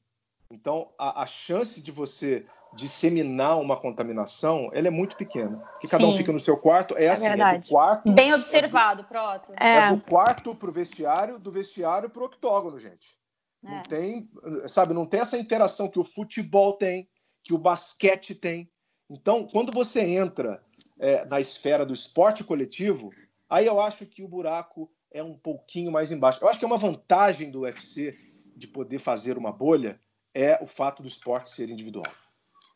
Então 0.51 0.91
a, 0.97 1.23
a 1.23 1.27
chance 1.27 1.81
de 1.81 1.91
você 1.91 2.45
disseminar 2.73 3.59
uma 3.59 3.75
contaminação, 3.79 4.69
ela 4.73 4.87
é 4.87 4.91
muito 4.91 5.15
pequena. 5.15 5.61
Que 5.79 5.87
cada 5.87 6.03
Sim. 6.03 6.11
um 6.11 6.17
fica 6.17 6.31
no 6.31 6.39
seu 6.39 6.57
quarto, 6.57 6.95
é, 6.97 7.05
é 7.05 7.09
assim, 7.09 7.27
verdade. 7.27 7.57
é 7.57 7.59
do 7.61 7.67
quarto... 7.67 8.11
Bem 8.11 8.33
observado, 8.33 9.01
é 9.01 9.03
do, 9.03 9.07
Proto. 9.07 9.53
É. 9.59 9.77
é 9.77 9.91
do 9.91 10.01
quarto 10.01 10.55
pro 10.55 10.71
vestiário, 10.71 11.39
do 11.39 11.51
vestiário 11.51 12.09
pro 12.09 12.25
octógono, 12.25 12.79
gente. 12.79 13.17
É. 13.65 13.69
Não 13.69 13.83
tem, 13.83 14.29
sabe, 14.67 14.93
não 14.93 15.05
tem 15.05 15.19
essa 15.19 15.37
interação 15.37 15.89
que 15.89 15.99
o 15.99 16.03
futebol 16.03 16.73
tem, 16.73 17.09
que 17.43 17.53
o 17.53 17.57
basquete 17.57 18.35
tem. 18.35 18.69
Então, 19.09 19.47
quando 19.47 19.71
você 19.71 20.01
entra 20.01 20.63
é, 20.99 21.25
na 21.25 21.39
esfera 21.39 21.85
do 21.85 21.93
esporte 21.93 22.43
coletivo, 22.43 23.11
aí 23.49 23.65
eu 23.65 23.81
acho 23.81 24.05
que 24.05 24.23
o 24.23 24.27
buraco 24.27 24.89
é 25.11 25.23
um 25.23 25.33
pouquinho 25.33 25.91
mais 25.91 26.11
embaixo. 26.11 26.43
Eu 26.43 26.47
acho 26.47 26.59
que 26.59 26.65
é 26.65 26.67
uma 26.67 26.77
vantagem 26.77 27.49
do 27.49 27.61
UFC 27.61 28.15
de 28.55 28.67
poder 28.67 28.99
fazer 28.99 29.37
uma 29.37 29.51
bolha 29.51 29.99
é 30.33 30.59
o 30.61 30.67
fato 30.67 31.01
do 31.01 31.07
esporte 31.07 31.49
ser 31.49 31.69
individual. 31.69 32.05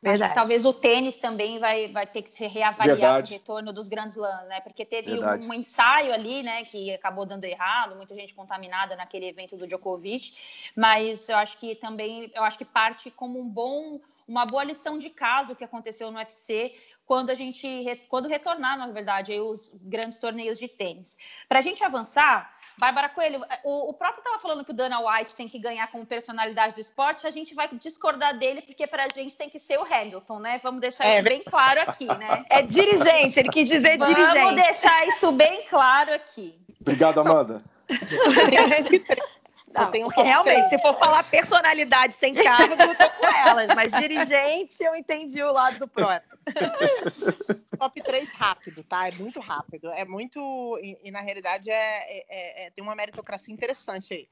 Verdade. 0.04 0.24
Acho 0.24 0.34
que 0.34 0.36
talvez 0.36 0.66
o 0.66 0.74
tênis 0.74 1.18
também 1.18 1.60
vai, 1.60 1.88
vai 1.88 2.06
ter 2.06 2.22
que 2.22 2.30
se 2.30 2.45
reavaliar 2.45 2.97
Verdade. 2.97 3.32
o 3.32 3.38
retorno 3.38 3.72
dos 3.72 3.88
grandes 3.88 4.18
lãs, 4.18 4.45
né? 4.49 4.60
Porque 4.60 4.84
teve 4.84 5.14
um, 5.14 5.47
um, 5.47 5.54
ensaio 5.54 6.14
ali, 6.14 6.43
né, 6.43 6.66
que 6.66 6.93
acabou 6.93 7.26
dando 7.26 7.45
errado, 7.45 7.95
muita 7.95 8.14
gente 8.14 8.36
contaminada 8.36 8.97
naquele 8.97 9.28
evento 9.28 9.56
do 9.56 9.66
Djokovic, 9.66 10.34
mas 10.76 11.30
eu 11.30 11.38
acho 11.38 11.58
que 11.58 11.74
também, 11.76 12.30
eu 12.36 12.43
acho 12.43 12.58
que 12.58 12.66
parte 12.66 13.10
como 13.10 13.39
um 13.39 13.47
bom 13.47 14.01
uma 14.26 14.45
boa 14.45 14.64
lição 14.64 14.97
de 14.97 15.10
caso 15.10 15.56
que 15.56 15.66
aconteceu 15.66 16.10
no 16.10 16.18
UFC 16.18 16.74
quando 17.06 17.30
a 17.30 17.34
gente 17.34 17.68
quando 18.08 18.28
retornar, 18.28 18.78
na 18.78 18.88
verdade, 18.88 19.34
aí, 19.34 19.41
os 19.41 19.70
grandes 19.82 20.18
torneios 20.18 20.60
de 20.60 20.68
tênis. 20.68 21.18
Para 21.47 21.60
a 21.60 21.62
gente 21.62 21.84
avançar, 21.84 22.54
Bárbara 22.78 23.09
Coelho, 23.09 23.41
o, 23.63 23.89
o 23.89 23.93
Prof 23.93 24.17
estava 24.17 24.39
falando 24.39 24.65
que 24.65 24.71
o 24.71 24.74
Dana 24.74 24.99
White 24.99 25.36
tem 25.36 25.47
que 25.47 25.59
ganhar 25.59 25.88
como 25.91 26.05
personalidade 26.05 26.74
do 26.74 26.82
esporte, 26.82 27.28
a 27.28 27.30
gente 27.30 27.53
vai 27.53 27.69
discordar 27.74 28.38
dele, 28.38 28.61
porque 28.61 28.88
para 28.88 29.05
a 29.05 29.09
gente 29.09 29.38
tem 29.38 29.49
que 29.49 29.59
ser 29.59 29.78
o 29.78 29.84
Hamilton, 29.84 30.39
né? 30.39 30.59
Vamos 30.63 30.82
deixar 30.82 31.05
é, 31.05 31.15
isso 31.15 31.24
bem 31.24 31.43
claro 31.43 31.82
aqui, 31.82 32.05
né? 32.05 32.45
É 32.49 32.61
dirigente, 32.61 33.39
ele 33.39 33.49
quis 33.49 33.67
dizer 33.67 33.97
Vamos 33.97 34.15
dirigente. 34.15 34.39
Vamos 34.39 34.61
deixar 34.61 35.07
isso 35.07 35.32
bem 35.32 35.65
claro 35.67 36.13
aqui. 36.13 36.59
Obrigado, 36.82 37.19
Amanda. 37.19 37.61
Não, 39.74 39.91
tenho 39.91 40.05
um 40.05 40.09
realmente, 40.21 40.69
se 40.69 40.78
for 40.80 40.97
falar 40.97 41.24
personalidade 41.24 42.15
sem 42.15 42.34
cargo, 42.34 42.74
eu 42.74 42.95
tô 42.95 43.09
com 43.09 43.26
elas, 43.26 43.67
mas 43.76 43.91
dirigente, 43.91 44.84
eu 44.84 44.95
entendi 44.95 45.41
o 45.41 45.51
lado 45.51 45.80
do 45.80 45.88
próprio. 45.88 46.38
Top 47.80 48.01
3 48.01 48.32
rápido, 48.34 48.84
tá? 48.84 49.07
É 49.07 49.11
muito 49.11 49.39
rápido. 49.39 49.89
É 49.91 50.05
muito. 50.05 50.39
E, 50.82 50.97
e 51.03 51.11
na 51.11 51.21
realidade 51.21 51.69
é, 51.69 51.74
é, 51.74 52.26
é, 52.30 52.65
é, 52.65 52.69
tem 52.69 52.84
uma 52.84 52.95
meritocracia 52.95 53.53
interessante 53.53 54.13
aí. 54.13 54.28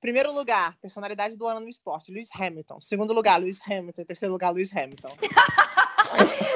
Primeiro 0.00 0.32
lugar, 0.32 0.76
personalidade 0.80 1.36
do 1.36 1.46
ano 1.46 1.60
no 1.60 1.68
esporte, 1.68 2.12
Lewis 2.12 2.28
Hamilton. 2.32 2.80
Segundo 2.80 3.12
lugar, 3.12 3.40
Lewis 3.40 3.60
Hamilton. 3.66 4.04
Terceiro 4.04 4.32
lugar, 4.32 4.50
Lewis 4.50 4.74
Hamilton. 4.74 5.08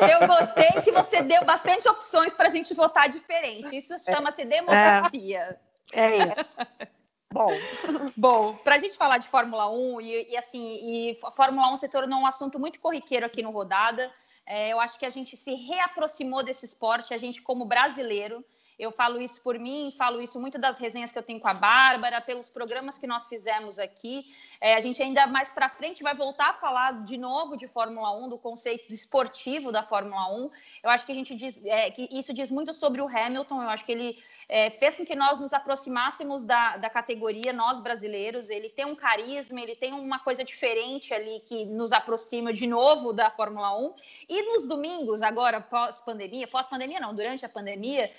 Eu 0.09 0.27
gostei 0.27 0.83
que 0.83 0.93
você 0.93 1.23
deu 1.23 1.45
bastante 1.45 1.89
opções 1.89 2.33
para 2.33 2.47
a 2.47 2.51
gente 2.51 2.73
votar 2.75 3.09
diferente. 3.09 3.77
Isso 3.77 3.99
chama-se 3.99 4.45
democracia. 4.45 5.59
É, 5.93 6.01
é 6.01 6.19
isso. 6.19 6.91
Bom, 7.33 7.53
bom, 8.17 8.57
para 8.57 8.75
a 8.75 8.79
gente 8.79 8.97
falar 8.97 9.19
de 9.19 9.29
Fórmula 9.29 9.71
1 9.71 10.01
e, 10.01 10.31
e, 10.31 10.37
assim, 10.37 10.81
e 10.83 11.19
a 11.23 11.31
Fórmula 11.31 11.73
1 11.73 11.77
se 11.77 11.89
tornou 11.89 12.21
um 12.21 12.27
assunto 12.27 12.59
muito 12.59 12.81
corriqueiro 12.81 13.25
aqui 13.25 13.41
no 13.41 13.53
Rodada. 13.53 14.13
É, 14.45 14.73
eu 14.73 14.81
acho 14.81 14.99
que 14.99 15.07
a 15.07 15.11
gente 15.11 15.37
se 15.37 15.55
reaproximou 15.55 16.43
desse 16.43 16.67
esporte, 16.67 17.15
a 17.15 17.19
gente 17.19 17.41
como 17.41 17.65
brasileiro. 17.65 18.45
Eu 18.81 18.91
falo 18.91 19.21
isso 19.21 19.43
por 19.43 19.59
mim, 19.59 19.93
falo 19.97 20.23
isso 20.23 20.41
muito 20.41 20.59
das 20.59 20.79
resenhas 20.79 21.13
que 21.13 21.19
eu 21.19 21.23
tenho 21.23 21.39
com 21.39 21.49
a 21.49 21.53
Bárbara, 21.53 22.19
pelos 22.21 22.49
programas 22.49 22.97
que 22.97 23.07
nós 23.07 23.29
fizemos 23.29 23.79
aqui. 23.79 24.25
É, 24.59 24.75
a 24.75 24.81
gente 24.81 25.03
ainda 25.03 25.27
mais 25.27 25.51
para 25.51 25.69
frente 25.69 26.03
vai 26.03 26.15
voltar 26.15 26.49
a 26.49 26.55
falar 26.55 27.05
de 27.05 27.19
novo 27.19 27.59
de 27.59 27.69
Fórmula 27.69 28.11
1, 28.17 28.31
do 28.31 28.39
conceito 28.39 28.91
esportivo 28.91 29.71
da 29.71 29.83
Fórmula 29.83 30.33
1. 30.33 30.51
Eu 30.83 30.91
acho 30.91 31.05
que 31.05 31.13
a 31.13 31.15
gente 31.15 31.35
diz 31.35 31.61
é, 31.63 31.91
que 31.91 32.09
isso 32.11 32.33
diz 32.33 32.51
muito 32.51 32.73
sobre 32.73 33.03
o 33.03 33.07
Hamilton. 33.07 33.63
Eu 33.63 33.69
acho 33.69 33.85
que 33.85 33.93
ele 33.93 34.19
é, 34.49 34.71
fez 34.71 34.97
com 34.97 35.05
que 35.05 35.15
nós 35.15 35.39
nos 35.39 35.53
aproximássemos 35.53 36.47
da, 36.47 36.79
da 36.79 36.89
categoria, 36.89 37.53
nós 37.53 37.81
brasileiros. 37.81 38.49
Ele 38.49 38.71
tem 38.71 38.87
um 38.87 38.97
carisma, 38.97 39.61
ele 39.61 39.77
tem 39.77 39.93
uma 39.93 40.21
coisa 40.21 40.43
diferente 40.43 41.13
ali 41.13 41.41
que 41.41 41.67
nos 41.67 41.93
aproxima 41.93 42.51
de 42.51 42.67
novo 42.67 43.13
da 43.13 43.31
Fórmula 43.31 43.77
1. 43.79 43.95
E 44.27 44.43
nos 44.43 44.67
domingos, 44.67 45.21
agora 45.21 45.61
pós-pandemia, 45.61 46.49
pós-pandemia 46.49 46.99
não, 46.99 47.15
durante 47.15 47.45
a 47.45 47.49
pandemia, 47.49 48.11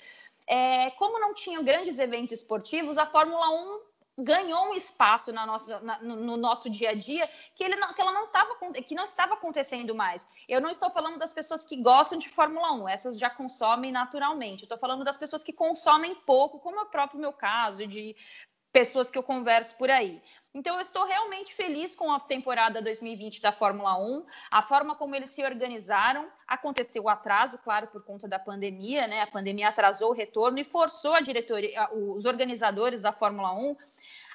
é, 0.46 0.90
como 0.92 1.20
não 1.20 1.34
tinha 1.34 1.62
grandes 1.62 1.98
eventos 1.98 2.32
esportivos, 2.32 2.98
a 2.98 3.06
Fórmula 3.06 3.48
1 3.50 3.92
ganhou 4.18 4.68
um 4.68 4.74
espaço 4.74 5.32
na 5.32 5.46
nossa, 5.46 5.80
na, 5.80 5.98
no 6.02 6.36
nosso 6.36 6.68
dia 6.68 6.90
a 6.90 6.94
dia 6.94 7.28
que, 7.54 7.64
ele 7.64 7.76
não, 7.76 7.94
que 7.94 8.00
ela 8.00 8.12
não 8.12 8.26
tava, 8.28 8.56
que 8.86 8.94
não 8.94 9.04
estava 9.04 9.34
acontecendo 9.34 9.94
mais. 9.94 10.26
Eu 10.48 10.60
não 10.60 10.70
estou 10.70 10.90
falando 10.90 11.18
das 11.18 11.32
pessoas 11.32 11.64
que 11.64 11.76
gostam 11.76 12.18
de 12.18 12.28
Fórmula 12.28 12.72
1, 12.72 12.88
essas 12.88 13.18
já 13.18 13.30
consomem 13.30 13.90
naturalmente. 13.90 14.64
Estou 14.64 14.78
falando 14.78 15.04
das 15.04 15.16
pessoas 15.16 15.42
que 15.42 15.52
consomem 15.52 16.14
pouco, 16.14 16.60
como 16.60 16.78
é 16.78 16.82
o 16.82 16.90
próprio 16.90 17.20
meu 17.20 17.32
caso, 17.32 17.86
de 17.86 18.14
pessoas 18.72 19.10
que 19.10 19.18
eu 19.18 19.22
converso 19.22 19.76
por 19.76 19.90
aí. 19.90 20.22
Então, 20.54 20.76
eu 20.76 20.82
estou 20.82 21.06
realmente 21.06 21.54
feliz 21.54 21.94
com 21.94 22.12
a 22.12 22.20
temporada 22.20 22.82
2020 22.82 23.40
da 23.40 23.52
Fórmula 23.52 23.98
1, 23.98 24.26
a 24.50 24.60
forma 24.60 24.94
como 24.94 25.16
eles 25.16 25.30
se 25.30 25.42
organizaram. 25.42 26.28
Aconteceu 26.46 27.04
o 27.04 27.08
atraso, 27.08 27.56
claro, 27.58 27.86
por 27.86 28.04
conta 28.04 28.28
da 28.28 28.38
pandemia, 28.38 29.06
né? 29.06 29.22
A 29.22 29.26
pandemia 29.26 29.68
atrasou 29.68 30.10
o 30.10 30.14
retorno 30.14 30.58
e 30.58 30.64
forçou 30.64 31.14
a 31.14 31.20
diretoria, 31.20 31.88
os 31.92 32.26
organizadores 32.26 33.00
da 33.00 33.12
Fórmula 33.12 33.52
1 33.54 33.76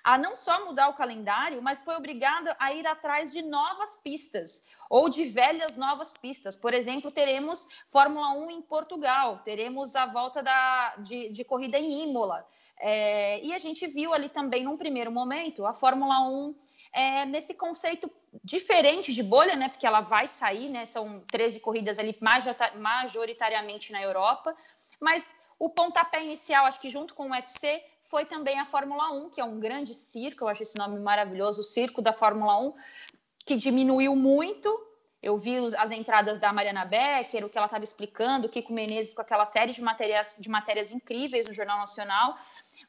a 0.08 0.18
não 0.18 0.38
só 0.38 0.64
mudar 0.64 0.88
o 0.88 0.93
calendário, 0.93 1.62
mas 1.62 1.82
foi 1.82 1.93
obrigada 1.93 2.55
a 2.62 2.72
ir 2.72 2.88
atrás 2.88 3.30
de 3.34 3.41
novas 3.41 3.97
pistas 3.97 4.64
ou 4.89 5.10
de 5.10 5.26
velhas 5.26 5.76
novas 5.76 6.14
pistas. 6.14 6.55
Por 6.55 6.74
exemplo, 6.74 7.12
teremos 7.12 7.68
Fórmula 7.91 8.30
1 8.30 8.51
em 8.51 8.62
Portugal, 8.62 9.41
teremos 9.43 9.97
a 9.97 10.05
volta 10.05 10.41
da, 10.41 10.95
de, 10.99 11.28
de 11.28 11.43
corrida 11.43 11.78
em 11.78 12.03
Imola. 12.03 12.47
É, 12.80 13.43
e 13.43 13.53
a 13.53 13.60
gente 13.60 13.86
viu 13.86 14.14
ali 14.14 14.30
também, 14.30 14.64
num 14.64 14.78
primeiro 14.78 15.12
momento, 15.12 15.66
a 15.66 15.74
Fórmula 15.74 16.22
1 16.22 16.55
é, 16.93 17.26
nesse 17.26 17.53
conceito 17.53 18.10
diferente 18.41 19.14
de 19.14 19.22
bolha, 19.22 19.58
né? 19.58 19.68
Porque 19.68 19.86
ela 19.86 19.99
vai 19.99 20.30
sair, 20.30 20.70
né? 20.70 20.86
São 20.86 21.22
13 21.30 21.60
corridas 21.60 21.99
ali 21.99 22.18
majoritariamente 22.78 23.91
na 23.91 24.01
Europa, 24.01 24.55
mas 25.01 25.26
o 25.60 25.70
pontapé 25.70 26.24
inicial, 26.24 26.66
acho 26.66 26.80
que 26.80 26.89
junto 26.89 27.14
com 27.14 27.28
o 27.28 27.32
UFC, 27.32 27.84
foi 28.10 28.26
também 28.26 28.60
a 28.60 28.66
Fórmula 28.66 29.12
1, 29.12 29.30
que 29.30 29.41
é 29.41 29.43
um 29.43 29.60
grande 29.60 29.93
circo, 29.93 30.43
eu 30.43 30.47
acho 30.47 30.64
esse 30.64 30.78
nome 30.78 30.99
maravilhoso, 30.99 31.62
o 31.62 31.64
circo 31.64 32.01
da 32.01 32.14
Fórmula 32.14 32.58
1, 32.60 32.74
que 33.45 33.55
diminuiu 33.55 34.16
muito. 34.16 34.86
Eu 35.22 35.38
vi 35.38 35.58
as 35.78 35.91
entradas 35.91 36.39
da 36.39 36.53
Mariana 36.53 36.86
Becker, 36.86 37.45
o 37.45 37.49
que 37.49 37.58
ela 37.58 37.66
estava 37.68 37.84
explicando, 37.84 38.47
o 38.47 38.49
Kiko 38.49 38.72
Menezes 38.72 39.14
com 39.14 39.22
aquela 39.22 39.45
série 39.45 39.74
de 39.74 39.82
matérias, 39.82 40.36
de 40.39 40.49
matérias 40.49 40.93
incríveis 40.93 41.47
no 41.47 41.53
Jornal 41.53 41.80
Nacional. 41.80 42.38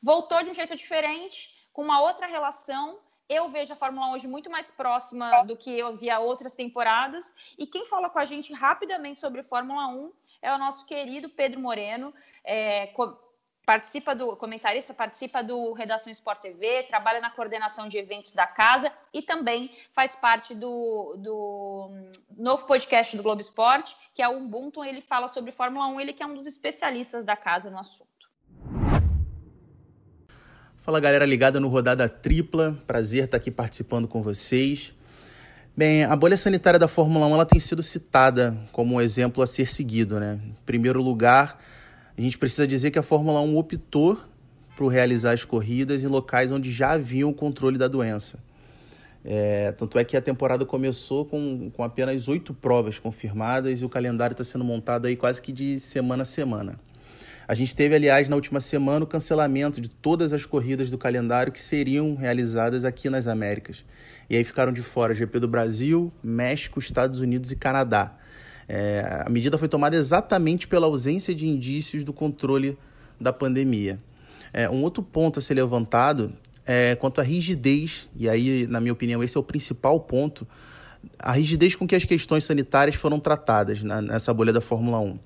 Voltou 0.00 0.42
de 0.42 0.50
um 0.50 0.54
jeito 0.54 0.76
diferente, 0.76 1.66
com 1.72 1.82
uma 1.82 2.00
outra 2.00 2.26
relação. 2.26 2.98
Eu 3.28 3.48
vejo 3.48 3.72
a 3.72 3.76
Fórmula 3.76 4.06
1 4.08 4.12
hoje 4.12 4.28
muito 4.28 4.48
mais 4.48 4.70
próxima 4.70 5.42
do 5.42 5.56
que 5.56 5.76
eu 5.76 5.96
via 5.96 6.20
outras 6.20 6.54
temporadas. 6.54 7.34
E 7.58 7.66
quem 7.66 7.86
fala 7.86 8.08
com 8.08 8.18
a 8.18 8.24
gente 8.24 8.52
rapidamente 8.52 9.20
sobre 9.20 9.42
Fórmula 9.42 9.88
1 9.88 10.12
é 10.42 10.52
o 10.52 10.58
nosso 10.58 10.86
querido 10.86 11.28
Pedro 11.28 11.60
Moreno, 11.60 12.14
é, 12.44 12.86
participa 13.68 14.14
do 14.14 14.34
comentarista, 14.34 14.94
participa 14.94 15.42
do 15.42 15.74
Redação 15.74 16.10
Sport 16.10 16.40
TV, 16.40 16.84
trabalha 16.84 17.20
na 17.20 17.28
coordenação 17.28 17.86
de 17.86 17.98
eventos 17.98 18.32
da 18.32 18.46
casa 18.46 18.90
e 19.12 19.20
também 19.20 19.70
faz 19.92 20.16
parte 20.16 20.54
do, 20.54 21.14
do 21.18 21.90
novo 22.34 22.66
podcast 22.66 23.14
do 23.14 23.22
Globo 23.22 23.42
Esporte, 23.42 23.94
que 24.14 24.22
é 24.22 24.28
o 24.28 24.38
Ubuntu. 24.38 24.82
Ele 24.82 25.02
fala 25.02 25.28
sobre 25.28 25.52
Fórmula 25.52 25.86
1, 25.88 26.00
ele 26.00 26.14
que 26.14 26.22
é 26.22 26.26
um 26.26 26.32
dos 26.32 26.46
especialistas 26.46 27.26
da 27.26 27.36
casa 27.36 27.68
no 27.68 27.78
assunto. 27.78 28.08
Fala 30.78 30.98
galera 30.98 31.26
ligada 31.26 31.60
no 31.60 31.68
Rodada 31.68 32.08
Tripla, 32.08 32.82
prazer 32.86 33.24
estar 33.24 33.36
aqui 33.36 33.50
participando 33.50 34.08
com 34.08 34.22
vocês. 34.22 34.94
Bem, 35.76 36.04
a 36.04 36.16
bolha 36.16 36.38
sanitária 36.38 36.78
da 36.78 36.88
Fórmula 36.88 37.26
1 37.26 37.34
ela 37.34 37.44
tem 37.44 37.60
sido 37.60 37.82
citada 37.82 38.58
como 38.72 38.94
um 38.94 39.00
exemplo 39.00 39.42
a 39.42 39.46
ser 39.46 39.68
seguido. 39.68 40.18
Né? 40.18 40.40
Em 40.42 40.56
primeiro 40.64 41.02
lugar, 41.02 41.62
a 42.18 42.20
gente 42.20 42.36
precisa 42.36 42.66
dizer 42.66 42.90
que 42.90 42.98
a 42.98 43.02
Fórmula 43.02 43.40
1 43.40 43.56
optou 43.56 44.18
por 44.76 44.88
realizar 44.88 45.32
as 45.32 45.44
corridas 45.44 46.02
em 46.02 46.08
locais 46.08 46.50
onde 46.50 46.70
já 46.72 46.90
havia 46.90 47.26
o 47.26 47.32
controle 47.32 47.78
da 47.78 47.86
doença. 47.86 48.38
É, 49.24 49.72
tanto 49.72 49.98
é 49.98 50.04
que 50.04 50.16
a 50.16 50.20
temporada 50.20 50.64
começou 50.64 51.24
com, 51.24 51.70
com 51.70 51.82
apenas 51.82 52.28
oito 52.28 52.54
provas 52.54 52.98
confirmadas 52.98 53.80
e 53.80 53.84
o 53.84 53.88
calendário 53.88 54.32
está 54.32 54.42
sendo 54.42 54.64
montado 54.64 55.06
aí 55.06 55.16
quase 55.16 55.40
que 55.40 55.52
de 55.52 55.78
semana 55.78 56.22
a 56.22 56.26
semana. 56.26 56.78
A 57.46 57.54
gente 57.54 57.74
teve, 57.74 57.94
aliás, 57.94 58.28
na 58.28 58.36
última 58.36 58.60
semana 58.60 59.04
o 59.04 59.08
cancelamento 59.08 59.80
de 59.80 59.88
todas 59.88 60.32
as 60.32 60.44
corridas 60.44 60.90
do 60.90 60.98
calendário 60.98 61.52
que 61.52 61.60
seriam 61.60 62.14
realizadas 62.14 62.84
aqui 62.84 63.08
nas 63.08 63.26
Américas. 63.26 63.84
E 64.28 64.36
aí 64.36 64.44
ficaram 64.44 64.72
de 64.72 64.82
fora 64.82 65.14
GP 65.14 65.40
do 65.40 65.48
Brasil, 65.48 66.12
México, 66.22 66.78
Estados 66.78 67.20
Unidos 67.20 67.50
e 67.50 67.56
Canadá. 67.56 68.18
É, 68.68 69.22
a 69.24 69.30
medida 69.30 69.56
foi 69.56 69.68
tomada 69.68 69.96
exatamente 69.96 70.68
pela 70.68 70.86
ausência 70.86 71.34
de 71.34 71.46
indícios 71.46 72.04
do 72.04 72.12
controle 72.12 72.76
da 73.20 73.32
pandemia. 73.32 73.98
É, 74.52 74.68
um 74.68 74.82
outro 74.82 75.02
ponto 75.02 75.38
a 75.38 75.42
ser 75.42 75.54
levantado 75.54 76.32
é 76.66 76.94
quanto 76.94 77.20
à 77.20 77.24
rigidez, 77.24 78.08
e 78.14 78.28
aí, 78.28 78.66
na 78.66 78.80
minha 78.80 78.92
opinião, 78.92 79.24
esse 79.24 79.36
é 79.36 79.40
o 79.40 79.42
principal 79.42 79.98
ponto, 80.00 80.46
a 81.18 81.32
rigidez 81.32 81.74
com 81.74 81.86
que 81.86 81.96
as 81.96 82.04
questões 82.04 82.44
sanitárias 82.44 82.94
foram 82.94 83.18
tratadas 83.18 83.82
na, 83.82 84.02
nessa 84.02 84.34
bolha 84.34 84.52
da 84.52 84.60
Fórmula 84.60 84.98
1. 85.00 85.18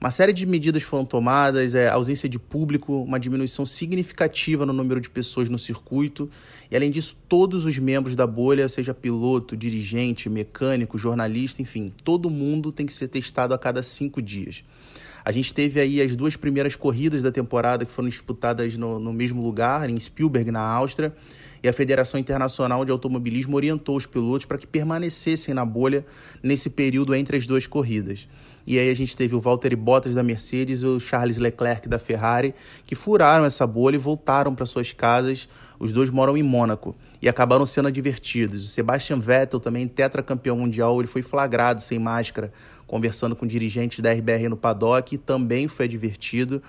Uma 0.00 0.10
série 0.10 0.32
de 0.32 0.44
medidas 0.44 0.82
foram 0.82 1.04
tomadas, 1.04 1.74
é, 1.74 1.88
ausência 1.88 2.28
de 2.28 2.38
público, 2.38 3.02
uma 3.02 3.18
diminuição 3.18 3.64
significativa 3.64 4.66
no 4.66 4.72
número 4.72 5.00
de 5.00 5.08
pessoas 5.08 5.48
no 5.48 5.58
circuito, 5.58 6.28
e 6.70 6.76
além 6.76 6.90
disso, 6.90 7.16
todos 7.28 7.64
os 7.64 7.78
membros 7.78 8.16
da 8.16 8.26
bolha, 8.26 8.68
seja 8.68 8.92
piloto, 8.92 9.56
dirigente, 9.56 10.28
mecânico, 10.28 10.98
jornalista, 10.98 11.62
enfim, 11.62 11.92
todo 12.02 12.28
mundo 12.28 12.72
tem 12.72 12.84
que 12.84 12.92
ser 12.92 13.08
testado 13.08 13.54
a 13.54 13.58
cada 13.58 13.82
cinco 13.82 14.20
dias. 14.20 14.64
A 15.24 15.32
gente 15.32 15.54
teve 15.54 15.80
aí 15.80 16.02
as 16.02 16.14
duas 16.14 16.36
primeiras 16.36 16.76
corridas 16.76 17.22
da 17.22 17.32
temporada 17.32 17.86
que 17.86 17.92
foram 17.92 18.10
disputadas 18.10 18.76
no, 18.76 18.98
no 18.98 19.10
mesmo 19.10 19.42
lugar, 19.42 19.88
em 19.88 19.98
Spielberg, 19.98 20.50
na 20.50 20.60
Áustria, 20.60 21.14
e 21.62 21.68
a 21.68 21.72
Federação 21.72 22.20
Internacional 22.20 22.84
de 22.84 22.92
Automobilismo 22.92 23.56
orientou 23.56 23.96
os 23.96 24.04
pilotos 24.04 24.44
para 24.44 24.58
que 24.58 24.66
permanecessem 24.66 25.54
na 25.54 25.64
bolha 25.64 26.04
nesse 26.42 26.68
período 26.68 27.14
entre 27.14 27.38
as 27.38 27.46
duas 27.46 27.66
corridas. 27.66 28.28
E 28.66 28.78
aí 28.78 28.90
a 28.90 28.94
gente 28.94 29.16
teve 29.16 29.34
o 29.34 29.40
Valtteri 29.40 29.76
Bottas 29.76 30.14
da 30.14 30.22
Mercedes 30.22 30.82
e 30.82 30.86
o 30.86 30.98
Charles 30.98 31.38
Leclerc 31.38 31.88
da 31.88 31.98
Ferrari, 31.98 32.54
que 32.86 32.94
furaram 32.94 33.44
essa 33.44 33.66
bolha 33.66 33.96
e 33.96 33.98
voltaram 33.98 34.54
para 34.54 34.66
suas 34.66 34.92
casas. 34.92 35.48
Os 35.78 35.92
dois 35.92 36.08
moram 36.10 36.36
em 36.36 36.42
Mônaco 36.42 36.94
e 37.20 37.28
acabaram 37.28 37.66
sendo 37.66 37.88
advertidos. 37.88 38.64
O 38.64 38.68
Sebastian 38.68 39.20
Vettel, 39.20 39.60
também 39.60 39.86
tetracampeão 39.88 40.56
mundial, 40.56 41.00
ele 41.00 41.08
foi 41.08 41.22
flagrado 41.22 41.80
sem 41.80 41.98
máscara, 41.98 42.52
conversando 42.86 43.34
com 43.34 43.46
dirigentes 43.46 44.00
da 44.00 44.12
RBR 44.12 44.48
no 44.48 44.56
paddock, 44.56 45.14
e 45.14 45.18
também 45.18 45.68
foi 45.68 45.86
advertido. 45.86 46.62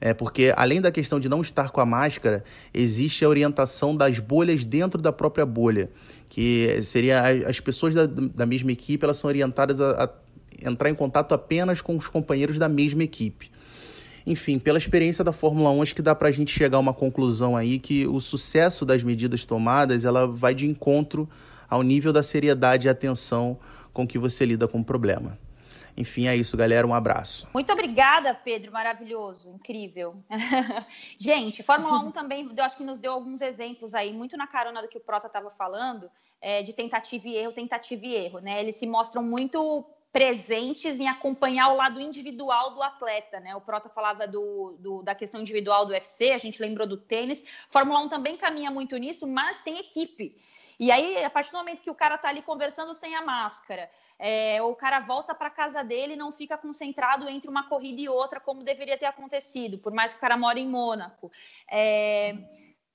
É, 0.00 0.12
porque 0.12 0.52
além 0.56 0.80
da 0.80 0.90
questão 0.90 1.20
de 1.20 1.28
não 1.28 1.42
estar 1.42 1.70
com 1.70 1.80
a 1.80 1.86
máscara, 1.86 2.42
existe 2.74 3.24
a 3.24 3.28
orientação 3.28 3.96
das 3.96 4.18
bolhas 4.18 4.64
dentro 4.64 5.00
da 5.00 5.12
própria 5.12 5.46
bolha, 5.46 5.88
que 6.28 6.80
seria 6.82 7.22
as 7.46 7.60
pessoas 7.60 7.94
da, 7.94 8.06
da 8.06 8.44
mesma 8.44 8.72
equipe, 8.72 9.04
elas 9.04 9.16
são 9.16 9.28
orientadas 9.28 9.80
a, 9.80 10.04
a 10.04 10.08
entrar 10.64 10.90
em 10.90 10.94
contato 10.94 11.34
apenas 11.34 11.80
com 11.80 11.96
os 11.96 12.06
companheiros 12.08 12.58
da 12.58 12.68
mesma 12.68 13.04
equipe. 13.04 13.50
Enfim, 14.26 14.58
pela 14.58 14.78
experiência 14.78 15.24
da 15.24 15.32
Fórmula 15.32 15.70
1, 15.70 15.82
acho 15.82 15.94
que 15.94 16.02
dá 16.02 16.14
para 16.14 16.28
a 16.28 16.32
gente 16.32 16.52
chegar 16.52 16.76
a 16.76 16.80
uma 16.80 16.94
conclusão 16.94 17.56
aí 17.56 17.78
que 17.78 18.06
o 18.06 18.20
sucesso 18.20 18.86
das 18.86 19.02
medidas 19.02 19.44
tomadas 19.44 20.04
ela 20.04 20.26
vai 20.26 20.54
de 20.54 20.66
encontro 20.66 21.28
ao 21.68 21.82
nível 21.82 22.12
da 22.12 22.22
seriedade 22.22 22.86
e 22.86 22.90
atenção 22.90 23.58
com 23.92 24.06
que 24.06 24.18
você 24.18 24.44
lida 24.44 24.68
com 24.68 24.80
o 24.80 24.84
problema. 24.84 25.38
Enfim, 25.96 26.26
é 26.26 26.34
isso, 26.34 26.56
galera. 26.56 26.86
Um 26.86 26.94
abraço. 26.94 27.46
Muito 27.52 27.70
obrigada, 27.72 28.34
Pedro. 28.34 28.72
Maravilhoso, 28.72 29.50
incrível. 29.50 30.22
Gente, 31.18 31.62
Fórmula 31.62 31.98
1 31.98 32.10
também, 32.12 32.48
eu 32.56 32.64
acho 32.64 32.76
que 32.76 32.84
nos 32.84 32.98
deu 32.98 33.12
alguns 33.12 33.40
exemplos 33.42 33.94
aí, 33.94 34.12
muito 34.12 34.36
na 34.36 34.46
carona 34.46 34.80
do 34.80 34.88
que 34.88 34.96
o 34.96 35.00
Prota 35.00 35.26
estava 35.26 35.50
falando, 35.50 36.10
é, 36.40 36.62
de 36.62 36.72
tentativa 36.72 37.28
e 37.28 37.36
erro, 37.36 37.52
tentativa 37.52 38.06
e 38.06 38.14
erro, 38.14 38.38
né? 38.38 38.60
Eles 38.60 38.76
se 38.76 38.86
mostram 38.86 39.22
muito 39.22 39.84
presentes 40.12 41.00
em 41.00 41.08
acompanhar 41.08 41.70
o 41.70 41.76
lado 41.76 41.98
individual 41.98 42.72
do 42.72 42.82
atleta, 42.82 43.40
né? 43.40 43.56
O 43.56 43.62
Prota 43.62 43.88
falava 43.88 44.28
do, 44.28 44.76
do, 44.78 45.02
da 45.02 45.14
questão 45.14 45.40
individual 45.40 45.86
do 45.86 45.92
UFC, 45.92 46.32
a 46.32 46.38
gente 46.38 46.60
lembrou 46.60 46.86
do 46.86 46.98
tênis. 46.98 47.42
Fórmula 47.70 48.00
1 48.00 48.08
também 48.08 48.36
caminha 48.36 48.70
muito 48.70 48.96
nisso, 48.98 49.26
mas 49.26 49.62
tem 49.62 49.78
equipe. 49.78 50.36
E 50.78 50.90
aí, 50.90 51.24
a 51.24 51.30
partir 51.30 51.52
do 51.52 51.58
momento 51.58 51.82
que 51.82 51.90
o 51.90 51.94
cara 51.94 52.18
tá 52.18 52.28
ali 52.28 52.42
conversando 52.42 52.92
sem 52.92 53.14
a 53.14 53.22
máscara, 53.22 53.90
é, 54.18 54.60
o 54.62 54.74
cara 54.74 55.00
volta 55.00 55.34
para 55.34 55.48
casa 55.48 55.82
dele 55.82 56.14
e 56.14 56.16
não 56.16 56.30
fica 56.30 56.58
concentrado 56.58 57.28
entre 57.28 57.48
uma 57.48 57.68
corrida 57.68 58.00
e 58.00 58.08
outra, 58.08 58.40
como 58.40 58.62
deveria 58.62 58.98
ter 58.98 59.06
acontecido, 59.06 59.78
por 59.78 59.92
mais 59.92 60.12
que 60.12 60.18
o 60.18 60.20
cara 60.20 60.36
mora 60.36 60.58
em 60.58 60.68
Mônaco. 60.68 61.30
É, 61.70 62.36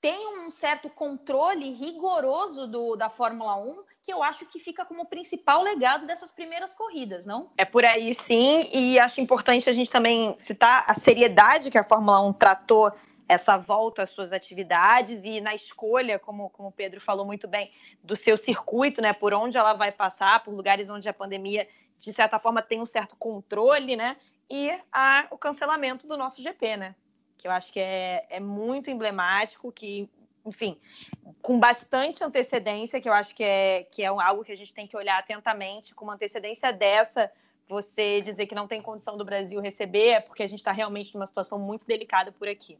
tem 0.00 0.38
um 0.38 0.50
certo 0.50 0.88
controle 0.88 1.70
rigoroso 1.72 2.66
do, 2.68 2.94
da 2.94 3.08
Fórmula 3.08 3.56
1 3.56 3.82
que 4.08 4.12
eu 4.14 4.22
acho 4.22 4.46
que 4.46 4.58
fica 4.58 4.86
como 4.86 5.04
principal 5.04 5.62
legado 5.62 6.06
dessas 6.06 6.32
primeiras 6.32 6.74
corridas, 6.74 7.26
não? 7.26 7.50
É 7.58 7.64
por 7.66 7.84
aí 7.84 8.14
sim, 8.14 8.66
e 8.72 8.98
acho 8.98 9.20
importante 9.20 9.68
a 9.68 9.72
gente 9.74 9.90
também 9.90 10.34
citar 10.38 10.82
a 10.86 10.94
seriedade 10.94 11.70
que 11.70 11.76
a 11.76 11.84
Fórmula 11.84 12.18
1 12.22 12.32
tratou 12.32 12.90
essa 13.28 13.58
volta 13.58 14.04
às 14.04 14.08
suas 14.08 14.32
atividades 14.32 15.22
e 15.24 15.42
na 15.42 15.54
escolha, 15.54 16.18
como, 16.18 16.48
como 16.48 16.70
o 16.70 16.72
Pedro 16.72 17.02
falou 17.02 17.26
muito 17.26 17.46
bem, 17.46 17.70
do 18.02 18.16
seu 18.16 18.38
circuito, 18.38 19.02
né, 19.02 19.12
por 19.12 19.34
onde 19.34 19.58
ela 19.58 19.74
vai 19.74 19.92
passar, 19.92 20.42
por 20.42 20.54
lugares 20.54 20.88
onde 20.88 21.06
a 21.06 21.12
pandemia, 21.12 21.68
de 22.00 22.10
certa 22.10 22.38
forma, 22.38 22.62
tem 22.62 22.80
um 22.80 22.86
certo 22.86 23.14
controle, 23.14 23.94
né, 23.94 24.16
e 24.48 24.70
a, 24.90 25.26
o 25.30 25.36
cancelamento 25.36 26.08
do 26.08 26.16
nosso 26.16 26.42
GP, 26.42 26.78
né, 26.78 26.94
que 27.36 27.46
eu 27.46 27.52
acho 27.52 27.70
que 27.70 27.78
é, 27.78 28.26
é 28.30 28.40
muito 28.40 28.90
emblemático, 28.90 29.70
que, 29.70 30.08
enfim, 30.48 30.78
com 31.40 31.58
bastante 31.58 32.24
antecedência, 32.24 33.00
que 33.00 33.08
eu 33.08 33.12
acho 33.12 33.34
que 33.34 33.44
é, 33.44 33.84
que 33.84 34.02
é 34.02 34.06
algo 34.06 34.44
que 34.44 34.52
a 34.52 34.56
gente 34.56 34.72
tem 34.72 34.86
que 34.86 34.96
olhar 34.96 35.18
atentamente, 35.18 35.94
com 35.94 36.04
uma 36.04 36.14
antecedência 36.14 36.72
dessa, 36.72 37.30
você 37.68 38.20
dizer 38.22 38.46
que 38.46 38.54
não 38.54 38.66
tem 38.66 38.80
condição 38.80 39.16
do 39.16 39.24
Brasil 39.24 39.60
receber, 39.60 40.08
é 40.08 40.20
porque 40.20 40.42
a 40.42 40.46
gente 40.46 40.60
está 40.60 40.72
realmente 40.72 41.14
numa 41.14 41.26
situação 41.26 41.58
muito 41.58 41.86
delicada 41.86 42.32
por 42.32 42.48
aqui. 42.48 42.78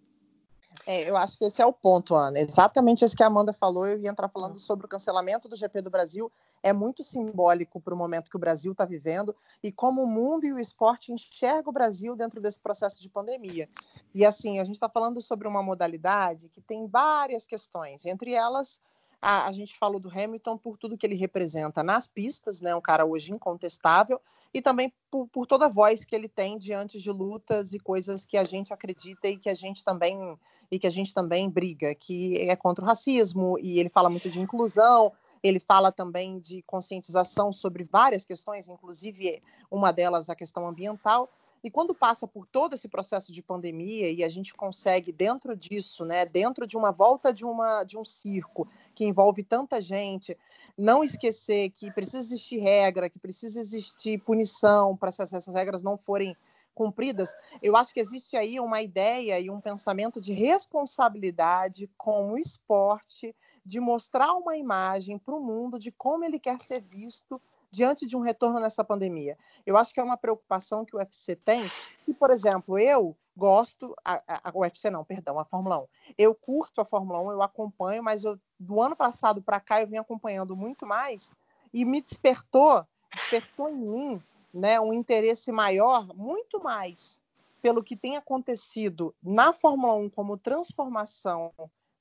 É, 0.87 1.09
eu 1.09 1.17
acho 1.17 1.37
que 1.37 1.45
esse 1.45 1.61
é 1.61 1.67
o 1.67 1.73
ponto, 1.73 2.15
Ana. 2.15 2.41
Exatamente 2.41 3.05
esse 3.05 3.17
que 3.17 3.23
a 3.23 3.27
Amanda 3.27 3.53
falou. 3.53 3.87
Eu 3.87 3.99
ia 3.99 4.09
entrar 4.09 4.29
falando 4.29 4.59
sobre 4.59 4.87
o 4.87 4.89
cancelamento 4.89 5.49
do 5.49 5.57
GP 5.57 5.83
do 5.83 5.91
Brasil. 5.91 6.33
É 6.63 6.73
muito 6.73 7.03
simbólico 7.03 7.81
para 7.81 7.95
o 7.95 7.97
momento 7.97 8.31
que 8.31 8.37
o 8.37 8.41
Brasil 8.41 8.73
está 8.73 8.85
vivendo 8.85 9.37
e 9.63 9.71
como 9.71 10.03
o 10.03 10.07
mundo 10.07 10.47
e 10.47 10.53
o 10.53 10.59
esporte 10.59 11.13
enxergam 11.13 11.71
o 11.71 11.73
Brasil 11.73 12.17
dentro 12.17 12.41
desse 12.41 12.59
processo 12.59 13.03
de 13.03 13.09
pandemia. 13.11 13.69
E 14.15 14.25
assim, 14.25 14.59
a 14.59 14.65
gente 14.65 14.75
está 14.75 14.89
falando 14.89 15.21
sobre 15.21 15.47
uma 15.47 15.63
modalidade 15.63 16.49
que 16.49 16.61
tem 16.61 16.87
várias 16.87 17.47
questões, 17.47 18.07
entre 18.07 18.33
elas 18.33 18.81
a, 19.21 19.47
a, 19.47 19.53
gente 19.53 19.77
falou 19.77 20.01
do 20.01 20.09
Hamilton 20.09 20.57
por 20.57 20.77
tudo 20.77 20.97
que 20.97 21.07
ele 21.07 21.17
representa 21.17 21.83
nas 21.83 22.07
pistas, 22.07 22.61
né? 22.61 22.75
Um 22.75 22.81
cara 22.81 23.05
hoje 23.05 23.33
incontestável, 23.33 24.21
e 24.53 24.63
também 24.63 24.93
por, 25.11 25.27
por, 25.29 25.47
toda 25.47 25.67
a 25.67 25.69
voz 25.69 26.05
que 26.05 26.15
ele 26.15 26.29
tem 26.29 26.57
diante 26.57 27.01
de 27.01 27.11
lutas 27.11 27.73
e 27.73 27.79
coisas 27.79 28.25
que 28.25 28.37
a 28.37 28.45
gente 28.45 28.73
acredita 28.73 29.29
e 29.29 29.37
que 29.37 29.49
a 29.49 29.55
gente 29.55 29.85
também 29.85 30.39
e 30.71 30.79
que 30.79 30.87
a 30.87 30.91
gente 30.91 31.15
também 31.15 31.49
briga, 31.49 31.95
que 31.95 32.37
é 32.37 32.55
contra 32.55 32.85
o 32.85 32.87
racismo 32.87 33.59
e 33.59 33.79
ele 33.79 33.89
fala 33.89 34.11
muito 34.11 34.29
de 34.29 34.39
inclusão. 34.39 35.13
Ele 35.43 35.61
fala 35.61 35.93
também 35.93 36.41
de 36.41 36.63
conscientização 36.63 37.53
sobre 37.53 37.85
várias 37.85 38.25
questões, 38.25 38.69
inclusive 38.69 39.41
uma 39.71 39.93
delas 39.93 40.29
a 40.29 40.35
questão 40.35 40.67
ambiental. 40.67 41.31
E 41.63 41.71
quando 41.71 41.95
passa 41.95 42.27
por 42.27 42.47
todo 42.47 42.75
esse 42.75 42.89
processo 42.89 43.33
de 43.33 43.43
pandemia 43.43 44.11
e 44.11 44.23
a 44.23 44.29
gente 44.29 44.55
consegue 44.55 45.11
dentro 45.11 45.57
disso, 45.57 46.05
né, 46.05 46.25
dentro 46.25 46.67
de 46.67 46.77
uma 46.77 46.93
volta 46.93 47.33
de 47.33 47.45
uma 47.45 47.83
de 47.85 47.99
um 47.99 48.05
circo 48.05 48.69
que 48.95 49.05
envolve 49.05 49.43
tanta 49.43 49.81
gente, 49.81 50.37
não 50.77 51.03
esquecer 51.03 51.71
que 51.71 51.91
precisa 51.91 52.19
existir 52.19 52.59
regra, 52.59 53.11
que 53.11 53.19
precisa 53.19 53.61
existir 53.61 54.19
punição 54.19 54.97
para 54.97 55.11
se 55.11 55.23
essas 55.23 55.53
regras 55.53 55.83
não 55.83 55.99
forem 55.99 56.37
cumpridas, 56.79 57.35
eu 57.61 57.77
acho 57.77 57.93
que 57.93 57.99
existe 57.99 58.37
aí 58.37 58.61
uma 58.61 58.81
ideia 58.81 59.41
e 59.41 59.51
um 59.51 59.61
pensamento 59.61 60.21
de 60.21 60.33
responsabilidade 60.33 61.91
com 61.97 62.31
o 62.31 62.39
esporte, 62.39 63.35
de 63.67 63.81
mostrar 63.81 64.33
uma 64.35 64.57
imagem 64.57 65.19
para 65.19 65.35
o 65.35 65.43
mundo 65.43 65.77
de 65.77 65.91
como 65.91 66.25
ele 66.25 66.39
quer 66.39 66.61
ser 66.61 66.81
visto 66.81 67.43
diante 67.71 68.07
de 68.07 68.17
um 68.17 68.21
retorno 68.21 68.61
nessa 68.61 68.85
pandemia. 68.85 69.37
Eu 69.67 69.77
acho 69.77 69.93
que 69.93 70.01
é 70.01 70.03
uma 70.03 70.17
preocupação 70.17 70.85
que 70.85 70.95
o 70.95 70.99
UFC 70.99 71.37
tem, 71.37 71.73
que, 72.03 72.15
por 72.15 72.31
exemplo, 72.31 72.79
eu 72.79 73.17
gosto, 73.37 73.95
a, 74.05 74.23
a, 74.27 74.51
a 74.51 74.59
UFC 74.59 74.91
não, 74.91 75.05
perdão, 75.05 75.39
a 75.39 75.45
Fórmula 75.45 75.79
1. 75.79 75.87
Eu 76.19 76.35
curto 76.35 76.81
a 76.81 76.85
Fórmula 76.85 77.21
1, 77.21 77.33
eu 77.33 77.43
acompanho, 77.43 78.03
mas 78.03 78.25
eu, 78.25 78.39
do 78.59 78.83
ano 78.83 78.97
passado 78.97 79.41
para 79.41 79.61
cá 79.61 79.81
eu 79.81 79.87
vim 79.87 79.97
acompanhando 79.97 80.57
muito 80.57 80.85
mais 80.85 81.33
e 81.73 81.85
me 81.85 82.01
despertou, 82.01 82.85
despertou 83.13 83.69
em 83.69 83.77
mim 83.77 84.21
né, 84.53 84.81
um 84.81 84.93
interesse 84.93 85.53
maior, 85.53 86.13
muito 86.15 86.63
mais 86.63 87.23
pelo 87.63 87.83
que 87.83 87.97
tem 87.97 88.17
acontecido 88.17 89.15
na 89.23 89.53
Fórmula 89.53 89.95
1 89.95 90.11
como 90.11 90.37
transformação 90.37 91.53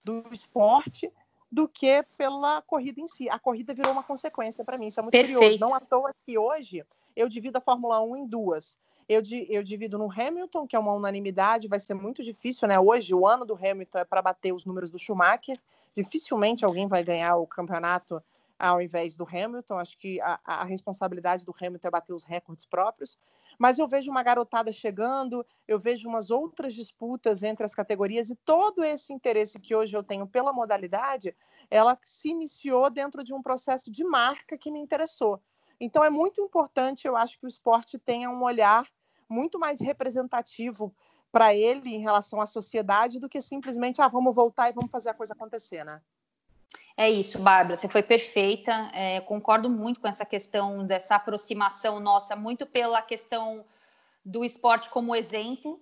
do 0.04 0.24
esporte 0.32 1.12
do 1.52 1.68
que 1.68 2.04
pela 2.18 2.62
corrida 2.62 3.00
em 3.00 3.08
si. 3.08 3.30
A 3.30 3.40
corrida 3.40 3.74
virou 3.74 3.92
uma 3.92 4.04
consequência 4.04 4.64
para 4.64 4.78
mim, 4.78 4.88
isso 4.88 5.00
é 5.00 5.04
muito 5.04 5.12
Perfeito. 5.12 5.38
curioso. 5.38 5.60
Não 5.60 5.74
à 5.74 5.80
toa 5.80 6.14
que 6.26 6.38
hoje 6.38 6.86
eu 7.16 7.28
divido 7.28 7.58
a 7.58 7.62
Fórmula 7.62 8.02
1 8.02 8.18
em 8.18 8.28
duas. 8.28 8.78
Eu, 9.10 9.22
eu 9.50 9.64
divido 9.64 9.98
no 9.98 10.12
Hamilton, 10.12 10.68
que 10.68 10.76
é 10.76 10.80
uma 10.80 10.94
unanimidade, 10.94 11.68
vai 11.68 11.80
ser 11.80 11.94
muito 11.94 12.22
difícil, 12.22 12.68
né? 12.68 12.78
Hoje, 12.78 13.14
o 13.14 13.26
ano 13.26 13.46
do 13.46 13.56
Hamilton 13.56 14.00
é 14.00 14.04
para 14.04 14.22
bater 14.22 14.54
os 14.54 14.66
números 14.66 14.92
do 14.92 15.00
Schumacher. 15.00 15.58
Dificilmente 15.96 16.66
alguém 16.66 16.88
vai 16.88 17.04
ganhar 17.04 17.38
o 17.38 17.48
campeonato 17.48 18.22
ao 18.60 18.82
invés 18.82 19.16
do 19.16 19.26
Hamilton. 19.26 19.80
Acho 19.80 19.98
que 19.98 20.20
a, 20.20 20.40
a, 20.44 20.64
responsabilidade 20.64 21.46
do 21.46 21.56
Hamilton 21.60 21.88
é 21.88 21.92
bater 21.92 22.14
os 22.14 22.24
recordes 22.24 22.66
próprios. 22.66 23.18
Mas 23.58 23.80
eu 23.80 23.88
vejo 23.88 24.12
uma 24.12 24.22
garotada 24.22 24.72
chegando, 24.72 25.46
eu 25.68 25.80
vejo 25.80 26.08
umas 26.08 26.30
outras 26.30 26.74
disputas 26.74 27.42
entre 27.44 27.66
as 27.66 27.74
categorias 27.74 28.30
e 28.30 28.36
todo 28.36 28.84
esse 28.84 29.12
interesse 29.12 29.60
que 29.60 29.76
hoje 29.76 29.96
eu 29.98 30.04
tenho 30.04 30.28
pela 30.28 30.54
modalidade, 30.54 31.36
ela 31.70 31.98
se 32.04 32.30
iniciou 32.30 32.90
dentro 32.90 33.24
de 33.24 33.34
um 33.34 33.42
processo 33.42 33.92
de 33.92 34.04
marca 34.04 34.58
que 34.58 34.72
me 34.72 34.80
interessou. 34.80 35.42
Então 35.80 36.04
é 36.04 36.10
muito 36.10 36.42
importante, 36.42 37.08
eu 37.08 37.16
acho 37.16 37.40
que 37.40 37.46
o 37.46 37.48
esporte 37.48 37.98
tenha 37.98 38.30
um 38.30 38.44
olhar 38.44 38.88
muito 39.30 39.60
mais 39.60 39.80
representativo 39.80 40.96
para 41.32 41.54
ele 41.54 41.90
em 41.94 42.00
relação 42.00 42.40
à 42.40 42.46
sociedade 42.46 43.20
do 43.20 43.30
que 43.30 43.42
simplesmente, 43.42 44.02
ah, 44.02 44.08
vamos 44.08 44.34
voltar 44.34 44.70
e 44.70 44.74
vamos 44.74 44.90
fazer 44.90 45.10
a 45.10 45.14
coisa 45.14 45.34
acontecer, 45.34 45.84
né? 45.84 46.02
É 46.96 47.10
isso, 47.10 47.38
Bárbara, 47.38 47.76
você 47.76 47.88
foi 47.88 48.02
perfeita. 48.02 48.90
É, 48.94 49.22
concordo 49.22 49.70
muito 49.70 50.00
com 50.00 50.08
essa 50.08 50.26
questão 50.26 50.86
dessa 50.86 51.16
aproximação 51.16 52.00
nossa, 52.00 52.36
muito 52.36 52.66
pela 52.66 53.02
questão 53.02 53.64
do 54.26 54.44
esporte 54.44 54.90
como 54.90 55.16
exemplo. 55.16 55.80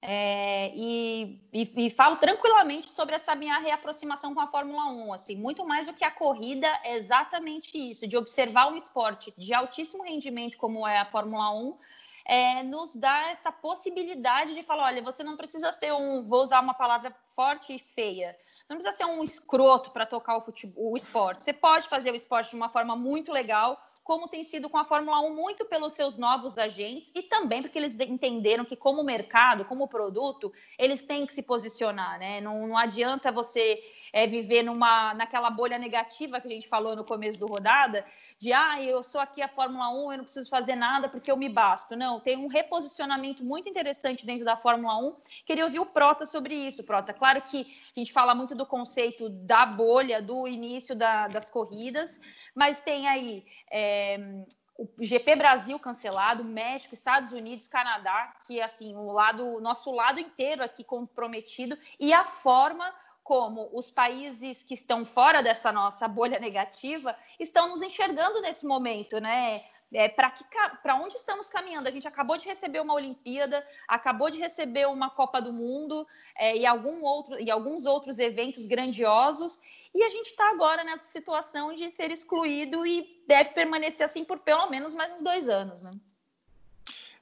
É, 0.00 0.70
e, 0.76 1.40
e, 1.52 1.86
e, 1.86 1.90
falo 1.90 2.16
tranquilamente 2.16 2.88
sobre 2.90 3.16
essa 3.16 3.34
minha 3.34 3.58
reaproximação 3.58 4.32
com 4.32 4.40
a 4.40 4.46
Fórmula 4.46 4.84
1. 4.86 5.12
Assim, 5.12 5.34
muito 5.34 5.66
mais 5.66 5.86
do 5.86 5.92
que 5.92 6.04
a 6.04 6.10
corrida, 6.10 6.68
é 6.84 6.96
exatamente 6.96 7.76
isso, 7.76 8.06
de 8.06 8.16
observar 8.16 8.70
um 8.70 8.76
esporte 8.76 9.34
de 9.36 9.52
altíssimo 9.52 10.04
rendimento 10.04 10.56
como 10.56 10.86
é 10.86 10.98
a 10.98 11.04
Fórmula 11.04 11.50
1, 11.50 11.78
é, 12.24 12.62
nos 12.62 12.94
dá 12.94 13.30
essa 13.30 13.50
possibilidade 13.50 14.54
de 14.54 14.62
falar: 14.62 14.84
olha, 14.84 15.02
você 15.02 15.24
não 15.24 15.36
precisa 15.36 15.72
ser 15.72 15.92
um, 15.92 16.22
vou 16.22 16.42
usar 16.42 16.60
uma 16.60 16.74
palavra 16.74 17.12
forte 17.30 17.74
e 17.74 17.78
feia, 17.78 18.36
você 18.68 18.74
não 18.74 18.80
precisa 18.82 18.96
ser 18.98 19.10
um 19.10 19.24
escroto 19.24 19.90
para 19.92 20.04
tocar 20.04 20.36
o, 20.36 20.42
futebol, 20.42 20.92
o 20.92 20.96
esporte. 20.96 21.42
Você 21.42 21.54
pode 21.54 21.88
fazer 21.88 22.12
o 22.12 22.14
esporte 22.14 22.50
de 22.50 22.56
uma 22.56 22.68
forma 22.68 22.94
muito 22.94 23.32
legal, 23.32 23.82
como 24.04 24.28
tem 24.28 24.44
sido 24.44 24.68
com 24.68 24.76
a 24.76 24.84
Fórmula 24.84 25.20
1, 25.20 25.34
muito 25.34 25.64
pelos 25.64 25.94
seus 25.94 26.18
novos 26.18 26.58
agentes 26.58 27.10
e 27.14 27.22
também 27.22 27.62
porque 27.62 27.78
eles 27.78 27.98
entenderam 27.98 28.66
que, 28.66 28.76
como 28.76 29.02
mercado, 29.02 29.64
como 29.64 29.88
produto, 29.88 30.52
eles 30.78 31.02
têm 31.02 31.26
que 31.26 31.34
se 31.34 31.42
posicionar, 31.42 32.18
né? 32.18 32.42
Não, 32.42 32.66
não 32.66 32.76
adianta 32.76 33.32
você 33.32 33.82
é, 34.12 34.26
viver 34.26 34.62
numa, 34.62 35.14
naquela 35.14 35.50
bolha 35.50 35.78
negativa 35.78 36.40
que 36.40 36.46
a 36.46 36.50
gente 36.50 36.68
falou 36.68 36.94
no 36.94 37.04
começo 37.04 37.38
do 37.38 37.46
rodada, 37.46 38.04
de 38.38 38.52
ah, 38.52 38.82
eu 38.82 39.02
sou 39.02 39.20
aqui 39.20 39.42
a 39.42 39.48
Fórmula 39.48 39.88
1, 39.90 40.12
eu 40.12 40.18
não 40.18 40.24
preciso 40.24 40.48
fazer 40.48 40.76
nada 40.76 41.08
porque 41.08 41.30
eu 41.30 41.36
me 41.36 41.48
basto. 41.48 41.96
Não, 41.96 42.20
tem 42.20 42.36
um 42.36 42.46
reposicionamento 42.46 43.44
muito 43.44 43.68
interessante 43.68 44.26
dentro 44.26 44.44
da 44.44 44.56
Fórmula 44.56 44.96
1. 44.98 45.16
Queria 45.44 45.64
ouvir 45.64 45.78
o 45.78 45.86
Prota 45.86 46.26
sobre 46.26 46.54
isso, 46.54 46.84
Prota. 46.84 47.12
Claro 47.12 47.42
que 47.42 47.60
a 47.96 47.98
gente 47.98 48.12
fala 48.12 48.34
muito 48.34 48.54
do 48.54 48.66
conceito 48.66 49.28
da 49.28 49.64
bolha, 49.64 50.22
do 50.22 50.46
início 50.46 50.94
da, 50.94 51.28
das 51.28 51.50
corridas, 51.50 52.20
mas 52.54 52.80
tem 52.80 53.08
aí. 53.08 53.44
É, 53.70 54.18
o 54.78 54.88
GP 55.00 55.34
Brasil 55.34 55.76
cancelado, 55.78 56.44
México, 56.44 56.94
Estados 56.94 57.32
Unidos, 57.32 57.66
Canadá, 57.66 58.32
que 58.46 58.60
assim, 58.60 58.94
o 58.94 59.10
lado, 59.10 59.60
nosso 59.60 59.90
lado 59.90 60.20
inteiro 60.20 60.62
aqui 60.62 60.84
comprometido 60.84 61.76
e 61.98 62.12
a 62.12 62.24
forma 62.24 62.94
como 63.28 63.68
os 63.74 63.90
países 63.90 64.62
que 64.62 64.72
estão 64.72 65.04
fora 65.04 65.42
dessa 65.42 65.70
nossa 65.70 66.08
bolha 66.08 66.38
negativa 66.38 67.14
estão 67.38 67.68
nos 67.68 67.82
enxergando 67.82 68.40
nesse 68.40 68.66
momento, 68.66 69.20
né? 69.20 69.66
É, 69.92 70.08
para 70.08 70.94
onde 70.96 71.14
estamos 71.14 71.50
caminhando? 71.50 71.88
A 71.88 71.90
gente 71.90 72.08
acabou 72.08 72.38
de 72.38 72.46
receber 72.46 72.80
uma 72.80 72.94
Olimpíada, 72.94 73.66
acabou 73.86 74.30
de 74.30 74.38
receber 74.38 74.86
uma 74.88 75.10
Copa 75.10 75.42
do 75.42 75.52
Mundo 75.52 76.06
é, 76.38 76.56
e, 76.56 76.64
algum 76.64 77.02
outro, 77.02 77.38
e 77.38 77.50
alguns 77.50 77.84
outros 77.84 78.18
eventos 78.18 78.64
grandiosos, 78.66 79.60
e 79.94 80.02
a 80.02 80.08
gente 80.08 80.28
está 80.28 80.48
agora 80.48 80.82
nessa 80.82 81.06
situação 81.12 81.74
de 81.74 81.90
ser 81.90 82.10
excluído 82.10 82.86
e 82.86 83.22
deve 83.26 83.50
permanecer 83.50 84.06
assim 84.06 84.24
por 84.24 84.38
pelo 84.38 84.70
menos 84.70 84.94
mais 84.94 85.12
uns 85.12 85.20
dois 85.20 85.50
anos. 85.50 85.82
Né? 85.82 85.90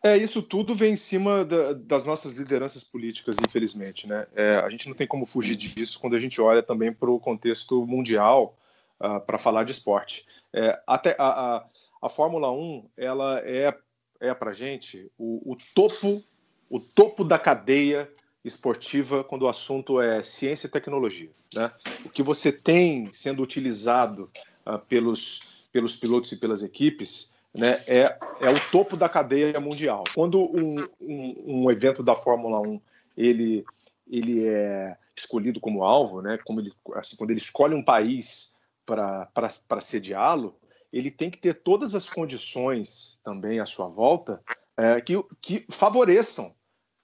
É, 0.07 0.17
isso 0.17 0.43
tudo 0.43 0.75
vem 0.75 0.93
em 0.93 0.97
cima 0.97 1.45
da, 1.45 1.73
das 1.73 2.05
nossas 2.05 2.35
lideranças 2.35 2.85
políticas, 2.85 3.37
infelizmente. 3.45 4.07
Né? 4.07 4.27
É, 4.35 4.59
a 4.61 4.69
gente 4.69 4.89
não 4.89 4.95
tem 4.95 5.07
como 5.07 5.27
fugir 5.27 5.57
disso 5.57 5.99
quando 5.99 6.15
a 6.15 6.19
gente 6.19 6.41
olha 6.41 6.63
também 6.63 6.93
para 6.93 7.11
o 7.11 7.19
contexto 7.19 7.87
mundial 7.87 8.57
uh, 9.01 9.05
ah, 9.07 9.21
para 9.21 9.39
falar 9.39 9.65
de 9.65 9.73
esporte. 9.73 10.27
É, 10.53 10.81
até 10.87 11.17
a, 11.19 11.57
a 11.57 11.67
a 12.01 12.09
Fórmula 12.09 12.51
1 12.53 12.89
ela 12.97 13.41
é, 13.41 13.77
é 14.21 14.35
para 14.35 14.53
gente 14.53 15.11
o, 15.19 15.53
o, 15.53 15.57
topo 15.75 16.23
o 16.71 16.79
topo 16.79 17.25
da 17.25 17.39
cadeia 17.39 18.11
esportiva 18.45 19.25
quando 19.25 19.43
o 19.43 19.49
assunto 19.49 20.01
é 20.01 20.23
ciência 20.23 20.67
e 20.67 20.71
tecnologia. 20.71 21.31
Né? 21.55 21.73
O 22.05 22.09
que 22.09 22.23
você 22.23 22.53
tem 22.53 23.11
sendo 23.13 23.43
utilizado 23.43 24.31
uh, 24.65 24.79
pelos, 24.79 25.41
pelos 25.73 25.97
pilotos 25.97 26.31
e 26.33 26.37
pelas 26.37 26.63
equipes 26.63 27.36
né, 27.57 27.81
é, 27.87 28.19
é 28.41 28.51
o 28.51 28.71
topo 28.71 28.97
da 28.97 29.09
cadeia 29.09 29.59
mundial. 29.59 30.05
Quando 30.15 30.39
um, 30.41 30.77
um, 31.01 31.65
um 31.65 31.71
evento 31.71 32.03
da 32.03 32.15
Fórmula 32.15 32.61
1 32.61 32.81
ele, 33.17 33.65
ele 34.07 34.47
é 34.47 34.97
escolhido 35.17 35.59
como 35.59 35.83
alvo, 35.83 36.21
né, 36.21 36.39
como 36.45 36.61
ele, 36.61 36.71
assim, 36.95 37.17
quando 37.17 37.31
ele 37.31 37.41
escolhe 37.41 37.75
um 37.75 37.83
país 37.83 38.57
para 38.85 39.81
sediá-lo, 39.81 40.55
ele 40.93 41.11
tem 41.11 41.31
que 41.31 41.39
ter 41.39 41.55
todas 41.55 41.95
as 41.95 42.09
condições 42.09 43.19
também 43.25 43.59
à 43.59 43.67
sua 43.67 43.89
volta 43.89 44.41
é, 44.77 45.01
que, 45.01 45.15
que 45.41 45.67
favoreçam 45.71 46.55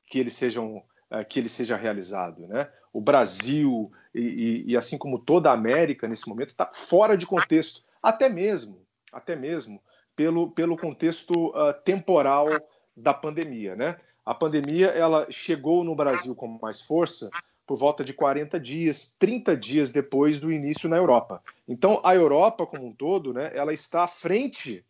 que 0.06 0.18
ele, 0.18 0.30
sejam, 0.30 0.82
é, 1.10 1.24
que 1.24 1.40
ele 1.40 1.48
seja 1.48 1.76
realizado. 1.76 2.46
Né? 2.46 2.70
O 2.92 3.00
Brasil, 3.00 3.90
e, 4.14 4.20
e, 4.20 4.64
e 4.72 4.76
assim 4.76 4.98
como 4.98 5.18
toda 5.18 5.50
a 5.50 5.54
América 5.54 6.06
nesse 6.06 6.28
momento, 6.28 6.50
está 6.50 6.70
fora 6.74 7.16
de 7.16 7.26
contexto, 7.26 7.82
até 8.02 8.28
mesmo, 8.28 8.82
até 9.10 9.34
mesmo 9.34 9.82
pelo, 10.14 10.50
pelo 10.50 10.76
contexto 10.76 11.48
uh, 11.48 11.72
temporal 11.84 12.48
da 12.96 13.14
pandemia. 13.14 13.74
Né? 13.74 13.96
A 14.24 14.34
pandemia 14.34 14.88
ela 14.88 15.26
chegou 15.30 15.82
no 15.82 15.94
Brasil 15.94 16.34
com 16.34 16.58
mais 16.60 16.80
força 16.80 17.30
por 17.66 17.76
volta 17.76 18.04
de 18.04 18.12
40 18.12 18.58
dias, 18.60 19.16
30 19.18 19.56
dias 19.56 19.90
depois 19.90 20.38
do 20.38 20.52
início 20.52 20.88
na 20.88 20.96
Europa. 20.96 21.42
Então, 21.66 22.00
a 22.04 22.14
Europa 22.14 22.66
como 22.66 22.86
um 22.86 22.92
todo, 22.92 23.32
né, 23.32 23.50
ela 23.54 23.72
está 23.72 24.04
à 24.04 24.08
frente 24.08 24.84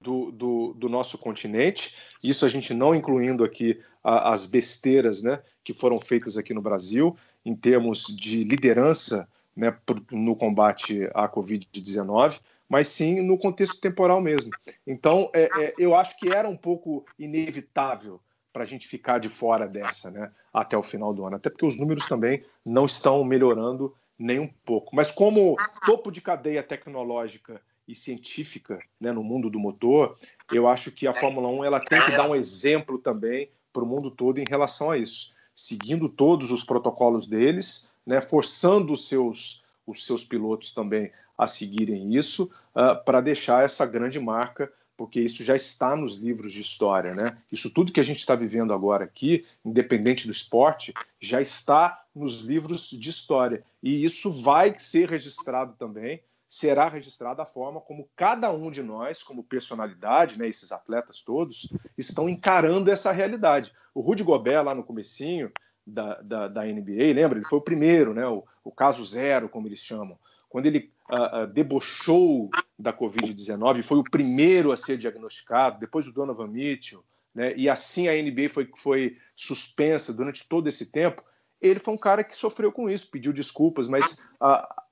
do, 0.00 0.30
do, 0.30 0.72
do 0.74 0.88
nosso 0.88 1.18
continente, 1.18 1.96
isso 2.22 2.46
a 2.46 2.48
gente 2.48 2.72
não 2.72 2.94
incluindo 2.94 3.42
aqui 3.42 3.80
a, 4.04 4.30
as 4.30 4.46
besteiras 4.46 5.22
né, 5.22 5.42
que 5.64 5.74
foram 5.74 5.98
feitas 5.98 6.38
aqui 6.38 6.54
no 6.54 6.62
Brasil, 6.62 7.16
em 7.44 7.56
termos 7.56 8.06
de 8.06 8.44
liderança 8.44 9.28
né, 9.56 9.76
no 10.12 10.36
combate 10.36 11.08
à 11.14 11.28
Covid-19, 11.28 12.40
mas 12.68 12.88
sim 12.88 13.22
no 13.22 13.38
contexto 13.38 13.80
temporal 13.80 14.20
mesmo. 14.20 14.50
Então, 14.86 15.30
é, 15.34 15.48
é, 15.62 15.74
eu 15.78 15.94
acho 15.94 16.16
que 16.18 16.28
era 16.28 16.48
um 16.48 16.56
pouco 16.56 17.06
inevitável 17.18 18.20
para 18.52 18.62
a 18.62 18.66
gente 18.66 18.88
ficar 18.88 19.18
de 19.18 19.28
fora 19.28 19.66
dessa, 19.66 20.10
né, 20.10 20.30
até 20.52 20.76
o 20.76 20.82
final 20.82 21.14
do 21.14 21.24
ano. 21.24 21.36
Até 21.36 21.48
porque 21.48 21.66
os 21.66 21.78
números 21.78 22.06
também 22.06 22.44
não 22.66 22.86
estão 22.86 23.22
melhorando 23.24 23.94
nem 24.18 24.38
um 24.38 24.48
pouco. 24.64 24.94
Mas 24.94 25.10
como 25.10 25.56
topo 25.86 26.10
de 26.10 26.20
cadeia 26.20 26.62
tecnológica 26.62 27.60
e 27.86 27.94
científica 27.94 28.78
né, 29.00 29.12
no 29.12 29.22
mundo 29.22 29.48
do 29.48 29.58
motor, 29.58 30.18
eu 30.52 30.68
acho 30.68 30.90
que 30.90 31.06
a 31.06 31.14
Fórmula 31.14 31.48
1 31.48 31.64
ela 31.64 31.80
tem 31.80 32.02
que 32.02 32.10
dar 32.10 32.28
um 32.28 32.34
exemplo 32.34 32.98
também 32.98 33.48
para 33.72 33.82
o 33.82 33.86
mundo 33.86 34.10
todo 34.10 34.38
em 34.38 34.44
relação 34.48 34.90
a 34.90 34.98
isso, 34.98 35.34
seguindo 35.54 36.08
todos 36.08 36.50
os 36.50 36.64
protocolos 36.64 37.26
deles, 37.26 37.92
né, 38.04 38.20
forçando 38.20 38.92
os 38.92 39.08
seus, 39.08 39.64
os 39.86 40.04
seus 40.04 40.24
pilotos 40.24 40.74
também 40.74 41.12
a 41.38 41.46
seguirem 41.46 42.14
isso, 42.14 42.50
uh, 42.74 43.02
para 43.04 43.20
deixar 43.20 43.64
essa 43.64 43.86
grande 43.86 44.18
marca 44.18 44.70
porque 44.98 45.20
isso 45.20 45.44
já 45.44 45.54
está 45.54 45.94
nos 45.94 46.16
livros 46.16 46.52
de 46.52 46.60
história, 46.60 47.14
né? 47.14 47.38
Isso 47.52 47.70
tudo 47.70 47.92
que 47.92 48.00
a 48.00 48.04
gente 48.04 48.18
está 48.18 48.34
vivendo 48.34 48.74
agora 48.74 49.04
aqui, 49.04 49.46
independente 49.64 50.26
do 50.26 50.32
esporte, 50.32 50.92
já 51.20 51.40
está 51.40 52.04
nos 52.12 52.40
livros 52.40 52.90
de 52.90 53.08
história. 53.08 53.62
E 53.80 54.04
isso 54.04 54.28
vai 54.42 54.76
ser 54.76 55.08
registrado 55.08 55.76
também, 55.78 56.20
será 56.48 56.88
registrado 56.88 57.40
a 57.40 57.46
forma 57.46 57.80
como 57.80 58.10
cada 58.16 58.50
um 58.50 58.72
de 58.72 58.82
nós, 58.82 59.22
como 59.22 59.44
personalidade, 59.44 60.36
né, 60.36 60.48
esses 60.48 60.72
atletas 60.72 61.22
todos, 61.22 61.72
estão 61.96 62.28
encarando 62.28 62.90
essa 62.90 63.12
realidade. 63.12 63.72
O 63.94 64.00
Rudy 64.00 64.24
Gobert, 64.24 64.64
lá 64.64 64.74
no 64.74 64.82
comecinho 64.82 65.52
da, 65.86 66.20
da, 66.20 66.48
da 66.48 66.64
NBA, 66.64 67.14
lembra? 67.14 67.38
Ele 67.38 67.46
foi 67.46 67.60
o 67.60 67.62
primeiro, 67.62 68.12
né, 68.12 68.26
o, 68.26 68.42
o 68.64 68.72
caso 68.72 69.04
zero, 69.04 69.48
como 69.48 69.68
eles 69.68 69.78
chamam. 69.78 70.18
Quando 70.48 70.66
ele 70.66 70.90
uh, 71.10 71.42
uh, 71.42 71.46
debochou 71.46 72.50
da 72.78 72.92
Covid-19, 72.92 73.82
foi 73.82 73.98
o 73.98 74.04
primeiro 74.04 74.70
a 74.72 74.76
ser 74.76 74.96
diagnosticado, 74.96 75.80
depois 75.80 76.06
o 76.06 76.12
Donovan 76.12 76.48
Mitchell, 76.48 77.04
né, 77.34 77.54
e 77.56 77.68
assim 77.68 78.08
a 78.08 78.12
NBA 78.12 78.48
foi, 78.50 78.70
foi 78.76 79.16
suspensa 79.34 80.12
durante 80.12 80.48
todo 80.48 80.68
esse 80.68 80.90
tempo. 80.90 81.22
Ele 81.60 81.80
foi 81.80 81.94
um 81.94 81.98
cara 81.98 82.22
que 82.22 82.36
sofreu 82.36 82.70
com 82.70 82.88
isso, 82.88 83.10
pediu 83.10 83.32
desculpas, 83.32 83.88
mas 83.88 84.24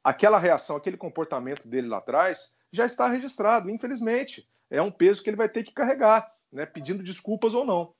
aquela 0.02 0.38
reação, 0.38 0.76
aquele 0.76 0.96
comportamento 0.96 1.66
dele 1.68 1.86
lá 1.86 1.98
atrás 1.98 2.56
já 2.72 2.84
está 2.84 3.08
registrado, 3.08 3.70
infelizmente. 3.70 4.48
É 4.68 4.82
um 4.82 4.90
peso 4.90 5.22
que 5.22 5.30
ele 5.30 5.36
vai 5.36 5.48
ter 5.48 5.62
que 5.62 5.72
carregar, 5.72 6.34
né, 6.52 6.66
pedindo 6.66 7.04
desculpas 7.04 7.54
ou 7.54 7.64
não. 7.64 7.94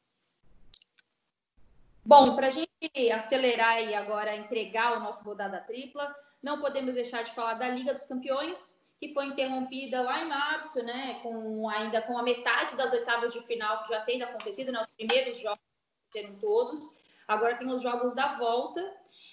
Bom, 2.05 2.37
para 2.37 2.49
a 2.49 2.51
gente 2.51 3.13
acelerar 3.13 3.83
e 3.83 3.95
agora 3.95 4.37
entregar 4.37 4.97
o 4.97 5.01
nosso 5.01 5.25
rodada 5.25 5.61
tripla, 5.61 6.15
não 6.43 6.61
podemos 6.61 6.95
deixar 6.95 7.23
de 7.23 7.33
falar 7.33 7.55
da 7.55 7.69
Liga 7.69 7.93
dos 7.93 8.07
Campeões, 8.07 8.79
que 8.99 9.13
foi 9.13 9.27
interrompida 9.27 10.03
lá 10.03 10.23
em 10.23 10.29
março, 10.29 10.83
né, 10.83 11.21
com 11.23 11.69
ainda 11.69 12.01
com 12.03 12.19
a 12.19 12.23
metade 12.23 12.77
das 12.77 12.93
oitavas 12.93 13.33
de 13.33 13.41
final 13.43 13.83
que 13.83 13.89
já 13.89 14.01
tem 14.01 14.23
acontecido, 14.23 14.73
né, 14.73 14.81
os 14.81 14.87
primeiros 14.97 15.39
jogos 15.39 15.61
serão 16.13 16.35
todos. 16.37 16.81
Agora 17.29 17.57
tem 17.57 17.71
os 17.71 17.83
jogos 17.83 18.15
da 18.15 18.37
volta. 18.39 18.81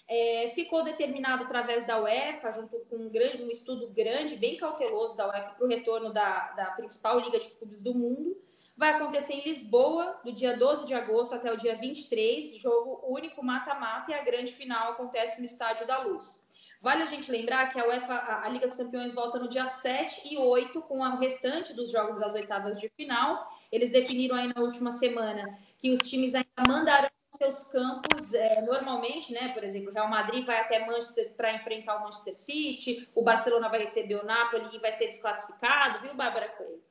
É, 0.08 0.52
ficou 0.54 0.84
determinado 0.84 1.44
através 1.44 1.86
da 1.86 2.02
UEFA, 2.02 2.52
junto 2.52 2.78
com 2.90 2.98
um, 2.98 3.10
grande, 3.10 3.44
um 3.44 3.50
estudo 3.50 3.88
grande, 3.90 4.36
bem 4.36 4.58
cauteloso 4.58 5.16
da 5.16 5.30
UEFA, 5.30 5.56
para 5.56 5.66
o 5.66 5.70
retorno 5.70 6.12
da, 6.12 6.52
da 6.52 6.72
principal 6.72 7.20
liga 7.20 7.40
de 7.40 7.50
clubes 7.52 7.82
do 7.82 7.94
mundo. 7.94 8.36
Vai 8.76 8.90
acontecer 8.90 9.34
em 9.34 9.44
Lisboa, 9.44 10.20
do 10.24 10.32
dia 10.32 10.58
12 10.58 10.86
de 10.86 10.94
agosto 10.94 11.36
até 11.36 11.54
o 11.54 11.58
dia 11.58 11.78
23, 11.78 12.58
jogo 12.58 13.02
único 13.08 13.44
mata-mata, 13.46 14.12
e 14.12 14.16
a 14.16 14.24
grande 14.24 14.52
final 14.52 14.92
acontece 14.92 15.40
no 15.40 15.46
Estádio 15.46 15.88
da 15.88 16.00
Luz. 16.00 16.43
Vale 16.84 17.02
a 17.02 17.06
gente 17.06 17.32
lembrar 17.32 17.72
que 17.72 17.80
a 17.80 17.88
UEFA, 17.88 18.42
a 18.44 18.50
Liga 18.50 18.68
dos 18.68 18.76
Campeões 18.76 19.14
volta 19.14 19.40
no 19.40 19.48
dia 19.48 19.66
7 19.68 20.34
e 20.34 20.38
8 20.38 20.82
com 20.82 21.00
o 21.00 21.18
restante 21.18 21.74
dos 21.74 21.90
jogos 21.90 22.20
das 22.20 22.34
oitavas 22.34 22.78
de 22.78 22.90
final. 22.90 23.50
Eles 23.72 23.90
definiram 23.90 24.36
aí 24.36 24.52
na 24.54 24.62
última 24.62 24.92
semana 24.92 25.58
que 25.80 25.92
os 25.92 26.00
times 26.10 26.36
ainda 26.36 26.50
mandarão 26.68 27.10
seus 27.38 27.64
campos 27.64 28.34
é, 28.34 28.62
normalmente, 28.64 29.32
né? 29.32 29.54
Por 29.54 29.64
exemplo, 29.64 29.92
o 29.92 29.94
Real 29.94 30.10
Madrid 30.10 30.46
vai 30.46 30.60
até 30.60 30.86
Manchester 30.86 31.34
para 31.38 31.54
enfrentar 31.54 31.96
o 31.96 32.02
Manchester 32.02 32.36
City, 32.36 33.10
o 33.16 33.24
Barcelona 33.24 33.70
vai 33.70 33.80
receber 33.80 34.16
o 34.16 34.26
Napoli 34.26 34.76
e 34.76 34.80
vai 34.80 34.92
ser 34.92 35.08
desclassificado, 35.08 36.02
viu, 36.02 36.14
Bárbara 36.14 36.50
Coelho? 36.50 36.84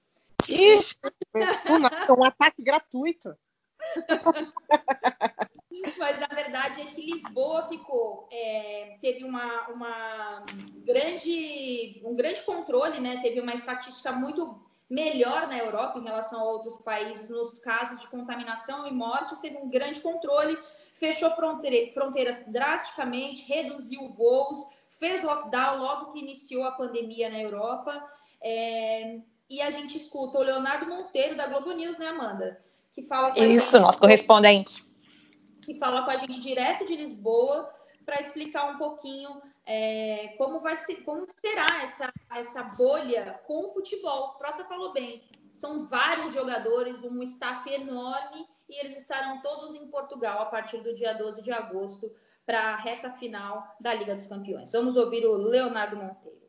Isso! 0.49 0.97
um 2.19 2.25
ataque 2.25 2.63
gratuito. 2.63 3.37
mas 5.99 6.23
a 6.23 6.35
verdade 6.35 6.83
é 6.83 6.85
que 6.87 7.01
Lisboa 7.01 7.67
ficou, 7.67 8.29
é, 8.31 8.99
teve 9.01 9.25
uma, 9.25 9.69
uma 9.69 10.45
grande, 10.85 12.03
um 12.05 12.15
grande 12.15 12.43
controle, 12.43 13.01
né? 13.01 13.21
Teve 13.23 13.41
uma 13.41 13.55
estatística 13.55 14.13
muito 14.13 14.61
melhor 14.89 15.49
na 15.49 15.57
Europa 15.57 15.99
em 15.99 16.05
relação 16.05 16.41
a 16.41 16.45
outros 16.45 16.77
países 16.83 17.31
nos 17.31 17.59
casos 17.59 18.01
de 18.01 18.07
contaminação 18.09 18.87
e 18.87 18.93
mortes, 18.93 19.39
teve 19.39 19.57
um 19.57 19.71
grande 19.71 20.01
controle, 20.01 20.59
fechou 20.95 21.31
fronteiras 21.31 22.45
drasticamente, 22.47 23.49
reduziu 23.49 24.09
voos, 24.11 24.59
fez 24.99 25.23
lockdown 25.23 25.79
logo 25.79 26.13
que 26.13 26.21
iniciou 26.21 26.65
a 26.65 26.73
pandemia 26.73 27.31
na 27.31 27.41
Europa. 27.41 28.07
É, 28.43 29.21
e 29.49 29.63
a 29.63 29.71
gente 29.71 29.97
escuta 29.97 30.39
o 30.39 30.43
Leonardo 30.43 30.87
Monteiro 30.87 31.37
da 31.37 31.47
Globo 31.47 31.73
News, 31.73 31.99
né, 31.99 32.09
Amanda? 32.09 32.61
Que 32.91 33.03
fala 33.03 33.39
Isso, 33.39 33.79
nosso 33.81 33.99
correspondente 33.99 34.85
que 35.63 35.75
fala 35.75 36.03
com 36.03 36.11
a 36.11 36.17
gente 36.17 36.41
direto 36.41 36.85
de 36.85 36.97
Lisboa 36.97 37.73
para 38.05 38.21
explicar 38.21 38.71
um 38.71 38.79
pouquinho 38.79 39.41
é, 39.65 40.35
como 40.37 40.61
vai 40.61 40.77
ser, 40.77 40.97
como 41.05 41.25
será 41.29 41.85
essa, 41.85 42.13
essa 42.35 42.63
bolha 42.63 43.41
com 43.47 43.69
o 43.69 43.73
futebol. 43.73 44.35
Prota 44.39 44.65
falou 44.65 44.93
bem, 44.93 45.23
são 45.53 45.87
vários 45.87 46.35
jogadores, 46.35 47.03
um 47.03 47.23
staff 47.23 47.71
enorme, 47.73 48.47
e 48.69 48.85
eles 48.85 48.97
estarão 48.97 49.41
todos 49.41 49.75
em 49.75 49.87
Portugal 49.87 50.41
a 50.43 50.47
partir 50.47 50.79
do 50.79 50.95
dia 50.95 51.13
12 51.15 51.43
de 51.43 51.53
agosto 51.53 52.11
para 52.45 52.73
a 52.73 52.77
reta 52.77 53.13
final 53.13 53.77
da 53.81 53.95
Liga 53.95 54.15
dos 54.15 54.27
Campeões. 54.27 54.73
Vamos 54.73 54.97
ouvir 54.97 55.25
o 55.25 55.37
Leonardo 55.37 55.97
Monteiro. 55.97 56.43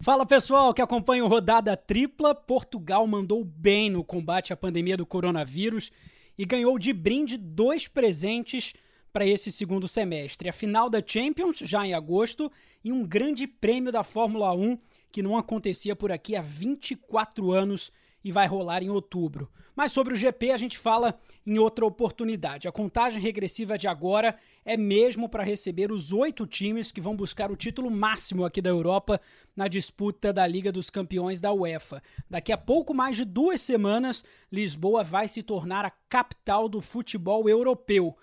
Fala 0.00 0.26
pessoal 0.26 0.74
que 0.74 0.82
acompanha 0.82 1.24
o 1.24 1.28
Rodada 1.28 1.76
Tripla. 1.76 2.34
Portugal 2.34 3.06
mandou 3.06 3.44
bem 3.44 3.88
no 3.88 4.02
combate 4.02 4.52
à 4.52 4.56
pandemia 4.56 4.96
do 4.96 5.06
coronavírus 5.06 5.92
e 6.36 6.44
ganhou 6.44 6.78
de 6.78 6.92
brinde 6.92 7.36
dois 7.36 7.86
presentes 7.88 8.74
para 9.12 9.26
esse 9.26 9.52
segundo 9.52 9.86
semestre: 9.86 10.48
a 10.48 10.52
final 10.52 10.88
da 10.88 11.02
Champions, 11.04 11.58
já 11.58 11.86
em 11.86 11.94
agosto, 11.94 12.50
e 12.82 12.92
um 12.92 13.06
grande 13.06 13.46
prêmio 13.46 13.92
da 13.92 14.02
Fórmula 14.02 14.52
1 14.52 14.78
que 15.10 15.22
não 15.22 15.36
acontecia 15.36 15.94
por 15.94 16.10
aqui 16.10 16.34
há 16.34 16.40
24 16.40 17.52
anos 17.52 17.92
e 18.24 18.30
vai 18.30 18.46
rolar 18.46 18.82
em 18.82 18.90
outubro. 18.90 19.50
Mas 19.74 19.92
sobre 19.92 20.12
o 20.12 20.16
GP 20.16 20.50
a 20.50 20.56
gente 20.56 20.76
fala 20.76 21.18
em 21.46 21.58
outra 21.58 21.86
oportunidade. 21.86 22.68
A 22.68 22.72
contagem 22.72 23.22
regressiva 23.22 23.78
de 23.78 23.88
agora 23.88 24.36
é 24.64 24.76
mesmo 24.76 25.28
para 25.28 25.42
receber 25.42 25.90
os 25.90 26.12
oito 26.12 26.46
times 26.46 26.92
que 26.92 27.00
vão 27.00 27.16
buscar 27.16 27.50
o 27.50 27.56
título 27.56 27.90
máximo 27.90 28.44
aqui 28.44 28.60
da 28.60 28.70
Europa 28.70 29.20
na 29.56 29.68
disputa 29.68 30.32
da 30.32 30.46
Liga 30.46 30.70
dos 30.70 30.90
Campeões 30.90 31.40
da 31.40 31.52
UEFA. 31.52 32.02
Daqui 32.28 32.52
a 32.52 32.58
pouco 32.58 32.92
mais 32.92 33.16
de 33.16 33.24
duas 33.24 33.60
semanas, 33.60 34.24
Lisboa 34.50 35.02
vai 35.02 35.26
se 35.26 35.42
tornar 35.42 35.84
a 35.84 35.92
capital 36.08 36.68
do 36.68 36.80
futebol 36.80 37.48
europeu. 37.48 38.16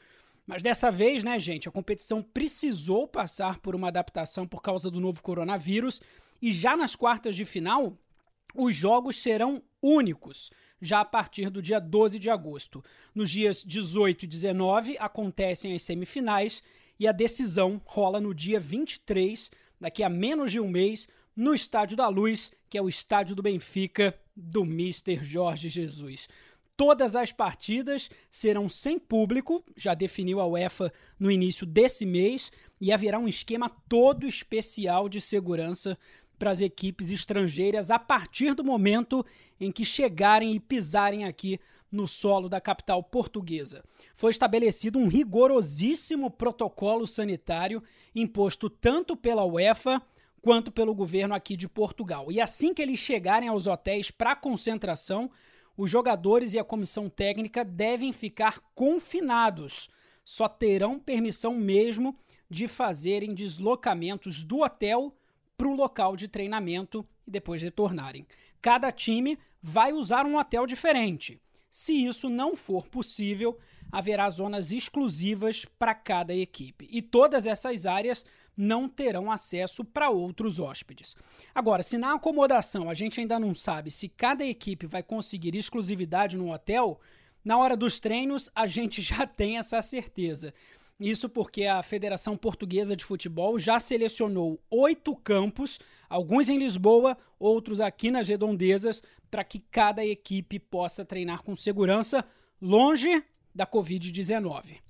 Mas 0.45 0.63
dessa 0.63 0.89
vez, 0.91 1.23
né, 1.23 1.37
gente, 1.37 1.67
a 1.67 1.71
competição 1.71 2.23
precisou 2.23 3.07
passar 3.07 3.59
por 3.59 3.75
uma 3.75 3.89
adaptação 3.89 4.47
por 4.47 4.61
causa 4.61 4.89
do 4.89 4.99
novo 4.99 5.21
coronavírus 5.21 6.01
e 6.41 6.51
já 6.51 6.75
nas 6.75 6.95
quartas 6.95 7.35
de 7.35 7.45
final, 7.45 7.97
os 8.55 8.75
jogos 8.75 9.21
serão 9.21 9.61
únicos, 9.81 10.51
já 10.81 11.01
a 11.01 11.05
partir 11.05 11.49
do 11.49 11.61
dia 11.61 11.79
12 11.79 12.19
de 12.19 12.29
agosto. 12.29 12.83
Nos 13.13 13.29
dias 13.29 13.63
18 13.63 14.23
e 14.23 14.27
19 14.27 14.97
acontecem 14.99 15.73
as 15.73 15.83
semifinais 15.83 16.63
e 16.99 17.07
a 17.07 17.11
decisão 17.11 17.81
rola 17.85 18.19
no 18.19 18.33
dia 18.33 18.59
23, 18.59 19.51
daqui 19.79 20.03
a 20.03 20.09
menos 20.09 20.51
de 20.51 20.59
um 20.59 20.69
mês, 20.69 21.07
no 21.35 21.53
Estádio 21.53 21.95
da 21.95 22.07
Luz, 22.07 22.51
que 22.69 22.77
é 22.77 22.81
o 22.81 22.89
estádio 22.89 23.35
do 23.35 23.41
Benfica 23.41 24.13
do 24.35 24.65
Mister 24.65 25.23
Jorge 25.23 25.69
Jesus. 25.69 26.27
Todas 26.75 27.15
as 27.15 27.31
partidas 27.31 28.09
serão 28.31 28.69
sem 28.69 28.97
público, 28.97 29.63
já 29.75 29.93
definiu 29.93 30.39
a 30.39 30.47
UEFA 30.47 30.91
no 31.19 31.29
início 31.29 31.65
desse 31.65 32.05
mês, 32.05 32.51
e 32.79 32.91
haverá 32.91 33.19
um 33.19 33.27
esquema 33.27 33.69
todo 33.89 34.25
especial 34.25 35.09
de 35.09 35.19
segurança 35.19 35.97
para 36.39 36.51
as 36.51 36.61
equipes 36.61 37.11
estrangeiras 37.11 37.91
a 37.91 37.99
partir 37.99 38.55
do 38.55 38.63
momento 38.63 39.23
em 39.59 39.71
que 39.71 39.83
chegarem 39.83 40.55
e 40.55 40.59
pisarem 40.59 41.25
aqui 41.25 41.59
no 41.91 42.07
solo 42.07 42.47
da 42.47 42.61
capital 42.61 43.03
portuguesa. 43.03 43.83
Foi 44.15 44.31
estabelecido 44.31 44.97
um 44.97 45.07
rigorosíssimo 45.07 46.31
protocolo 46.31 47.05
sanitário 47.05 47.83
imposto 48.15 48.69
tanto 48.69 49.15
pela 49.15 49.45
UEFA 49.45 50.01
quanto 50.41 50.71
pelo 50.71 50.95
governo 50.95 51.35
aqui 51.35 51.57
de 51.57 51.67
Portugal. 51.67 52.31
E 52.31 52.39
assim 52.39 52.73
que 52.73 52.81
eles 52.81 52.99
chegarem 52.99 53.49
aos 53.49 53.67
hotéis 53.67 54.09
para 54.09 54.35
concentração, 54.35 55.29
os 55.75 55.89
jogadores 55.89 56.53
e 56.53 56.59
a 56.59 56.63
comissão 56.63 57.09
técnica 57.09 57.65
devem 57.65 58.13
ficar 58.13 58.59
confinados. 58.73 59.89
Só 60.23 60.47
terão 60.47 60.99
permissão 60.99 61.55
mesmo 61.55 62.15
de 62.49 62.67
fazerem 62.67 63.33
deslocamentos 63.33 64.43
do 64.43 64.61
hotel 64.61 65.13
para 65.59 65.67
o 65.67 65.75
local 65.75 66.15
de 66.15 66.29
treinamento 66.29 67.05
e 67.27 67.31
depois 67.31 67.61
retornarem. 67.61 68.25
Cada 68.61 68.93
time 68.93 69.37
vai 69.61 69.91
usar 69.91 70.25
um 70.25 70.37
hotel 70.37 70.65
diferente. 70.65 71.37
Se 71.69 71.93
isso 71.93 72.29
não 72.29 72.55
for 72.55 72.87
possível, 72.87 73.59
haverá 73.91 74.29
zonas 74.29 74.71
exclusivas 74.71 75.65
para 75.65 75.93
cada 75.93 76.33
equipe 76.33 76.87
e 76.89 77.01
todas 77.01 77.45
essas 77.45 77.85
áreas 77.85 78.25
não 78.55 78.87
terão 78.87 79.29
acesso 79.29 79.83
para 79.83 80.09
outros 80.09 80.59
hóspedes. 80.59 81.13
Agora, 81.53 81.83
se 81.83 81.97
na 81.97 82.13
acomodação 82.13 82.89
a 82.89 82.93
gente 82.93 83.19
ainda 83.19 83.37
não 83.37 83.53
sabe 83.53 83.91
se 83.91 84.07
cada 84.07 84.45
equipe 84.45 84.87
vai 84.87 85.03
conseguir 85.03 85.55
exclusividade 85.55 86.37
no 86.37 86.53
hotel, 86.53 87.01
na 87.43 87.57
hora 87.57 87.75
dos 87.75 87.99
treinos 87.99 88.49
a 88.55 88.65
gente 88.65 89.01
já 89.03 89.27
tem 89.27 89.57
essa 89.57 89.81
certeza. 89.81 90.53
Isso 90.99 91.29
porque 91.29 91.65
a 91.65 91.81
Federação 91.81 92.35
Portuguesa 92.35 92.93
de 92.93 93.05
Futebol 93.05 93.57
já 93.57 93.79
selecionou 93.79 94.59
oito 94.69 95.15
campos, 95.15 95.79
alguns 96.09 96.49
em 96.49 96.57
Lisboa, 96.57 97.17
outros 97.39 97.79
aqui 97.79 98.11
nas 98.11 98.27
redondezas, 98.27 99.01
para 99.31 99.45
que 99.45 99.59
cada 99.59 100.05
equipe 100.05 100.59
possa 100.59 101.05
treinar 101.05 101.41
com 101.41 101.55
segurança, 101.55 102.25
longe 102.61 103.23
da 103.55 103.65
Covid-19. 103.65 104.81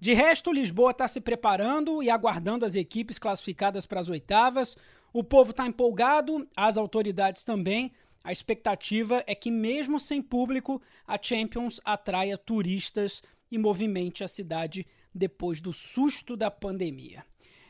De 0.00 0.14
resto, 0.14 0.50
Lisboa 0.50 0.92
está 0.92 1.06
se 1.06 1.20
preparando 1.20 2.02
e 2.02 2.08
aguardando 2.08 2.64
as 2.64 2.74
equipes 2.74 3.18
classificadas 3.18 3.84
para 3.84 4.00
as 4.00 4.08
oitavas. 4.08 4.78
O 5.12 5.22
povo 5.22 5.50
está 5.50 5.66
empolgado, 5.66 6.48
as 6.56 6.78
autoridades 6.78 7.44
também. 7.44 7.92
A 8.24 8.32
expectativa 8.32 9.22
é 9.26 9.34
que, 9.34 9.50
mesmo 9.50 10.00
sem 10.00 10.22
público, 10.22 10.80
a 11.06 11.18
Champions 11.20 11.82
atraia 11.84 12.38
turistas 12.38 13.22
e 13.50 13.58
movimente 13.58 14.24
a 14.24 14.28
cidade 14.28 14.86
depois 15.14 15.60
do 15.60 15.72
susto 15.72 16.36
da 16.36 16.50
pandemia. 16.50 17.24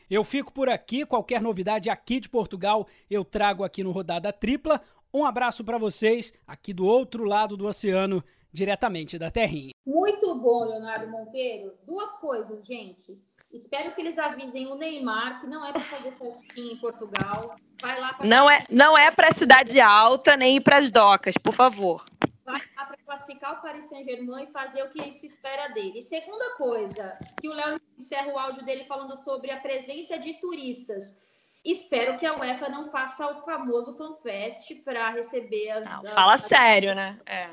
Eu 0.09 0.23
fico 0.23 0.51
por 0.51 0.67
aqui. 0.67 1.05
Qualquer 1.05 1.41
novidade 1.41 1.89
aqui 1.89 2.19
de 2.19 2.29
Portugal 2.29 2.87
eu 3.09 3.23
trago 3.23 3.63
aqui 3.63 3.83
no 3.83 3.91
Rodada 3.91 4.33
Tripla. 4.33 4.81
Um 5.13 5.25
abraço 5.25 5.63
para 5.63 5.77
vocês 5.77 6.33
aqui 6.45 6.73
do 6.73 6.85
outro 6.85 7.23
lado 7.23 7.55
do 7.55 7.65
oceano, 7.65 8.23
diretamente 8.51 9.17
da 9.17 9.31
Terrinha. 9.31 9.71
Muito 9.85 10.35
bom, 10.35 10.65
Leonardo 10.65 11.09
Monteiro. 11.09 11.73
Duas 11.85 12.17
coisas, 12.17 12.65
gente. 12.65 13.17
Espero 13.53 13.93
que 13.93 14.01
eles 14.01 14.17
avisem 14.17 14.67
o 14.67 14.75
Neymar 14.75 15.41
que 15.41 15.47
não 15.47 15.65
é 15.65 15.73
para 15.73 15.83
fazer 15.83 16.11
festinha 16.13 16.73
em 16.73 16.77
Portugal. 16.77 17.55
Vai 17.81 17.99
lá 17.99 18.13
pra... 18.13 18.27
Não 18.27 18.49
é, 18.49 18.65
não 18.69 18.97
é 18.97 19.11
para 19.11 19.33
cidade 19.33 19.79
alta 19.79 20.37
nem 20.37 20.57
ir 20.57 20.61
para 20.61 20.77
as 20.77 20.89
docas, 20.89 21.35
por 21.37 21.53
favor 21.53 22.03
vai 22.45 22.61
para 22.75 22.97
classificar 23.05 23.53
o 23.53 23.61
Paris 23.61 23.85
Saint-Germain 23.85 24.43
e 24.43 24.51
fazer 24.51 24.83
o 24.83 24.91
que 24.91 25.11
se 25.11 25.25
espera 25.25 25.67
dele. 25.69 25.99
E 25.99 26.01
segunda 26.01 26.55
coisa, 26.55 27.17
que 27.39 27.47
o 27.47 27.53
Léo 27.53 27.79
encerra 27.97 28.31
o 28.33 28.37
áudio 28.37 28.63
dele 28.63 28.85
falando 28.85 29.15
sobre 29.23 29.51
a 29.51 29.57
presença 29.57 30.17
de 30.17 30.33
turistas. 30.35 31.17
Espero 31.63 32.17
que 32.17 32.25
a 32.25 32.35
UEFA 32.35 32.69
não 32.69 32.85
faça 32.85 33.27
o 33.27 33.35
famoso 33.43 33.93
FanFest 33.93 34.75
para 34.83 35.09
receber 35.09 35.69
as. 35.69 35.85
Não, 35.85 36.07
as... 36.07 36.13
fala 36.13 36.37
sério, 36.37 36.95
né? 36.95 37.19
É. 37.25 37.49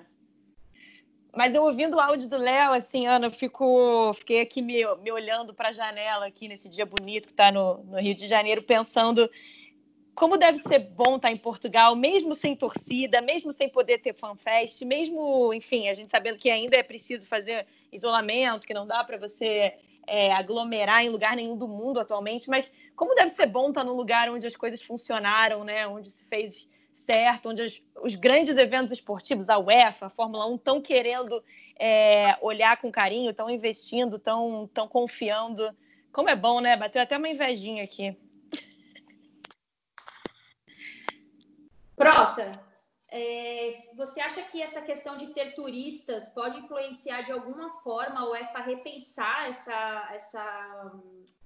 Mas 1.37 1.55
eu 1.55 1.63
ouvindo 1.63 1.97
o 1.97 2.01
áudio 2.01 2.29
do 2.29 2.39
Léo, 2.39 2.73
assim, 2.73 3.07
Ana, 3.07 3.27
eu 3.27 3.31
fico, 3.31 4.13
fiquei 4.15 4.41
aqui 4.41 4.63
me, 4.63 4.83
me 4.97 5.13
olhando 5.13 5.53
para 5.53 5.69
a 5.69 5.73
janela 5.73 6.27
aqui 6.27 6.49
nesse 6.49 6.69
dia 6.69 6.87
bonito 6.87 7.27
que 7.27 7.33
está 7.33 7.53
no, 7.53 7.85
no 7.85 8.01
Rio 8.01 8.15
de 8.15 8.27
Janeiro, 8.27 8.63
pensando 8.63 9.31
como 10.19 10.37
deve 10.37 10.59
ser 10.59 10.81
bom 10.81 11.15
estar 11.15 11.31
em 11.31 11.37
Portugal, 11.37 11.95
mesmo 11.95 12.35
sem 12.35 12.57
torcida, 12.57 13.21
mesmo 13.21 13.53
sem 13.53 13.69
poder 13.69 13.99
ter 13.99 14.13
fanfest, 14.13 14.83
mesmo, 14.83 15.55
enfim, 15.55 15.89
a 15.89 15.95
gente 15.95 16.11
sabendo 16.11 16.37
que 16.37 16.51
ainda 16.51 16.77
é 16.77 16.83
preciso 16.83 17.25
fazer 17.25 17.65
isolamento, 17.93 18.67
que 18.67 18.75
não 18.75 18.85
dá 18.85 19.05
para 19.05 19.17
você 19.17 19.75
é, 20.09 20.33
aglomerar 20.33 21.05
em 21.05 21.09
lugar 21.09 21.37
nenhum 21.37 21.57
do 21.57 21.69
mundo 21.69 22.01
atualmente, 22.01 22.51
mas 22.51 22.69
como 22.97 23.15
deve 23.15 23.29
ser 23.29 23.47
bom 23.47 23.69
estar 23.69 23.85
num 23.85 23.93
lugar 23.93 24.29
onde 24.29 24.45
as 24.45 24.57
coisas 24.57 24.83
funcionaram, 24.83 25.63
né? 25.63 25.87
Onde 25.87 26.11
se 26.11 26.25
fez 26.25 26.69
certo, 26.91 27.51
onde 27.51 27.63
as, 27.63 27.81
os 28.03 28.17
grandes 28.17 28.57
eventos 28.57 28.91
esportivos, 28.91 29.49
a 29.49 29.57
UEFA, 29.57 30.07
a 30.07 30.11
Fórmula 30.11 30.49
1, 30.49 30.57
estão 30.57 30.83
querendo 30.83 31.41
é, 31.79 32.37
olhar 32.41 32.77
com 32.79 32.91
carinho, 32.91 33.31
estão 33.31 33.49
investindo, 33.49 34.17
estão 34.17 34.89
confiando. 34.91 35.71
Como 36.11 36.29
é 36.29 36.35
bom, 36.35 36.59
né? 36.59 36.77
Bateu 36.77 37.01
até 37.01 37.17
uma 37.17 37.29
invejinha 37.29 37.85
aqui. 37.85 38.17
Prota, 41.99 42.53
é, 43.11 43.73
você 43.97 44.21
acha 44.21 44.43
que 44.43 44.63
essa 44.63 44.83
questão 44.83 45.17
de 45.17 45.29
ter 45.29 45.55
turistas 45.55 46.29
pode 46.29 46.59
influenciar 46.59 47.23
de 47.23 47.33
alguma 47.33 47.71
forma 47.81 48.21
a 48.21 48.29
UEFA 48.29 48.61
repensar 48.61 49.49
essa, 49.49 50.09
essa, 50.13 50.93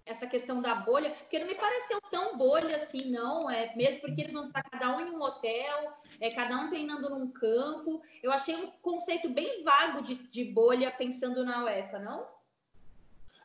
essa 0.05 0.27
questão 0.27 0.61
da 0.61 0.75
bolha? 0.75 1.11
Porque 1.11 1.39
não 1.39 1.47
me 1.47 1.55
pareceu 1.55 2.01
tão 2.11 2.37
bolha 2.37 2.75
assim, 2.75 3.11
não. 3.11 3.49
É 3.49 3.75
mesmo 3.77 4.03
porque 4.03 4.23
eles 4.23 4.35
vão 4.35 4.43
estar 4.43 4.63
cada 4.65 4.97
um 4.97 5.01
em 5.01 5.11
um 5.11 5.23
hotel, 5.23 5.93
é, 6.21 6.31
cada 6.31 6.59
um 6.59 6.69
treinando 6.69 7.09
num 7.09 7.31
campo. 7.31 8.03
Eu 8.23 8.33
achei 8.33 8.57
um 8.57 8.67
conceito 8.83 9.29
bem 9.29 9.63
vago 9.63 10.03
de, 10.03 10.17
de 10.17 10.45
bolha 10.45 10.91
pensando 10.91 11.45
na 11.45 11.65
UEFA, 11.65 12.01
não? 12.01 12.27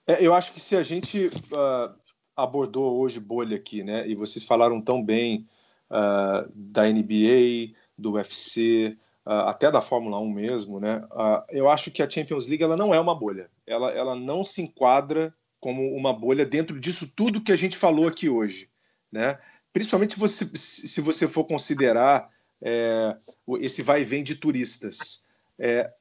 É, 0.07 0.25
eu 0.25 0.33
acho 0.33 0.53
que 0.53 0.59
se 0.59 0.75
a 0.75 0.81
gente 0.81 1.27
uh, 1.27 1.95
abordou 2.35 2.99
hoje 2.99 3.19
bolha 3.19 3.57
aqui, 3.57 3.83
né? 3.83 4.07
E 4.07 4.15
vocês 4.15 4.43
falaram 4.43 4.81
tão 4.81 5.03
bem 5.03 5.47
uh, 5.89 6.49
da 6.53 6.83
NBA, 6.83 7.73
do 7.97 8.13
UFC, 8.13 8.97
uh, 9.25 9.29
ah, 9.29 9.49
até 9.49 9.71
da 9.71 9.81
Fórmula 9.81 10.19
1 10.19 10.29
mesmo, 10.31 10.79
né? 10.79 11.03
Uh, 11.11 11.43
eu 11.49 11.69
acho 11.69 11.91
que 11.91 12.01
a 12.01 12.09
Champions 12.09 12.47
League 12.47 12.63
ela 12.63 12.77
não 12.77 12.93
é 12.93 12.99
uma 12.99 13.15
bolha. 13.15 13.49
Ela, 13.65 13.91
ela 13.91 14.15
não 14.15 14.43
se 14.43 14.61
enquadra 14.61 15.33
como 15.59 15.93
uma 15.95 16.13
bolha 16.13 16.45
dentro 16.45 16.79
disso 16.79 17.13
tudo 17.15 17.43
que 17.43 17.51
a 17.51 17.55
gente 17.55 17.77
falou 17.77 18.07
aqui 18.07 18.29
hoje, 18.29 18.69
né? 19.11 19.37
Principalmente 19.73 20.13
se 20.13 20.19
você, 20.19 20.45
se 20.55 21.01
você 21.01 21.27
for 21.27 21.43
considerar 21.43 22.29
é, 22.61 23.15
esse 23.59 23.81
vai 23.81 24.01
e 24.01 24.05
vem 24.05 24.23
de 24.23 24.35
turistas. 24.35 25.25
É, 25.59 25.91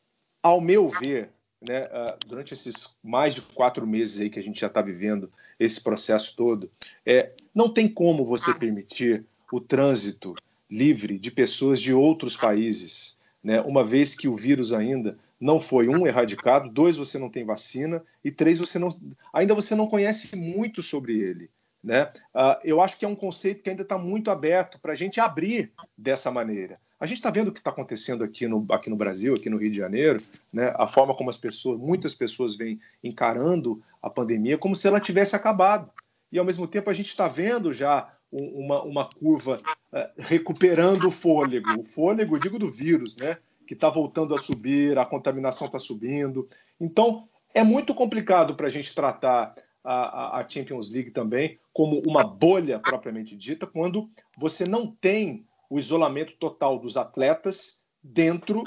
ao 0.42 0.60
meu 0.60 0.88
ver, 0.88 1.30
né, 1.60 1.88
durante 2.26 2.54
esses 2.54 2.98
mais 3.02 3.34
de 3.34 3.40
quatro 3.40 3.86
meses 3.86 4.20
aí 4.20 4.30
que 4.30 4.38
a 4.38 4.42
gente 4.42 4.60
já 4.60 4.66
está 4.66 4.80
vivendo 4.80 5.30
esse 5.58 5.82
processo 5.82 6.36
todo, 6.36 6.70
é, 7.04 7.32
não 7.54 7.68
tem 7.68 7.88
como 7.88 8.24
você 8.24 8.54
permitir 8.54 9.24
o 9.52 9.60
trânsito 9.60 10.34
livre 10.70 11.18
de 11.18 11.30
pessoas 11.30 11.80
de 11.80 11.92
outros 11.92 12.36
países, 12.36 13.18
né, 13.42 13.60
uma 13.60 13.84
vez 13.84 14.14
que 14.14 14.28
o 14.28 14.36
vírus 14.36 14.72
ainda 14.72 15.16
não 15.40 15.60
foi 15.60 15.88
um 15.88 16.06
erradicado, 16.06 16.68
dois 16.68 16.96
você 16.96 17.18
não 17.18 17.28
tem 17.28 17.44
vacina 17.44 18.02
e 18.24 18.30
três 18.30 18.58
você 18.58 18.78
não 18.78 18.88
ainda 19.32 19.54
você 19.54 19.74
não 19.74 19.86
conhece 19.86 20.34
muito 20.36 20.82
sobre 20.82 21.18
ele. 21.18 21.50
Né? 21.84 22.10
Uh, 22.34 22.58
eu 22.64 22.80
acho 22.80 22.98
que 22.98 23.04
é 23.04 23.08
um 23.08 23.14
conceito 23.14 23.62
que 23.62 23.70
ainda 23.70 23.82
está 23.82 23.96
muito 23.96 24.30
aberto 24.30 24.80
para 24.80 24.92
a 24.92 24.96
gente 24.96 25.20
abrir 25.20 25.70
dessa 25.96 26.32
maneira. 26.32 26.80
A 26.98 27.06
gente 27.06 27.18
está 27.18 27.30
vendo 27.30 27.48
o 27.48 27.52
que 27.52 27.60
está 27.60 27.70
acontecendo 27.70 28.24
aqui 28.24 28.48
no, 28.48 28.66
aqui 28.70 28.90
no 28.90 28.96
Brasil, 28.96 29.34
aqui 29.34 29.48
no 29.48 29.58
Rio 29.58 29.70
de 29.70 29.76
Janeiro, 29.76 30.20
né? 30.52 30.74
a 30.76 30.88
forma 30.88 31.14
como 31.14 31.30
as 31.30 31.36
pessoas, 31.36 31.78
muitas 31.78 32.14
pessoas 32.14 32.56
vêm 32.56 32.80
encarando 33.04 33.80
a 34.02 34.10
pandemia 34.10 34.58
como 34.58 34.74
se 34.74 34.88
ela 34.88 34.98
tivesse 34.98 35.36
acabado. 35.36 35.90
E 36.32 36.38
ao 36.38 36.44
mesmo 36.44 36.66
tempo 36.66 36.90
a 36.90 36.94
gente 36.94 37.08
está 37.08 37.28
vendo 37.28 37.72
já 37.72 38.15
uma, 38.30 38.82
uma 38.82 39.08
curva 39.08 39.60
uh, 39.92 39.98
recuperando 40.18 41.08
o 41.08 41.10
fôlego, 41.10 41.80
o 41.80 41.82
fôlego, 41.82 42.38
digo, 42.38 42.58
do 42.58 42.70
vírus, 42.70 43.16
né? 43.16 43.38
que 43.66 43.74
está 43.74 43.90
voltando 43.90 44.34
a 44.34 44.38
subir, 44.38 44.96
a 44.96 45.04
contaminação 45.04 45.66
está 45.66 45.78
subindo. 45.78 46.48
Então, 46.80 47.28
é 47.52 47.64
muito 47.64 47.94
complicado 47.94 48.54
para 48.54 48.68
a 48.68 48.70
gente 48.70 48.94
tratar 48.94 49.54
a, 49.82 50.40
a, 50.40 50.48
Champions 50.48 50.90
League 50.90 51.10
também 51.10 51.58
como 51.72 52.02
uma 52.06 52.24
bolha 52.24 52.78
propriamente 52.78 53.36
dita, 53.36 53.66
quando 53.66 54.10
você 54.36 54.66
não 54.66 54.86
tem 54.86 55.46
o 55.68 55.78
isolamento 55.78 56.34
total 56.38 56.78
dos 56.78 56.96
atletas 56.96 57.86
dentro 58.02 58.62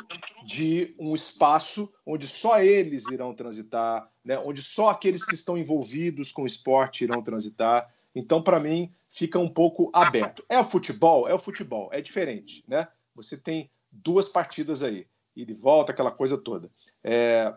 de 0.45 0.93
um 0.99 1.16
espaço 1.16 1.93
onde 2.05 2.28
só 2.28 2.62
eles 2.62 3.10
irão 3.10 3.34
transitar, 3.34 4.10
né? 4.24 4.38
onde 4.39 4.62
só 4.62 4.89
aqueles 4.89 5.26
que 5.26 5.34
estão 5.34 5.57
envolvidos 5.57 6.32
com 6.32 6.43
o 6.43 6.47
esporte 6.47 7.03
irão 7.03 7.22
transitar. 7.22 7.89
Então, 8.14 8.41
para 8.41 8.60
mim, 8.60 8.91
fica 9.10 9.39
um 9.39 9.49
pouco 9.49 9.89
aberto. 9.93 10.43
É 10.47 10.60
o 10.60 10.64
futebol? 10.64 11.28
É 11.28 11.34
o 11.34 11.39
futebol, 11.39 11.89
é 11.91 12.01
diferente. 12.01 12.64
Né? 12.68 12.88
Você 13.16 13.38
tem 13.38 13.70
duas 13.91 14.30
partidas 14.30 14.84
aí, 14.84 15.07
e 15.36 15.45
de 15.45 15.53
volta, 15.53 15.91
aquela 15.91 16.12
coisa 16.12 16.38
toda. 16.38 16.70
É, 17.03 17.53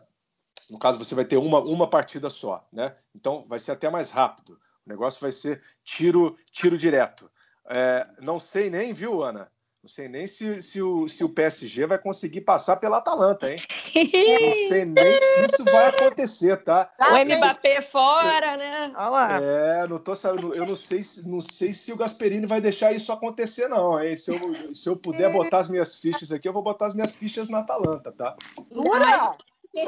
no 0.70 0.78
caso, 0.78 0.98
você 0.98 1.14
vai 1.14 1.24
ter 1.24 1.36
uma, 1.36 1.60
uma 1.60 1.88
partida 1.88 2.30
só, 2.30 2.66
né? 2.72 2.96
Então 3.14 3.44
vai 3.48 3.58
ser 3.58 3.72
até 3.72 3.90
mais 3.90 4.10
rápido. 4.10 4.58
O 4.86 4.88
negócio 4.88 5.20
vai 5.20 5.32
ser 5.32 5.62
tiro, 5.84 6.36
tiro 6.50 6.78
direto. 6.78 7.30
É, 7.66 8.06
não 8.20 8.40
sei 8.40 8.70
nem, 8.70 8.92
viu, 8.92 9.22
Ana? 9.22 9.50
Não 9.82 9.88
sei 9.88 10.08
nem 10.08 10.28
se, 10.28 10.62
se, 10.62 10.80
o, 10.80 11.08
se 11.08 11.24
o 11.24 11.28
PSG 11.28 11.86
vai 11.86 11.98
conseguir 11.98 12.42
passar 12.42 12.76
pela 12.76 12.98
Atalanta, 12.98 13.50
hein? 13.50 13.60
Não 13.92 14.52
sei 14.68 14.84
nem 14.84 15.18
se 15.18 15.46
isso 15.46 15.64
vai 15.64 15.88
acontecer, 15.88 16.56
tá? 16.62 16.92
O 17.00 17.24
Mbappé 17.24 17.82
fora, 17.82 18.56
né? 18.56 18.92
Olha 18.94 19.08
lá. 19.08 19.42
É, 19.42 19.88
não 19.88 19.98
tô 19.98 20.14
sabendo. 20.14 20.54
Eu 20.54 20.64
não 20.64 20.76
sei, 20.76 21.02
não 21.26 21.40
sei 21.40 21.72
se 21.72 21.92
o 21.92 21.96
Gasperini 21.96 22.46
vai 22.46 22.60
deixar 22.60 22.92
isso 22.92 23.12
acontecer, 23.12 23.66
não, 23.66 24.00
hein? 24.00 24.16
Se 24.16 24.30
eu, 24.30 24.72
se 24.72 24.88
eu 24.88 24.96
puder 24.96 25.32
botar 25.32 25.58
as 25.58 25.68
minhas 25.68 25.96
fichas 25.96 26.30
aqui, 26.30 26.46
eu 26.46 26.52
vou 26.52 26.62
botar 26.62 26.86
as 26.86 26.94
minhas 26.94 27.16
fichas 27.16 27.48
na 27.48 27.58
Atalanta, 27.58 28.12
tá? 28.12 28.36
Ura! 28.70 29.36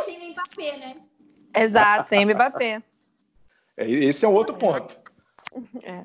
sem 0.05 0.33
Mbappé, 0.33 0.77
né? 0.77 0.97
Exato, 1.55 2.09
sem 2.09 2.27
Mbappé. 2.27 2.83
É, 3.77 3.91
esse 3.91 4.25
é 4.25 4.29
um 4.29 4.35
outro 4.35 4.57
ponto. 4.57 4.95
É. 5.83 6.05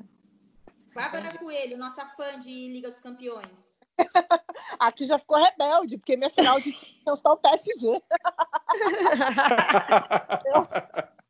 Bárbara 0.92 1.38
Coelho, 1.38 1.78
nossa 1.78 2.04
fã 2.04 2.36
de 2.40 2.50
Liga 2.50 2.90
dos 2.90 2.98
Campeões. 2.98 3.69
Aqui 4.78 5.06
já 5.06 5.18
ficou 5.18 5.38
rebelde, 5.38 5.98
porque 5.98 6.16
minha 6.16 6.30
final 6.30 6.60
de 6.60 6.72
Champions 6.72 7.18
está 7.18 7.32
o 7.32 7.36
PSG. 7.36 8.00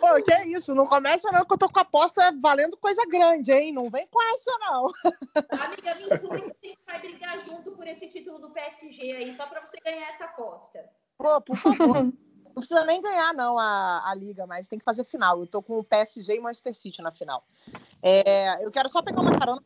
Pô, 0.00 0.22
que 0.22 0.32
é 0.32 0.46
isso? 0.48 0.74
Não 0.74 0.86
começa 0.86 1.30
não 1.32 1.44
que 1.44 1.52
eu 1.52 1.58
tô 1.58 1.68
com 1.68 1.78
a 1.78 1.82
aposta 1.82 2.32
valendo 2.40 2.76
coisa 2.76 3.02
grande, 3.08 3.52
hein? 3.52 3.72
Não 3.72 3.90
vem 3.90 4.06
com 4.06 4.22
essa, 4.34 4.56
não. 4.58 4.90
Amiga, 5.60 5.94
me 5.96 6.04
inclui 6.04 6.42
que 6.42 6.54
você 6.60 6.76
vai 6.86 7.00
brigar 7.00 7.40
junto 7.40 7.72
por 7.72 7.86
esse 7.86 8.08
título 8.08 8.38
do 8.38 8.50
PSG 8.50 9.12
aí, 9.12 9.32
só 9.32 9.46
para 9.46 9.64
você 9.64 9.78
ganhar 9.84 10.08
essa 10.10 10.26
aposta. 10.26 10.88
Pô, 11.18 11.40
por 11.40 11.56
favor. 11.56 12.12
Não 12.56 12.62
precisa 12.62 12.84
nem 12.84 13.02
ganhar, 13.02 13.34
não, 13.34 13.58
a, 13.58 14.10
a 14.10 14.14
Liga, 14.14 14.46
mas 14.46 14.68
tem 14.68 14.78
que 14.78 14.84
fazer 14.84 15.04
final. 15.04 15.40
Eu 15.40 15.46
tô 15.46 15.62
com 15.62 15.78
o 15.78 15.84
PSG 15.84 16.36
e 16.36 16.40
Manchester 16.40 16.74
City 16.74 17.02
na 17.02 17.10
final. 17.10 17.44
É, 18.02 18.64
eu 18.64 18.70
quero 18.70 18.88
só 18.88 19.02
pegar 19.02 19.20
uma 19.20 19.38
carona 19.38 19.60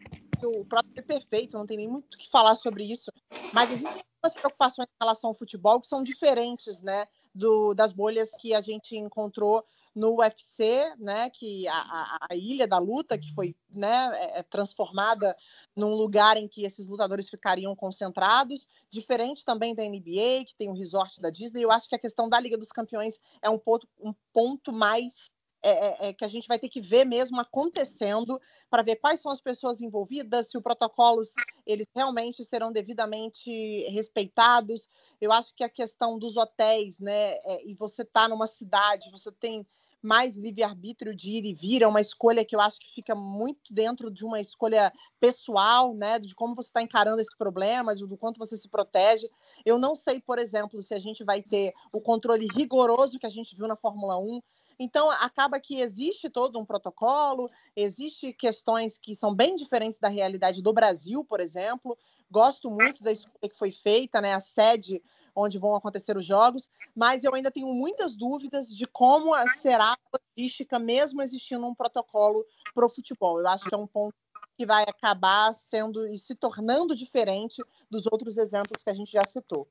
o 0.46 0.64
próprio 0.64 0.92
é 0.96 1.02
perfeito, 1.02 1.56
não 1.56 1.66
tem 1.66 1.76
nem 1.76 1.88
muito 1.88 2.14
o 2.14 2.18
que 2.18 2.30
falar 2.30 2.56
sobre 2.56 2.84
isso. 2.84 3.10
Mas 3.52 3.70
existem 3.70 4.02
algumas 4.22 4.34
preocupações 4.34 4.88
em 4.88 5.04
relação 5.04 5.30
ao 5.30 5.34
futebol 5.34 5.80
que 5.80 5.86
são 5.86 6.02
diferentes, 6.02 6.80
né, 6.82 7.06
do, 7.34 7.74
das 7.74 7.92
bolhas 7.92 8.30
que 8.36 8.54
a 8.54 8.60
gente 8.60 8.96
encontrou 8.96 9.64
no 9.94 10.20
UFC, 10.20 10.94
né, 10.98 11.28
que 11.30 11.66
a, 11.66 11.76
a, 11.76 12.26
a 12.30 12.36
ilha 12.36 12.66
da 12.66 12.78
luta 12.78 13.18
que 13.18 13.32
foi, 13.34 13.56
né, 13.70 14.10
é, 14.14 14.38
é, 14.38 14.42
transformada 14.42 15.34
num 15.74 15.94
lugar 15.94 16.36
em 16.36 16.46
que 16.46 16.64
esses 16.64 16.86
lutadores 16.86 17.28
ficariam 17.28 17.74
concentrados, 17.74 18.68
diferente 18.88 19.44
também 19.44 19.74
da 19.74 19.82
NBA, 19.82 20.44
que 20.46 20.54
tem 20.56 20.68
o 20.68 20.74
resort 20.74 21.20
da 21.20 21.30
Disney. 21.30 21.62
Eu 21.62 21.72
acho 21.72 21.88
que 21.88 21.94
a 21.94 21.98
questão 21.98 22.28
da 22.28 22.38
Liga 22.38 22.56
dos 22.56 22.70
Campeões 22.70 23.18
é 23.42 23.50
um 23.50 23.58
ponto, 23.58 23.88
um 23.98 24.14
ponto 24.32 24.72
mais 24.72 25.28
é, 25.62 25.70
é, 25.70 26.08
é, 26.08 26.12
que 26.12 26.24
a 26.24 26.28
gente 26.28 26.48
vai 26.48 26.58
ter 26.58 26.68
que 26.68 26.80
ver 26.80 27.04
mesmo 27.04 27.38
acontecendo 27.40 28.40
para 28.70 28.82
ver 28.82 28.96
quais 28.96 29.20
são 29.20 29.30
as 29.30 29.40
pessoas 29.40 29.80
envolvidas, 29.80 30.50
se 30.50 30.56
os 30.56 30.62
protocolos 30.62 31.32
eles 31.66 31.86
realmente 31.94 32.42
serão 32.44 32.72
devidamente 32.72 33.50
respeitados. 33.90 34.88
Eu 35.20 35.32
acho 35.32 35.54
que 35.54 35.62
a 35.62 35.68
questão 35.68 36.18
dos 36.18 36.36
hotéis, 36.36 36.98
né, 36.98 37.32
é, 37.44 37.66
e 37.66 37.74
você 37.74 38.02
está 38.02 38.26
numa 38.28 38.46
cidade, 38.46 39.10
você 39.10 39.30
tem 39.32 39.66
mais 40.02 40.36
livre-arbítrio 40.36 41.14
de 41.14 41.30
ir 41.30 41.44
e 41.44 41.52
vir, 41.52 41.82
é 41.82 41.86
uma 41.86 42.00
escolha 42.00 42.44
que 42.44 42.56
eu 42.56 42.60
acho 42.60 42.80
que 42.80 42.94
fica 42.94 43.14
muito 43.14 43.72
dentro 43.72 44.10
de 44.10 44.24
uma 44.24 44.40
escolha 44.40 44.90
pessoal, 45.18 45.94
né, 45.94 46.18
de 46.18 46.34
como 46.34 46.54
você 46.54 46.68
está 46.68 46.80
encarando 46.80 47.20
esse 47.20 47.36
problema, 47.36 47.94
do 47.94 48.16
quanto 48.16 48.38
você 48.38 48.56
se 48.56 48.68
protege. 48.68 49.28
Eu 49.64 49.78
não 49.78 49.94
sei, 49.94 50.20
por 50.20 50.38
exemplo, 50.38 50.82
se 50.82 50.94
a 50.94 50.98
gente 50.98 51.22
vai 51.22 51.42
ter 51.42 51.74
o 51.92 52.00
controle 52.00 52.48
rigoroso 52.54 53.18
que 53.18 53.26
a 53.26 53.30
gente 53.30 53.54
viu 53.54 53.68
na 53.68 53.76
Fórmula 53.76 54.16
1, 54.16 54.40
então, 54.82 55.10
acaba 55.10 55.60
que 55.60 55.78
existe 55.78 56.30
todo 56.30 56.58
um 56.58 56.64
protocolo, 56.64 57.50
existe 57.76 58.32
questões 58.32 58.96
que 58.96 59.14
são 59.14 59.34
bem 59.34 59.54
diferentes 59.54 60.00
da 60.00 60.08
realidade 60.08 60.62
do 60.62 60.72
Brasil, 60.72 61.22
por 61.22 61.38
exemplo. 61.38 61.98
Gosto 62.30 62.70
muito 62.70 63.02
da 63.02 63.12
escolha 63.12 63.50
que 63.50 63.58
foi 63.58 63.72
feita, 63.72 64.22
né? 64.22 64.32
A 64.32 64.40
sede 64.40 65.02
onde 65.36 65.58
vão 65.58 65.76
acontecer 65.76 66.16
os 66.16 66.24
jogos, 66.24 66.66
mas 66.96 67.24
eu 67.24 67.34
ainda 67.34 67.50
tenho 67.50 67.68
muitas 67.74 68.16
dúvidas 68.16 68.74
de 68.74 68.86
como 68.86 69.36
será 69.58 69.92
a 69.92 70.18
logística, 70.18 70.78
mesmo 70.78 71.20
existindo 71.20 71.66
um 71.66 71.74
protocolo 71.74 72.42
para 72.74 72.86
o 72.86 72.90
futebol. 72.90 73.38
Eu 73.38 73.48
acho 73.48 73.66
que 73.66 73.74
é 73.74 73.78
um 73.78 73.86
ponto 73.86 74.14
que 74.56 74.64
vai 74.64 74.84
acabar 74.84 75.52
sendo 75.52 76.08
e 76.08 76.16
se 76.16 76.34
tornando 76.34 76.96
diferente 76.96 77.62
dos 77.90 78.06
outros 78.06 78.38
exemplos 78.38 78.82
que 78.82 78.88
a 78.88 78.94
gente 78.94 79.12
já 79.12 79.24
citou. 79.26 79.68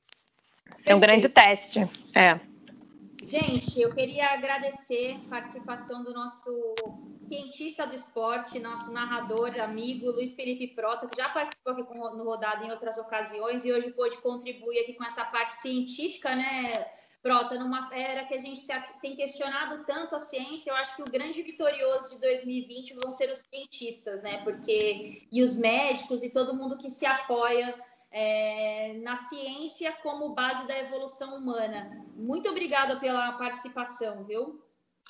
É 0.86 0.94
um 0.94 1.00
grande 1.00 1.28
teste. 1.28 1.80
É. 2.16 2.49
Gente, 3.22 3.80
eu 3.80 3.94
queria 3.94 4.32
agradecer 4.32 5.18
a 5.26 5.30
participação 5.30 6.04
do 6.04 6.14
nosso 6.14 6.76
cientista 7.28 7.86
do 7.86 7.94
esporte, 7.94 8.60
nosso 8.60 8.92
narrador, 8.92 9.60
amigo 9.60 10.10
Luiz 10.10 10.34
Felipe 10.34 10.68
Prota, 10.68 11.08
que 11.08 11.18
já 11.18 11.30
participou 11.30 11.74
aqui 11.74 11.82
no 11.82 12.24
Rodada 12.24 12.66
em 12.66 12.72
outras 12.72 12.98
ocasiões 12.98 13.64
e 13.66 13.72
hoje 13.72 13.92
pôde 13.92 14.18
contribuir 14.18 14.80
aqui 14.80 14.94
com 14.94 15.04
essa 15.04 15.24
parte 15.26 15.56
científica, 15.56 16.34
né, 16.34 16.86
Prota? 17.22 17.60
Numa 17.60 17.94
era 17.94 18.26
que 18.26 18.34
a 18.34 18.40
gente 18.40 18.66
tem 19.02 19.16
questionado 19.16 19.84
tanto 19.86 20.16
a 20.16 20.20
ciência, 20.20 20.72
eu 20.72 20.76
acho 20.76 20.96
que 20.96 21.04
o 21.04 21.12
grande 21.12 21.44
vitorioso 21.44 22.16
de 22.16 22.22
2020 22.22 22.96
vão 22.96 23.12
ser 23.12 23.30
os 23.30 23.44
cientistas, 23.54 24.24
né? 24.24 24.42
Porque 24.44 25.28
e 25.32 25.44
os 25.44 25.56
médicos 25.56 26.24
e 26.24 26.32
todo 26.32 26.56
mundo 26.56 26.78
que 26.78 26.90
se 26.90 27.06
apoia 27.06 27.76
é, 28.12 28.94
na 29.02 29.16
ciência 29.16 29.92
como 30.04 30.34
base 30.34 30.68
da 30.68 30.78
evolução 30.78 31.38
humana. 31.38 32.06
Muito 32.16 32.50
obrigada 32.50 32.96
pela 32.98 33.32
participação, 33.34 34.24
viu? 34.24 34.62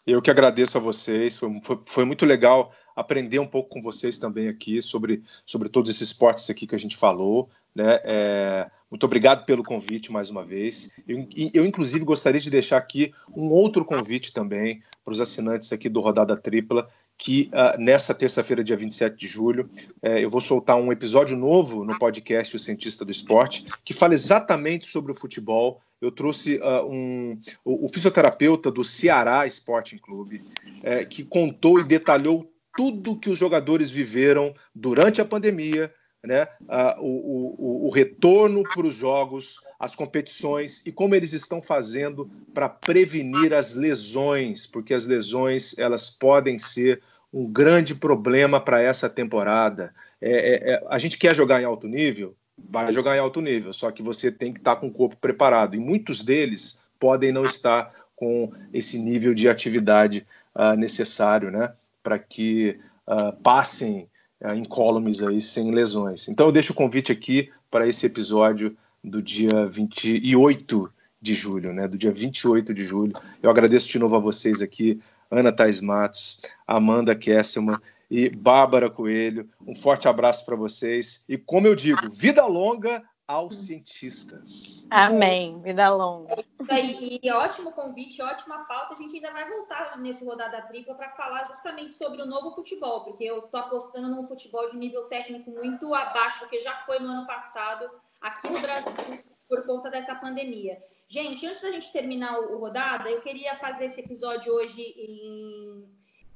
Eu 0.06 0.22
que 0.22 0.32
agradeço 0.32 0.78
a 0.78 0.82
vocês, 0.82 1.38
foi, 1.38 1.60
foi, 1.62 1.80
foi, 1.86 2.06
muito 2.06 2.26
legal 2.26 2.74
aprender 2.95 3.39
um 3.39 3.47
pouco 3.47 3.70
com 3.70 3.82
vocês 3.82 4.18
também 4.18 4.47
aqui 4.47 4.82
sobre, 4.82 5.24
sobre 5.45 5.70
todos 5.70 5.89
esses 5.89 6.10
esportes 6.10 6.50
aqui 6.50 6.66
que 6.66 6.76
a 6.76 6.80
gente 6.80 6.97
falou. 6.97 7.50
Né? 7.76 8.00
É, 8.04 8.72
muito 8.89 9.06
obrigado 9.06 9.45
pelo 9.45 9.64
convite 9.64 10.12
mais 10.12 10.30
uma 10.30 10.43
vez. 10.43 11.00
Eu, 11.08 11.28
eu, 11.54 11.66
inclusive, 11.66 12.04
gostaria 12.04 12.41
de 12.41 12.50
deixar 12.50 12.78
aqui 12.78 13.14
um 13.36 13.52
outro 13.52 13.86
convite 13.86 14.34
também 14.34 14.82
para 15.04 15.12
os 15.12 15.22
assinantes 15.22 15.72
aqui 15.72 15.88
do 15.88 16.00
Rodada 16.00 16.36
Tripla, 16.36 16.89
que 17.20 17.51
uh, 17.53 17.78
nessa 17.78 18.15
terça-feira, 18.15 18.63
dia 18.63 18.78
27 18.78 19.15
de 19.15 19.28
julho, 19.28 19.70
uh, 20.01 20.07
eu 20.07 20.30
vou 20.30 20.39
soltar 20.39 20.78
um 20.78 20.89
episódio 20.89 21.36
novo 21.36 21.84
no 21.84 21.99
podcast 21.99 22.55
O 22.55 22.59
Cientista 22.59 23.03
do 23.03 23.11
Esporte, 23.11 23.65
que 23.84 23.93
fala 23.93 24.13
exatamente 24.13 24.88
sobre 24.88 25.11
o 25.11 25.15
futebol. 25.15 25.82
Eu 26.01 26.11
trouxe 26.13 26.59
uh, 26.59 26.88
um, 26.89 27.38
o, 27.65 27.86
o, 27.86 27.89
fisioterapeuta 27.89 28.72
do 28.72 28.86
Ceará 28.86 29.45
Sporting 29.47 29.97
Clube, 29.97 30.41
uh, 30.78 31.05
que 31.09 31.26
contou 31.26 31.82
e 31.82 31.84
detalhou 31.84 32.49
tudo 32.78 33.20
que 33.20 33.30
os 33.30 33.38
jogadores 33.38 33.91
viveram 33.91 34.55
durante 34.74 35.20
a 35.20 35.26
pandemia, 35.26 35.93
né, 36.24 36.47
uh, 36.63 36.99
o, 36.99 37.55
o, 37.57 37.88
o, 37.88 37.89
retorno 37.89 38.63
para 38.63 38.86
os 38.86 38.93
jogos, 38.93 39.61
as 39.80 39.95
competições 39.95 40.86
e 40.86 40.91
como 40.91 41.15
eles 41.15 41.32
estão 41.32 41.61
fazendo 41.61 42.30
para 42.53 42.67
prevenir 42.67 43.53
as 43.53 43.74
lesões, 43.74 44.67
porque 44.67 44.93
as 44.93 45.05
lesões 45.05 45.78
elas 45.80 46.09
podem 46.09 46.57
ser 46.57 47.01
um 47.32 47.49
grande 47.49 47.95
problema 47.95 48.59
para 48.59 48.82
essa 48.82 49.09
temporada. 49.09 49.93
É, 50.22 50.32
é, 50.32 50.74
é, 50.74 50.84
a 50.89 50.97
gente 50.97 51.17
quer 51.17 51.34
jogar 51.34 51.61
em 51.61 51.65
alto 51.65 51.88
nível, 51.88 52.36
vai 52.57 52.91
jogar 52.91 53.15
em 53.15 53.20
alto 53.20 53.39
nível, 53.39 53.72
só 53.72 53.89
que 53.89 54.03
você 54.03 54.30
tem 54.30 54.51
que 54.51 54.59
estar 54.59 54.76
tá 54.76 54.82
com 54.82 54.88
o 54.88 54.91
corpo 54.91 55.15
preparado. 55.15 55.76
E 55.76 55.80
muitos 55.80 56.22
deles 56.22 56.84
podem 56.99 57.32
não 57.32 57.45
estar 57.45 57.93
com 58.13 58.51
esse 58.74 58.99
nível 58.99 59.34
de 59.34 59.47
atividade 59.47 60.28
uh, 60.53 60.76
necessário, 60.76 61.49
né, 61.49 61.72
para 62.03 62.20
que 62.20 62.78
uh, 63.07 63.32
passem 63.41 64.09
uh, 64.42 64.54
incólumes 64.56 65.24
aí 65.24 65.40
sem 65.42 65.72
lesões. 65.72 66.28
Então 66.28 66.46
eu 66.48 66.52
deixo 66.52 66.74
o 66.74 66.76
convite 66.76 67.12
aqui 67.12 67.52
para 67.70 67.88
esse 67.88 68.06
episódio 68.06 68.76
do 69.04 69.22
dia 69.22 69.66
28 69.66 70.92
de 71.22 71.34
julho, 71.34 71.74
né, 71.74 71.88
do 71.88 71.98
dia 71.98 72.12
28 72.12 72.74
de 72.74 72.86
julho. 72.86 73.14
Eu 73.42 73.50
agradeço 73.50 73.88
de 73.90 74.00
novo 74.00 74.16
a 74.16 74.20
vocês 74.20 74.62
aqui, 74.62 75.00
Ana 75.30 75.52
Tais 75.52 75.82
Matos, 75.82 76.42
Amanda 76.66 77.16
Kesselman 77.16 77.78
e 78.10 78.30
Bárbara 78.30 78.90
Coelho. 78.90 79.48
Um 79.66 79.76
forte 79.76 80.08
abraço 80.08 80.46
para 80.46 80.56
vocês 80.56 81.26
e 81.28 81.38
como 81.38 81.68
eu 81.68 81.76
digo, 81.76 82.10
vida 82.12 82.46
longa 82.46 83.04
aos 83.28 83.60
cientistas. 83.60 84.88
Amém. 84.90 85.62
Vida 85.62 85.90
longa. 85.94 86.44
E, 86.78 87.20
e 87.24 87.32
ótimo 87.32 87.72
convite, 87.72 88.22
ótima 88.22 88.65
pauta. 88.65 88.93
A 88.93 88.97
gente 88.97 89.15
ainda 89.15 89.32
vai 89.32 89.49
voltar 89.49 89.97
nesse 89.97 90.26
rodada 90.26 90.61
tripla 90.63 90.95
para 90.95 91.09
falar 91.11 91.47
justamente 91.47 91.93
sobre 91.93 92.22
o 92.22 92.26
novo 92.26 92.51
futebol, 92.51 93.03
porque 93.03 93.24
eu 93.24 93.39
estou 93.39 93.59
apostando 93.59 94.07
num 94.09 94.28
futebol 94.28 94.70
de 94.70 94.78
nível 94.78 95.05
técnico 95.05 95.51
muito 95.51 95.93
abaixo 95.93 96.41
do 96.41 96.49
que 96.49 96.59
já 96.59 96.76
foi 96.86 96.99
no 96.99 97.09
ano 97.09 97.28
passado 97.28 97.89
aqui 98.22 98.49
no 98.49 98.59
Brasil 98.59 99.24
por 99.47 99.65
conta 99.65 99.89
dessa 99.89 100.15
pandemia. 100.15 100.78
Gente, 101.07 101.45
antes 101.47 101.61
da 101.61 101.72
gente 101.72 101.91
terminar 101.91 102.39
o, 102.39 102.55
o 102.55 102.59
rodada, 102.59 103.09
eu 103.09 103.22
queria 103.22 103.55
fazer 103.55 103.86
esse 103.86 103.99
episódio 104.01 104.53
hoje 104.53 104.82
em, 104.82 105.89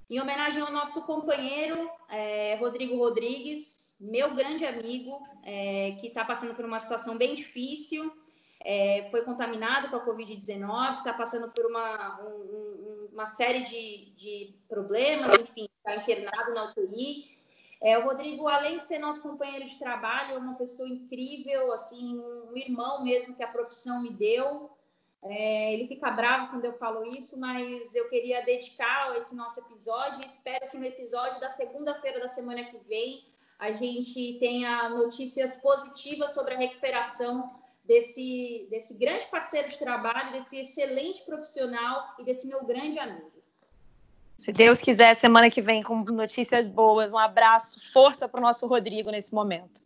em 0.09 0.19
homenagem 0.19 0.61
ao 0.61 0.71
nosso 0.71 1.03
companheiro 1.03 1.89
é, 2.09 2.55
Rodrigo 2.55 2.97
Rodrigues, 2.97 3.95
meu 3.99 4.34
grande 4.34 4.65
amigo, 4.65 5.21
é, 5.43 5.91
que 5.99 6.07
está 6.07 6.25
passando 6.25 6.55
por 6.55 6.65
uma 6.65 6.79
situação 6.79 7.15
bem 7.17 7.36
difícil, 7.36 8.11
é, 8.64 9.07
foi 9.11 9.24
contaminado 9.24 9.89
com 9.89 9.97
a 9.97 10.05
Covid-19, 10.05 10.99
está 10.99 11.14
passando 11.14 11.51
por 11.51 11.66
uma, 11.66 12.22
um, 12.22 13.09
uma 13.11 13.28
série 13.28 13.64
de, 13.64 14.11
de 14.16 14.55
problemas, 14.70 15.38
enfim, 15.39 15.68
está 15.78 15.97
internado 15.97 16.53
na 16.53 16.70
UTI. 16.70 17.38
É, 17.82 17.97
o 17.97 18.05
Rodrigo, 18.05 18.47
além 18.47 18.80
de 18.80 18.88
ser 18.88 18.99
nosso 18.99 19.22
companheiro 19.22 19.66
de 19.66 19.78
trabalho, 19.78 20.36
é 20.36 20.38
uma 20.38 20.55
pessoa 20.55 20.88
incrível, 20.88 21.74
assim, 21.74 22.18
um 22.18 22.55
irmão 22.55 23.03
mesmo 23.03 23.36
que 23.36 23.43
a 23.43 23.47
profissão 23.47 24.01
me 24.01 24.14
deu. 24.14 24.72
É, 25.22 25.74
ele 25.74 25.86
fica 25.88 26.09
bravo 26.11 26.49
quando 26.49 26.64
eu 26.64 26.78
falo 26.78 27.05
isso, 27.05 27.38
mas 27.38 27.93
eu 27.93 28.09
queria 28.09 28.41
dedicar 28.43 29.18
esse 29.18 29.36
nosso 29.36 29.59
episódio 29.59 30.22
e 30.22 30.26
espero 30.26 30.70
que 30.70 30.78
no 30.78 30.86
episódio 30.86 31.39
da 31.41 31.49
segunda-feira 31.49 32.20
da 32.20 32.28
semana 32.30 32.64
que 32.64 32.78
vem 32.88 33.26
a 33.59 33.72
gente 33.72 34.38
tenha 34.39 34.89
notícias 34.89 35.57
positivas 35.57 36.32
sobre 36.32 36.53
a 36.53 36.57
recuperação 36.57 37.62
desse, 37.84 38.67
desse 38.69 38.93
grande 38.95 39.25
parceiro 39.27 39.69
de 39.69 39.77
trabalho, 39.77 40.31
desse 40.31 40.57
excelente 40.57 41.21
profissional 41.23 42.15
e 42.19 42.23
desse 42.23 42.47
meu 42.47 42.65
grande 42.65 42.97
amigo. 42.99 43.31
Se 44.38 44.51
Deus 44.51 44.81
quiser, 44.81 45.15
semana 45.15 45.49
que 45.49 45.61
vem 45.61 45.84
com 45.84 46.03
notícias 46.11 46.67
boas. 46.67 47.13
Um 47.13 47.17
abraço, 47.17 47.79
força 47.93 48.27
para 48.27 48.39
o 48.39 48.43
nosso 48.43 48.65
Rodrigo 48.67 49.09
nesse 49.09 49.34
momento. 49.34 49.81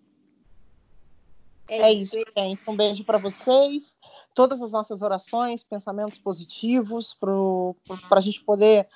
É, 1.69 1.81
é 1.81 1.93
isso, 1.93 2.17
gente. 2.35 2.69
Um 2.69 2.75
beijo 2.75 3.03
para 3.03 3.17
vocês. 3.17 3.97
Todas 4.33 4.61
as 4.61 4.71
nossas 4.71 5.01
orações, 5.01 5.63
pensamentos 5.63 6.17
positivos 6.17 7.13
para 7.13 8.17
a 8.17 8.21
gente 8.21 8.43
poder 8.43 8.87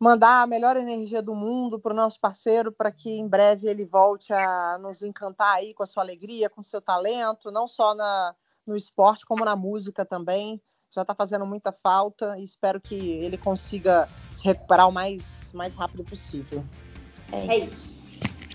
mandar 0.00 0.42
a 0.42 0.46
melhor 0.46 0.78
energia 0.78 1.20
do 1.20 1.34
mundo 1.34 1.78
para 1.78 1.92
o 1.92 1.96
nosso 1.96 2.18
parceiro, 2.18 2.72
para 2.72 2.90
que 2.90 3.10
em 3.10 3.28
breve 3.28 3.68
ele 3.68 3.84
volte 3.84 4.32
a 4.32 4.78
nos 4.78 5.02
encantar 5.02 5.56
aí 5.56 5.74
com 5.74 5.82
a 5.82 5.86
sua 5.86 6.02
alegria, 6.02 6.48
com 6.48 6.62
o 6.62 6.64
seu 6.64 6.80
talento, 6.80 7.50
não 7.50 7.68
só 7.68 7.94
na, 7.94 8.34
no 8.66 8.74
esporte, 8.74 9.26
como 9.26 9.44
na 9.44 9.54
música 9.54 10.06
também. 10.06 10.60
Já 10.90 11.02
está 11.02 11.14
fazendo 11.14 11.44
muita 11.44 11.70
falta 11.70 12.36
e 12.38 12.42
espero 12.42 12.80
que 12.80 12.94
ele 12.94 13.36
consiga 13.36 14.08
se 14.32 14.42
recuperar 14.44 14.88
o 14.88 14.92
mais, 14.92 15.52
mais 15.52 15.74
rápido 15.74 16.02
possível. 16.02 16.64
É, 17.30 17.58
isso. 17.58 17.86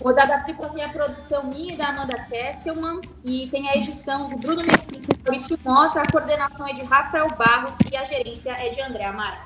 O 0.02 0.12
Dada 0.12 0.40
Tripla 0.40 0.68
tem 0.70 0.84
a 0.84 0.92
produção 0.92 1.44
minha 1.44 1.72
e 1.72 1.76
da 1.76 1.88
Amanda 1.88 2.24
Kestelman 2.24 3.00
e 3.24 3.48
tem 3.50 3.70
a 3.70 3.76
edição 3.76 4.28
de 4.28 4.36
Bruno 4.36 4.62
Mesquita 4.62 5.14
e 5.14 5.22
Maurício 5.22 5.58
Mota, 5.64 6.02
a 6.02 6.10
coordenação 6.10 6.68
é 6.68 6.74
de 6.74 6.82
Rafael 6.82 7.28
Barros 7.28 7.74
e 7.90 7.96
a 7.96 8.04
gerência 8.04 8.50
é 8.50 8.68
de 8.68 8.82
André 8.82 9.04
Amaral. 9.04 9.44